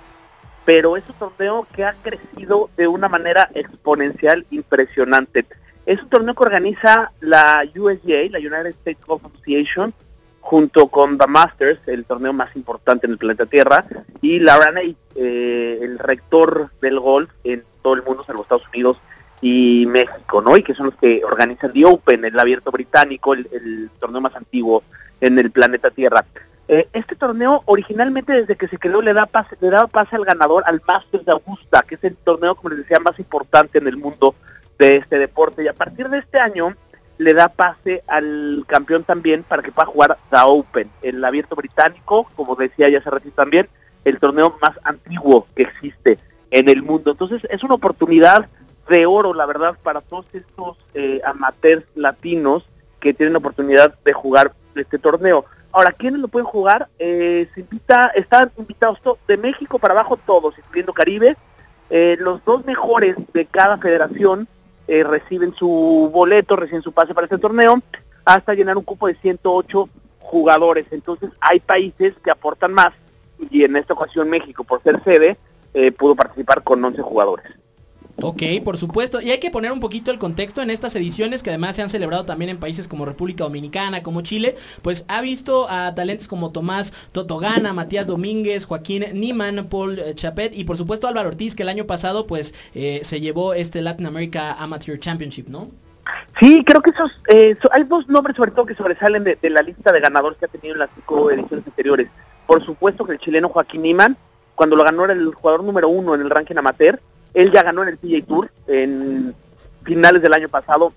pero 0.70 0.98
es 0.98 1.04
un 1.10 1.16
torneo 1.16 1.68
que 1.76 1.84
ha 1.84 1.94
crecido 1.94 2.70
de 2.78 2.88
una 2.88 3.10
manera 3.10 3.50
exponencial 3.56 4.46
impresionante. 4.52 5.48
Es 5.88 6.00
un 6.04 6.10
torneo 6.10 6.36
que 6.36 6.44
organiza 6.44 7.12
la 7.22 7.68
USGA, 7.76 8.30
la 8.30 8.38
United 8.38 8.76
States 8.78 9.04
Golf 9.04 9.26
Association, 9.26 9.96
junto 10.42 10.88
con 10.90 11.18
The 11.18 11.26
Masters, 11.26 11.80
el 11.88 12.06
torneo 12.06 12.34
más 12.34 12.56
importante 12.56 13.08
en 13.08 13.14
el 13.14 13.18
planeta 13.18 13.48
Tierra, 13.48 13.84
y 14.22 14.42
la 14.42 14.60
RANA, 14.60 14.82
eh, 15.16 15.80
el 15.82 15.98
rector 15.98 16.70
del 16.84 17.00
golf 17.00 17.32
en 17.44 17.64
todo 17.82 17.96
el 17.96 18.04
mundo, 18.04 18.24
salvo 18.24 18.44
Estados 18.44 18.68
Unidos 18.68 18.98
y 19.42 19.88
México, 19.88 20.44
¿no? 20.44 20.56
Y 20.56 20.62
que 20.62 20.76
son 20.76 20.86
los 20.86 20.96
que 20.98 21.24
organizan 21.26 21.74
The 21.74 21.86
Open, 21.86 22.26
el 22.26 22.38
abierto 22.38 22.70
británico, 22.70 23.34
el 23.34 23.90
torneo 24.00 24.22
más 24.22 24.36
antiguo 24.36 24.84
en 25.20 25.40
el 25.40 25.50
planeta 25.50 25.90
Tierra. 25.90 26.28
Eh, 26.72 26.88
este 26.94 27.16
torneo 27.16 27.64
originalmente 27.66 28.32
desde 28.32 28.56
que 28.56 28.68
se 28.68 28.78
creó 28.78 29.02
le 29.02 29.14
da 29.16 29.26
pase, 29.26 29.58
le 29.60 29.72
daba 29.72 29.88
pase 29.88 30.16
al 30.16 30.24
ganador 30.24 30.62
al 30.68 30.80
Masters 30.88 31.26
de 31.26 31.32
Augusta, 31.32 31.82
que 31.82 31.96
es 31.96 32.04
el 32.04 32.16
torneo, 32.16 32.54
como 32.54 32.70
les 32.70 32.78
decía, 32.78 33.00
más 33.00 33.18
importante 33.18 33.80
en 33.80 33.88
el 33.88 33.98
mundo 33.98 34.36
de 34.78 34.98
este 34.98 35.18
deporte. 35.18 35.64
Y 35.64 35.68
a 35.68 35.74
partir 35.74 36.10
de 36.10 36.20
este 36.20 36.40
año 36.40 36.76
le 37.18 37.34
da 37.34 37.50
pase 37.50 38.04
al 38.06 38.66
campeón 38.68 39.04
también 39.04 39.42
para 39.42 39.64
que 39.64 39.72
pueda 39.72 39.88
jugar 39.88 40.20
The 40.30 40.38
Open, 40.44 40.92
el 41.02 41.26
abierto 41.26 41.56
británico, 41.56 42.30
como 42.36 42.56
decía 42.56 42.88
ya 42.88 43.00
hace 43.00 43.10
ratito 43.10 43.34
también, 43.36 43.68
el 44.06 44.20
torneo 44.20 44.56
más 44.62 44.78
antiguo 44.84 45.48
que 45.56 45.64
existe 45.64 46.20
en 46.52 46.70
el 46.70 46.84
mundo. 46.84 47.10
Entonces 47.10 47.48
es 47.50 47.64
una 47.64 47.74
oportunidad 47.74 48.48
de 48.88 49.08
oro, 49.08 49.34
la 49.34 49.48
verdad, 49.48 49.76
para 49.82 50.02
todos 50.02 50.28
estos 50.34 50.78
eh, 50.94 51.20
amateurs 51.26 51.84
latinos 51.96 52.64
que 53.00 53.16
tienen 53.16 53.34
la 53.34 53.40
oportunidad 53.40 53.96
de 54.06 54.14
jugar 54.14 54.54
este 54.76 55.00
torneo. 55.00 55.46
Ahora, 55.72 55.92
¿quiénes 55.92 56.20
lo 56.20 56.28
pueden 56.28 56.48
jugar? 56.48 56.90
Eh, 56.98 57.48
se 57.54 57.62
invita, 57.62 58.08
están 58.16 58.52
invitados 58.58 59.00
de 59.28 59.38
México 59.38 59.78
para 59.78 59.94
abajo 59.94 60.18
todos, 60.18 60.58
incluyendo 60.58 60.94
Caribe. 60.94 61.38
Eh, 61.92 62.18
los 62.20 62.44
dos 62.44 62.66
mejores 62.66 63.16
de 63.34 63.46
cada 63.46 63.78
federación 63.78 64.48
eh, 64.88 65.04
reciben 65.04 65.54
su 65.54 66.10
boleto, 66.12 66.56
reciben 66.56 66.82
su 66.82 66.92
pase 66.92 67.14
para 67.14 67.26
este 67.26 67.38
torneo, 67.38 67.82
hasta 68.26 68.56
llenar 68.56 68.78
un 68.78 68.84
cupo 68.84 69.08
de 69.08 69.16
108 69.16 69.90
jugadores. 70.20 70.88
Entonces, 70.92 71.30
hay 71.40 71.60
países 71.60 72.14
que 72.24 72.32
aportan 72.32 72.74
más, 72.74 72.92
y 73.52 73.64
en 73.64 73.76
esta 73.76 73.94
ocasión 73.94 74.30
México, 74.30 74.64
por 74.64 74.82
ser 74.82 75.04
sede, 75.04 75.38
pudo 75.98 76.16
participar 76.16 76.64
con 76.64 76.84
11 76.84 77.02
jugadores. 77.02 77.46
Ok, 78.22 78.44
por 78.66 78.78
supuesto. 78.78 79.22
Y 79.22 79.32
hay 79.32 79.40
que 79.40 79.50
poner 79.50 79.72
un 79.72 79.80
poquito 79.80 80.12
el 80.12 80.20
contexto 80.20 80.62
en 80.62 80.70
estas 80.70 80.96
ediciones 80.96 81.42
que 81.42 81.52
además 81.52 81.76
se 81.76 81.82
han 81.82 81.90
celebrado 81.90 82.26
también 82.26 82.50
en 82.50 82.60
países 82.60 82.88
como 82.88 83.06
República 83.06 83.46
Dominicana, 83.46 84.04
como 84.04 84.22
Chile. 84.22 84.56
Pues 84.82 85.06
ha 85.08 85.22
visto 85.22 85.70
a 85.70 85.96
talentos 85.96 86.28
como 86.28 86.52
Tomás 86.52 86.92
Totogana, 87.12 87.74
Matías 87.74 88.08
Domínguez, 88.08 88.66
Joaquín 88.66 89.06
Niman, 89.14 89.68
Paul 89.70 90.00
eh, 90.00 90.14
Chapet 90.16 90.54
y 90.56 90.66
por 90.66 90.78
supuesto 90.78 91.08
Álvaro 91.08 91.30
Ortiz 91.30 91.56
que 91.56 91.64
el 91.64 91.70
año 91.70 91.86
pasado 91.86 92.28
pues 92.28 92.54
eh, 92.74 93.00
se 93.04 93.22
llevó 93.22 93.54
este 93.54 93.82
Latin 93.82 94.06
America 94.06 94.54
Amateur 94.54 95.00
Championship, 95.00 95.48
¿no? 95.48 95.70
Sí, 96.40 96.64
creo 96.66 96.82
que 96.82 96.90
esos, 96.90 97.12
eh, 97.28 97.56
hay 97.72 97.84
dos 97.84 98.08
nombres 98.08 98.36
sobre 98.36 98.52
todo 98.52 98.66
que 98.66 98.76
sobresalen 98.76 99.24
de, 99.24 99.38
la 99.50 99.62
lista 99.62 99.92
de 99.92 100.00
ganadores 100.00 100.38
que 100.40 100.46
ha 100.46 100.50
tenido 100.50 100.74
en 100.74 100.80
las 100.80 100.90
cinco 100.96 101.30
ediciones 101.32 101.66
anteriores. 101.68 102.08
Por 102.48 102.66
supuesto 102.66 103.06
que 103.06 103.14
el 103.14 103.20
chileno 103.20 103.50
Joaquín 103.50 103.84
Niman, 103.84 104.18
cuando 104.56 104.76
lo 104.76 104.84
ganó 104.84 105.06
era 105.06 105.14
el 105.14 105.34
jugador 105.34 105.64
número 105.64 105.88
uno 105.88 106.16
en 106.16 106.22
el 106.22 106.30
ranking 106.30 106.56
amateur, 106.58 107.00
él 107.34 107.52
ya 107.52 107.64
ganó 107.64 107.84
en 107.84 107.90
el 107.90 107.98
PGA 107.98 108.26
Tour 108.26 108.52
en 108.68 109.36
finales 109.84 110.22
del 110.22 110.34
año 110.34 110.50
pasado, 110.50 110.94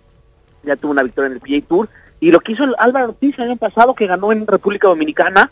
ya 0.62 0.76
tuvo 0.76 0.92
una 0.92 1.02
victoria 1.02 1.28
en 1.28 1.34
el 1.34 1.40
PGA 1.40 1.68
Tour. 1.68 1.88
Y 2.20 2.30
lo 2.30 2.40
que 2.40 2.52
hizo 2.52 2.64
el 2.64 2.74
Álvaro 2.78 3.10
Ortiz 3.10 3.36
el 3.38 3.50
año 3.50 3.56
pasado, 3.56 3.94
que 3.94 4.06
ganó 4.06 4.32
en 4.32 4.46
República 4.46 4.88
Dominicana, 4.88 5.50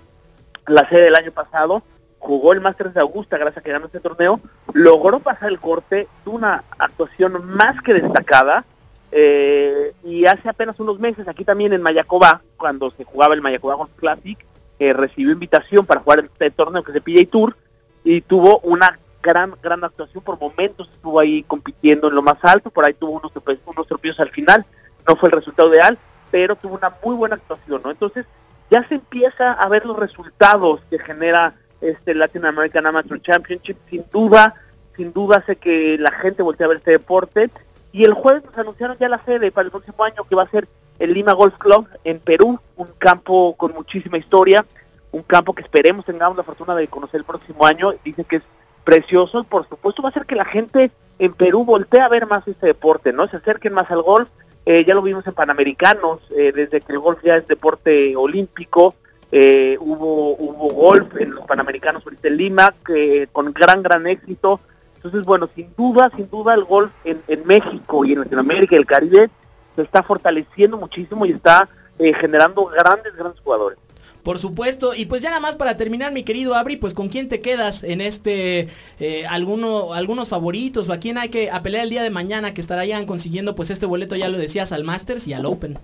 la 0.66 0.89
sede 0.89 1.05
del 1.05 1.16
año 1.16 1.33
pasado, 1.33 1.83
jugó 2.18 2.53
el 2.53 2.61
Masters 2.61 2.95
de 2.95 3.01
Augusta 3.01 3.39
gracias 3.39 3.59
a 3.59 3.61
que 3.62 3.72
ganó 3.72 3.87
este 3.87 3.99
torneo, 3.99 4.41
logró 4.72 5.20
pasar 5.20 5.49
el 5.49 5.59
corte, 5.59 6.07
tuvo 6.22 6.37
una 6.37 6.64
actuación 6.78 7.45
más 7.47 7.81
que 7.83 7.95
destacada, 7.95 8.64
eh, 9.11 9.95
y 10.05 10.26
hace 10.26 10.49
apenas 10.49 10.78
unos 10.78 11.01
meses 11.01 11.26
aquí 11.26 11.45
también 11.45 11.72
en 11.72 11.83
Mayacobá, 11.83 12.43
cuando 12.57 12.91
se 12.93 13.05
jugaba 13.05 13.35
el 13.35 13.41
Mayacobá 13.41 13.74
Golf 13.74 13.91
Classic, 13.97 14.39
eh, 14.78 14.93
recibió 14.93 15.33
invitación 15.33 15.87
para 15.87 16.01
jugar 16.01 16.20
este 16.20 16.51
torneo 16.51 16.85
que 16.85 16.93
es 16.93 16.97
el 16.97 17.03
PGA 17.03 17.31
Tour, 17.31 17.57
y 18.05 18.20
tuvo 18.20 18.61
una 18.61 18.99
gran, 19.23 19.55
gran 19.62 19.83
actuación, 19.85 20.23
por 20.23 20.39
momentos 20.39 20.89
estuvo 20.93 21.21
ahí 21.21 21.43
compitiendo 21.43 22.09
en 22.09 22.14
lo 22.14 22.23
más 22.23 22.39
alto, 22.43 22.71
por 22.71 22.85
ahí 22.85 22.95
tuvo 22.95 23.12
unos, 23.12 23.33
unos 23.66 23.87
tropiezos 23.87 24.21
al 24.21 24.31
final, 24.31 24.64
no 25.07 25.16
fue 25.16 25.29
el 25.29 25.37
resultado 25.37 25.68
ideal, 25.71 25.99
pero 26.31 26.57
tuvo 26.57 26.77
una 26.77 26.95
muy 27.05 27.14
buena 27.14 27.37
actuación, 27.37 27.83
¿no? 27.85 27.91
Entonces 27.91 28.27
ya 28.71 28.87
se 28.89 28.97
empieza 28.97 29.53
a 29.53 29.68
ver 29.68 29.85
los 29.85 29.99
resultados 29.99 30.81
que 30.91 30.99
genera 30.99 31.55
este 31.81 32.14
Latin 32.14 32.47
American 32.47 32.87
Amateur 32.87 33.21
Championship, 33.21 33.77
sin 33.89 34.05
duda, 34.12 34.55
sin 34.97 35.12
duda 35.12 35.39
hace 35.39 35.57
que 35.57 35.99
la 35.99 36.12
gente 36.12 36.43
voltee 36.43 36.64
a 36.64 36.68
ver 36.68 36.79
este 36.79 36.93
deporte, 36.93 37.51
y 37.93 38.05
el 38.05 38.14
jueves 38.14 38.45
nos 38.45 38.57
anunciaron 38.57 38.97
ya 38.99 39.09
la 39.09 39.25
sede 39.25 39.51
para 39.51 39.66
el 39.66 39.73
próximo 39.73 40.05
año 40.05 40.25
que 40.25 40.37
va 40.37 40.45
a 40.45 40.51
ser 40.51 40.68
el 40.99 41.14
Lima 41.14 41.33
Golf 41.33 41.57
Club 41.59 41.89
en 42.05 42.21
Perú, 42.21 42.61
un 42.77 42.89
campo 42.99 43.57
con 43.57 43.73
muchísima 43.73 44.18
historia, 44.18 44.64
un 45.12 45.23
campo 45.23 45.55
que 45.55 45.62
esperemos 45.62 46.05
tengamos 46.05 46.37
la 46.37 46.45
fortuna 46.45 46.75
de 46.75 46.87
conocer 46.87 47.18
el 47.18 47.25
próximo 47.25 47.66
año, 47.66 47.93
dice 48.05 48.25
que 48.25 48.37
es 48.37 48.43
precioso, 48.85 49.45
por 49.45 49.68
supuesto 49.68 50.03
va 50.03 50.09
a 50.09 50.11
hacer 50.11 50.26
que 50.26 50.35
la 50.35 50.45
gente 50.45 50.91
en 51.18 51.35
Perú 51.35 51.64
voltee 51.64 52.01
a 52.01 52.09
ver 52.09 52.26
más 52.26 52.47
este 52.49 52.66
deporte, 52.66 53.12
¿no? 53.12 53.28
Se 53.28 53.37
acerquen 53.37 53.74
más 53.74 53.91
al 53.91 54.03
golf, 54.03 54.28
eh, 54.66 54.85
ya 54.87 54.95
lo 54.95 55.03
vimos 55.03 55.26
en 55.26 55.35
Panamericanos, 55.35 56.20
eh, 56.37 56.53
desde 56.55 56.81
que 56.81 56.93
el 56.93 56.99
golf 56.99 57.18
ya 57.22 57.37
es 57.37 57.47
deporte 57.47 58.16
olímpico, 58.16 58.95
eh, 59.33 59.76
hubo, 59.81 60.35
hubo 60.37 60.72
golf 60.72 61.14
en 61.18 61.35
los 61.35 61.47
Panamericanos 61.47 62.03
ahorita 62.05 62.28
en 62.28 62.37
Lima, 62.37 62.74
que, 62.85 63.28
con 63.33 63.53
gran, 63.53 63.83
gran 63.83 64.07
éxito. 64.07 64.61
Entonces, 64.97 65.22
bueno, 65.22 65.49
sin 65.55 65.72
duda, 65.76 66.11
sin 66.16 66.28
duda 66.28 66.55
el 66.55 66.64
golf 66.64 66.91
en, 67.05 67.22
en 67.28 67.47
México 67.47 68.05
y 68.05 68.12
en 68.12 68.20
Latinoamérica 68.20 68.74
y 68.74 68.78
el 68.78 68.87
Caribe 68.87 69.31
se 69.76 69.83
está 69.83 70.03
fortaleciendo 70.03 70.76
muchísimo 70.78 71.24
y 71.26 71.33
está 71.33 71.68
generando 71.99 72.64
grandes, 72.64 73.14
grandes 73.14 73.41
jugadores. 73.41 73.78
Por 74.23 74.39
supuesto, 74.39 74.95
y 74.95 75.07
pues 75.07 75.23
ya 75.23 75.31
nada 75.31 75.41
más 75.41 75.57
para 75.57 75.77
terminar, 75.77 76.12
mi 76.12 76.25
querido 76.25 76.55
Abri, 76.55 76.77
pues 76.77 76.93
con 76.93 77.09
quién 77.09 77.29
te 77.29 77.41
quedas 77.41 77.83
en 77.83 78.01
este, 78.01 78.68
eh, 78.99 79.27
alguno, 79.27 79.95
algunos 79.95 80.29
favoritos 80.29 80.89
o 80.89 80.93
a 80.93 80.99
quién 80.99 81.16
hay 81.16 81.31
que 81.31 81.51
apelar 81.51 81.83
el 81.83 81.91
día 81.91 82.03
de 82.03 82.11
mañana 82.11 82.53
que 82.53 82.61
estarían 82.61 83.07
consiguiendo 83.07 83.55
pues 83.55 83.71
este 83.71 83.87
boleto, 83.87 84.16
ya 84.16 84.29
lo 84.29 84.37
decías, 84.37 84.73
al 84.73 84.85
Masters 84.85 85.27
y 85.27 85.33
al 85.33 85.47
Open. 85.47 85.79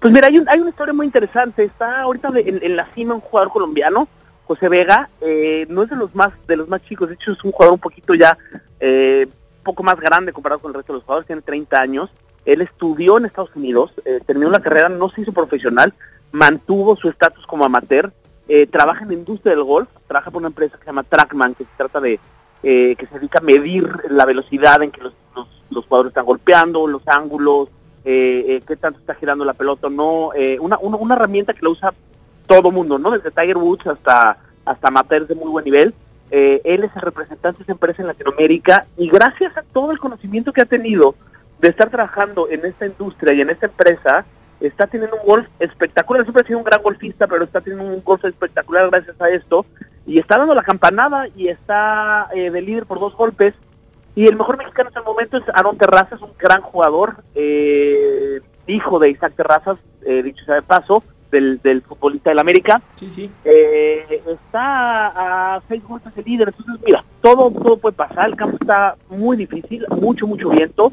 Pues 0.00 0.12
mira, 0.12 0.28
hay, 0.28 0.40
hay 0.46 0.60
una 0.60 0.70
historia 0.70 0.94
muy 0.94 1.06
interesante, 1.06 1.64
está 1.64 2.02
ahorita 2.02 2.30
en, 2.36 2.76
la 2.76 2.86
cima 2.94 3.14
un 3.14 3.20
jugador 3.20 3.52
colombiano, 3.52 4.06
José 4.44 4.68
Vega, 4.68 5.10
eh, 5.20 5.66
no 5.68 5.82
es 5.82 5.90
de 5.90 5.96
los 5.96 6.14
más 6.14 6.32
de 6.46 6.56
los 6.56 6.68
más 6.68 6.82
chicos, 6.84 7.08
de 7.08 7.14
hecho 7.14 7.32
es 7.32 7.42
un 7.42 7.50
jugador 7.50 7.74
un 7.74 7.80
poquito 7.80 8.14
ya, 8.14 8.38
eh, 8.78 9.26
poco 9.64 9.82
más 9.82 9.98
grande 9.98 10.32
comparado 10.32 10.60
con 10.60 10.70
el 10.70 10.76
resto 10.76 10.92
de 10.92 10.98
los 10.98 11.04
jugadores, 11.04 11.26
tiene 11.26 11.42
30 11.42 11.80
años, 11.80 12.10
él 12.44 12.60
estudió 12.60 13.18
en 13.18 13.24
Estados 13.24 13.50
Unidos, 13.56 13.90
eh, 14.04 14.20
terminó 14.24 14.50
la 14.50 14.62
carrera, 14.62 14.88
no 14.88 15.10
se 15.10 15.22
hizo 15.22 15.32
profesional, 15.32 15.92
mantuvo 16.36 16.96
su 16.96 17.08
estatus 17.08 17.46
como 17.46 17.64
amateur, 17.64 18.12
eh, 18.46 18.66
trabaja 18.66 19.02
en 19.02 19.08
la 19.08 19.14
industria 19.14 19.54
del 19.54 19.64
golf, 19.64 19.88
trabaja 20.06 20.30
por 20.30 20.40
una 20.40 20.48
empresa 20.48 20.76
que 20.76 20.84
se 20.84 20.90
llama 20.90 21.02
Trackman, 21.02 21.54
que 21.54 21.64
se 21.64 21.70
trata 21.78 21.98
de, 21.98 22.20
eh, 22.62 22.94
que 22.98 23.06
se 23.06 23.14
dedica 23.14 23.38
a 23.38 23.42
medir 23.42 23.88
la 24.10 24.26
velocidad 24.26 24.82
en 24.82 24.90
que 24.90 25.00
los, 25.00 25.14
los, 25.70 25.86
jugadores 25.86 26.10
están 26.10 26.26
golpeando, 26.26 26.86
los 26.86 27.08
ángulos, 27.08 27.70
eh, 28.04 28.62
qué 28.66 28.76
tanto 28.76 29.00
está 29.00 29.14
girando 29.14 29.46
la 29.46 29.54
pelota, 29.54 29.88
no, 29.88 30.30
una, 30.60 30.76
una, 30.78 31.14
herramienta 31.14 31.54
que 31.54 31.62
la 31.62 31.70
usa 31.70 31.94
todo 32.46 32.70
mundo, 32.70 32.98
¿no? 32.98 33.10
Desde 33.10 33.30
Tiger 33.30 33.56
Woods 33.56 33.86
hasta, 33.86 34.38
hasta 34.66 34.88
amateurs 34.88 35.28
de 35.28 35.34
muy 35.34 35.48
buen 35.48 35.64
nivel. 35.64 35.94
él 36.30 36.84
es 36.84 36.94
el 36.94 37.02
representante 37.02 37.58
de 37.58 37.62
esa 37.62 37.72
empresa 37.72 38.02
en 38.02 38.08
Latinoamérica 38.08 38.86
y 38.98 39.08
gracias 39.08 39.56
a 39.56 39.62
todo 39.62 39.90
el 39.90 39.98
conocimiento 39.98 40.52
que 40.52 40.60
ha 40.60 40.66
tenido 40.66 41.14
de 41.60 41.68
estar 41.68 41.88
trabajando 41.88 42.46
en 42.50 42.64
esta 42.66 42.86
industria 42.86 43.32
y 43.32 43.40
en 43.40 43.48
esta 43.48 43.66
empresa, 43.66 44.26
está 44.60 44.86
teniendo 44.86 45.16
un 45.16 45.26
golf 45.26 45.48
espectacular, 45.58 46.22
siempre 46.22 46.42
ha 46.42 46.46
sido 46.46 46.58
un 46.58 46.64
gran 46.64 46.82
golfista, 46.82 47.26
pero 47.26 47.44
está 47.44 47.60
teniendo 47.60 47.92
un 47.92 48.02
golf 48.02 48.24
espectacular 48.24 48.90
gracias 48.90 49.20
a 49.20 49.28
esto, 49.30 49.66
y 50.06 50.18
está 50.18 50.38
dando 50.38 50.54
la 50.54 50.62
campanada 50.62 51.28
y 51.34 51.48
está 51.48 52.28
eh, 52.34 52.50
de 52.50 52.62
líder 52.62 52.86
por 52.86 53.00
dos 53.00 53.14
golpes, 53.14 53.54
y 54.14 54.26
el 54.26 54.36
mejor 54.36 54.56
mexicano 54.56 54.88
hasta 54.88 55.00
el 55.00 55.06
momento 55.06 55.36
es 55.36 55.44
Aaron 55.52 55.76
Terrazas, 55.76 56.22
un 56.22 56.32
gran 56.38 56.62
jugador, 56.62 57.22
eh, 57.34 58.40
hijo 58.66 58.98
de 58.98 59.10
Isaac 59.10 59.34
Terrazas, 59.36 59.76
eh, 60.06 60.22
dicho 60.22 60.44
sea 60.44 60.54
de 60.54 60.62
paso, 60.62 61.02
del, 61.36 61.60
del 61.62 61.82
futbolista 61.82 62.30
del 62.30 62.38
América. 62.38 62.82
Sí, 62.96 63.10
sí. 63.10 63.30
está 63.44 65.56
a 65.56 65.62
seis 65.68 65.82
golpes 65.84 66.14
de 66.14 66.22
líder, 66.22 66.48
entonces 66.48 66.84
mira, 66.84 67.04
todo, 67.20 67.50
todo 67.50 67.76
puede 67.76 67.94
pasar, 67.94 68.30
el 68.30 68.36
campo 68.36 68.56
está 68.60 68.96
muy 69.08 69.36
difícil, 69.36 69.84
mucho, 70.00 70.26
mucho 70.26 70.50
viento, 70.50 70.92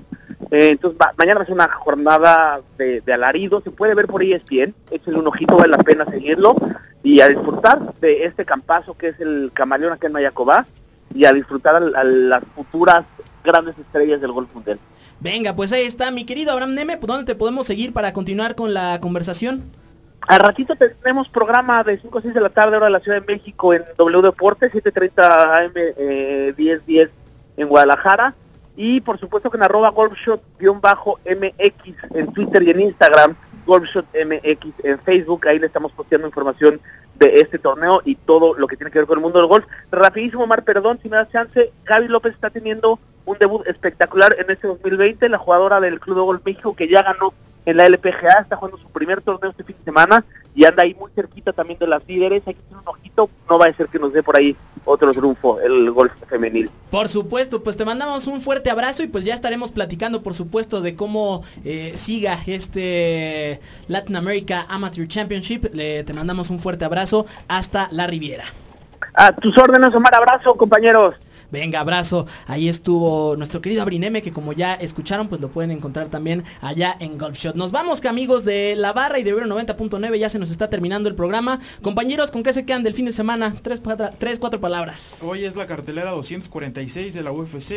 eh, 0.51 0.71
entonces 0.71 0.99
mañana 1.17 1.39
va 1.39 1.43
a 1.43 1.45
ser 1.45 1.55
una 1.55 1.67
jornada 1.67 2.61
de, 2.77 3.01
alarido, 3.11 3.61
se 3.61 3.71
puede 3.71 3.95
ver 3.95 4.07
por 4.07 4.23
ESPN, 4.23 4.73
échenle 4.91 5.19
un 5.19 5.27
ojito, 5.27 5.57
vale 5.57 5.71
la 5.71 5.77
pena 5.77 6.05
seguirlo 6.05 6.55
y 7.01 7.21
a 7.21 7.27
disfrutar 7.27 7.93
de 7.99 8.25
este 8.25 8.45
campazo 8.45 8.95
que 8.95 9.09
es 9.09 9.19
el 9.19 9.51
camaleón 9.53 9.93
acá 9.93 10.07
en 10.07 10.13
Mayacobá 10.13 10.65
y 11.13 11.25
a 11.25 11.33
disfrutar 11.33 11.75
a, 11.75 12.03
las 12.03 12.43
futuras 12.55 13.05
grandes 13.43 13.77
estrellas 13.77 14.21
del 14.21 14.31
golf 14.31 14.53
mundial. 14.53 14.79
Venga, 15.19 15.55
pues 15.55 15.71
ahí 15.71 15.85
está, 15.85 16.11
mi 16.11 16.25
querido 16.25 16.51
Abraham 16.51 16.75
Neme, 16.75 16.97
¿dónde 16.97 17.25
te 17.25 17.35
podemos 17.35 17.65
seguir 17.65 17.93
para 17.93 18.13
continuar 18.13 18.55
con 18.55 18.73
la 18.73 18.99
conversación? 19.01 19.63
Al 20.27 20.39
ratito 20.39 20.75
tenemos 20.75 21.27
programa 21.27 21.83
de 21.83 21.99
5 21.99 22.17
a 22.17 22.21
6 22.21 22.33
de 22.33 22.41
la 22.41 22.49
tarde 22.49 22.77
hora 22.77 22.85
de 22.85 22.93
la 22.93 23.01
Ciudad 23.01 23.21
de 23.21 23.33
México 23.33 23.73
en 23.73 23.83
W 23.97 24.21
Deportes, 24.21 24.71
7.30 24.71 25.65
AM 25.65 25.71
eh, 25.75 26.53
10.10 26.57 27.09
en 27.57 27.67
Guadalajara. 27.67 28.33
Y 28.75 29.01
por 29.01 29.19
supuesto 29.19 29.51
que 29.51 29.57
en 29.57 29.63
arroba 29.63 29.91
golfshot-mx 29.91 32.15
en 32.15 32.33
Twitter 32.33 32.63
y 32.63 32.71
en 32.71 32.79
Instagram, 32.79 33.35
golfshotmx 33.65 34.73
en 34.83 34.99
Facebook, 34.99 35.47
ahí 35.47 35.59
le 35.59 35.67
estamos 35.67 35.91
posteando 35.91 36.27
información 36.27 36.79
de 37.15 37.41
este 37.41 37.59
torneo 37.59 38.01
y 38.03 38.15
todo 38.15 38.57
lo 38.57 38.67
que 38.67 38.77
tiene 38.77 38.91
que 38.91 38.99
ver 38.99 39.07
con 39.07 39.17
el 39.17 39.23
mundo 39.23 39.39
del 39.39 39.47
golf. 39.47 39.65
Rapidísimo, 39.91 40.47
Mar, 40.47 40.63
perdón, 40.63 40.99
si 41.03 41.09
me 41.09 41.17
das 41.17 41.31
chance, 41.31 41.71
Gaby 41.85 42.07
López 42.07 42.33
está 42.33 42.49
teniendo 42.49 42.99
un 43.25 43.37
debut 43.37 43.67
espectacular 43.67 44.35
en 44.39 44.49
este 44.49 44.67
2020, 44.67 45.29
la 45.29 45.37
jugadora 45.37 45.79
del 45.79 45.99
Club 45.99 46.15
de 46.15 46.23
Golf 46.23 46.41
México 46.45 46.75
que 46.75 46.87
ya 46.87 47.03
ganó 47.03 47.33
en 47.65 47.77
la 47.77 47.85
LPGA, 47.85 48.41
está 48.41 48.55
jugando 48.55 48.77
su 48.77 48.89
primer 48.89 49.21
torneo 49.21 49.51
este 49.51 49.63
fin 49.63 49.75
de 49.77 49.83
semana, 49.83 50.25
y 50.55 50.65
anda 50.65 50.83
ahí 50.83 50.93
muy 50.93 51.11
cerquita 51.15 51.53
también 51.53 51.79
de 51.79 51.87
las 51.87 52.05
líderes, 52.07 52.43
hay 52.45 52.53
que 52.53 52.61
tener 52.61 52.81
un 52.81 52.87
ojito, 52.87 53.29
no 53.49 53.57
va 53.57 53.67
a 53.67 53.73
ser 53.73 53.87
que 53.87 53.99
nos 53.99 54.13
dé 54.13 54.21
por 54.21 54.35
ahí 54.35 54.55
otro 54.85 55.11
triunfo 55.11 55.59
el 55.61 55.91
golf 55.91 56.11
femenil. 56.27 56.69
Por 56.91 57.09
supuesto, 57.09 57.63
pues 57.63 57.77
te 57.77 57.85
mandamos 57.85 58.27
un 58.27 58.41
fuerte 58.41 58.69
abrazo 58.69 59.03
y 59.03 59.07
pues 59.07 59.23
ya 59.23 59.33
estaremos 59.33 59.71
platicando, 59.71 60.21
por 60.21 60.33
supuesto, 60.33 60.81
de 60.81 60.95
cómo 60.95 61.43
eh, 61.63 61.93
siga 61.95 62.39
este 62.45 63.59
Latin 63.87 64.15
America 64.15 64.65
Amateur 64.69 65.07
Championship. 65.07 65.73
Le, 65.73 66.03
te 66.03 66.13
mandamos 66.13 66.49
un 66.49 66.59
fuerte 66.59 66.85
abrazo 66.85 67.25
hasta 67.47 67.87
la 67.91 68.07
Riviera. 68.07 68.45
A 69.13 69.31
tus 69.33 69.57
órdenes, 69.57 69.93
Omar, 69.93 70.15
abrazo, 70.15 70.55
compañeros. 70.55 71.15
Venga, 71.53 71.81
abrazo. 71.81 72.25
Ahí 72.47 72.67
estuvo 72.67 73.35
nuestro 73.35 73.61
querido 73.61 73.83
Abrineme, 73.83 74.23
que 74.23 74.31
como 74.31 74.53
ya 74.53 74.73
escucharon, 74.73 75.27
pues 75.27 75.39
lo 75.39 75.49
pueden 75.49 75.69
encontrar 75.69 76.07
también 76.07 76.43
allá 76.61 76.97
en 76.99 77.19
Golf 77.19 77.37
Shot. 77.37 77.55
Nos 77.55 77.71
vamos, 77.71 78.01
que 78.01 78.07
amigos 78.07 78.43
de 78.43 78.75
la 78.75 78.91
barra 78.91 79.19
y 79.19 79.23
de 79.23 79.29
Ibero 79.29 79.45
90.9, 79.45 80.17
ya 80.17 80.29
se 80.29 80.39
nos 80.39 80.49
está 80.49 80.71
terminando 80.71 81.09
el 81.09 81.13
programa. 81.13 81.59
Compañeros, 81.83 82.31
¿con 82.31 82.41
qué 82.41 82.53
se 82.53 82.65
quedan 82.65 82.81
del 82.81 82.95
fin 82.95 83.05
de 83.05 83.13
semana? 83.13 83.55
Tres, 83.61 83.81
cuatro, 83.81 84.09
tres, 84.17 84.39
cuatro 84.39 84.59
palabras. 84.59 85.19
Hoy 85.21 85.45
es 85.45 85.55
la 85.55 85.67
cartelera 85.67 86.09
246 86.09 87.13
de 87.13 87.21
la 87.21 87.31
UFC, 87.31 87.71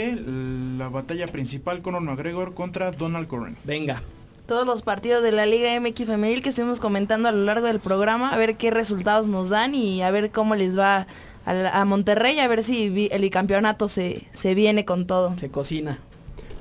la 0.78 0.88
batalla 0.88 1.26
principal 1.26 1.82
Conor 1.82 2.00
McGregor 2.00 2.54
contra 2.54 2.92
Donald 2.92 3.26
Corren. 3.26 3.58
Venga 3.64 4.02
todos 4.46 4.64
los 4.64 4.82
partidos 4.82 5.24
de 5.24 5.32
la 5.32 5.44
Liga 5.44 5.78
MX 5.80 6.06
Femenil 6.06 6.40
que 6.40 6.50
estuvimos 6.50 6.78
comentando 6.78 7.28
a 7.28 7.32
lo 7.32 7.44
largo 7.44 7.66
del 7.66 7.80
programa, 7.80 8.30
a 8.30 8.36
ver 8.36 8.56
qué 8.56 8.70
resultados 8.70 9.26
nos 9.26 9.48
dan 9.48 9.74
y 9.74 10.02
a 10.02 10.10
ver 10.12 10.30
cómo 10.30 10.54
les 10.54 10.78
va 10.78 11.08
a, 11.46 11.84
Monterrey 11.84 12.38
a 12.40 12.48
ver 12.48 12.64
si 12.64 13.08
el 13.10 13.22
bicampeonato 13.22 13.88
se, 13.88 14.24
se 14.32 14.54
viene 14.54 14.84
con 14.84 15.06
todo. 15.06 15.34
Se 15.38 15.48
cocina. 15.48 16.00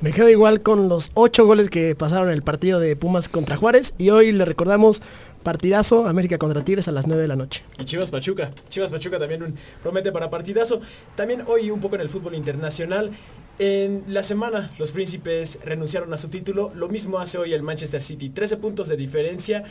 Me 0.01 0.11
quedo 0.11 0.29
igual 0.29 0.61
con 0.61 0.87
los 0.87 1.09
ocho 1.13 1.45
goles 1.45 1.69
que 1.69 1.95
pasaron 1.95 2.29
el 2.29 2.43
partido 2.43 2.79
de 2.79 2.95
Pumas 2.95 3.27
contra 3.27 3.57
Juárez 3.57 3.93
y 3.97 4.09
hoy 4.11 4.31
le 4.31 4.45
recordamos 4.45 5.01
partidazo 5.45 6.07
América 6.07 6.37
contra 6.37 6.65
Tigres 6.65 6.87
a 6.87 6.91
las 6.91 7.07
9 7.07 7.21
de 7.21 7.27
la 7.27 7.35
noche. 7.35 7.63
Y 7.79 7.85
Chivas 7.85 8.11
Pachuca, 8.11 8.51
Chivas 8.67 8.91
Pachuca 8.91 9.19
también 9.19 9.43
un, 9.43 9.55
promete 9.81 10.11
para 10.11 10.29
partidazo. 10.29 10.81
También 11.15 11.43
hoy 11.47 11.71
un 11.71 11.79
poco 11.79 11.95
en 11.95 12.01
el 12.01 12.09
fútbol 12.09 12.35
internacional. 12.35 13.11
En 13.57 14.03
la 14.07 14.21
semana 14.21 14.71
los 14.77 14.91
príncipes 14.91 15.59
renunciaron 15.63 16.13
a 16.13 16.17
su 16.17 16.27
título, 16.27 16.71
lo 16.75 16.89
mismo 16.89 17.19
hace 17.19 17.37
hoy 17.37 17.53
el 17.53 17.63
Manchester 17.63 18.03
City, 18.03 18.29
13 18.29 18.57
puntos 18.57 18.89
de 18.89 18.97
diferencia 18.97 19.63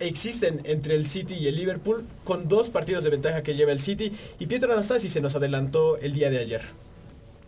existen 0.00 0.60
entre 0.64 0.94
el 0.94 1.06
City 1.06 1.34
y 1.34 1.46
el 1.48 1.56
Liverpool 1.56 2.04
con 2.24 2.48
dos 2.48 2.70
partidos 2.70 3.04
de 3.04 3.10
ventaja 3.10 3.42
que 3.42 3.54
lleva 3.54 3.72
el 3.72 3.80
City 3.80 4.12
y 4.38 4.46
Pietro 4.46 4.72
Anastasi 4.72 5.08
se 5.08 5.20
nos 5.20 5.36
adelantó 5.36 5.96
el 5.98 6.12
día 6.12 6.30
de 6.30 6.38
ayer. 6.38 6.62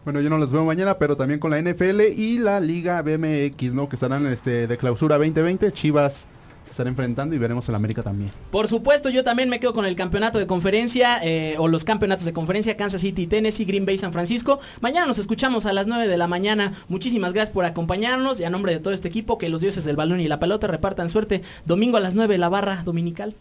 Bueno, 0.05 0.21
yo 0.21 0.31
no 0.31 0.39
los 0.39 0.51
veo 0.51 0.65
mañana, 0.65 0.99
pero 0.99 1.17
también 1.17 1.39
con 1.39 1.53
la 1.53 1.61
NFL 1.61 2.01
y 2.17 2.39
la 2.39 2.59
Liga 2.59 3.01
BMX, 3.03 3.75
¿no? 3.75 3.89
Que 3.89 3.97
estarán 3.97 4.27
este, 4.27 4.67
de 4.67 4.77
clausura 4.77 5.17
2020. 5.17 5.71
Chivas 5.71 6.29
estar 6.73 6.87
enfrentando 6.87 7.35
y 7.35 7.39
veremos 7.39 7.69
el 7.69 7.75
América 7.75 8.03
también. 8.03 8.33
Por 8.51 8.67
supuesto, 8.69 9.09
yo 9.09 9.25
también 9.25 9.49
me 9.49 9.61
quedo 9.61 9.73
con 9.73 9.85
el 9.85 9.97
campeonato 9.97 10.39
de 10.39 10.47
conferencia 10.47 11.21
eh, 11.23 11.55
o 11.59 11.69
los 11.69 11.85
campeonatos 11.85 12.25
de 12.25 12.33
conferencia 12.33 12.77
Kansas 12.77 13.01
City, 13.01 13.27
Tennessee, 13.27 13.65
Green 13.65 13.87
Bay, 13.87 13.99
San 13.99 14.13
Francisco. 14.13 14.59
Mañana 14.81 15.07
nos 15.07 15.19
escuchamos 15.19 15.67
a 15.67 15.73
las 15.73 15.87
9 15.87 16.09
de 16.09 16.17
la 16.17 16.27
mañana. 16.27 16.73
Muchísimas 16.89 17.33
gracias 17.33 17.55
por 17.55 17.65
acompañarnos 17.65 18.41
y 18.41 18.45
a 18.45 18.51
nombre 18.51 18.73
de 18.73 18.81
todo 18.81 18.93
este 18.93 19.09
equipo, 19.09 19.39
que 19.39 19.49
los 19.49 19.61
dioses 19.61 19.85
del 19.85 19.97
balón 19.97 20.21
y 20.21 20.29
la 20.29 20.41
pelota 20.41 20.67
repartan 20.67 21.09
suerte. 21.09 21.43
Domingo 21.65 21.97
a 21.97 22.01
las 22.01 22.15
9, 22.15 22.39
la 22.39 22.49
barra 22.49 22.83
dominical. 22.85 23.35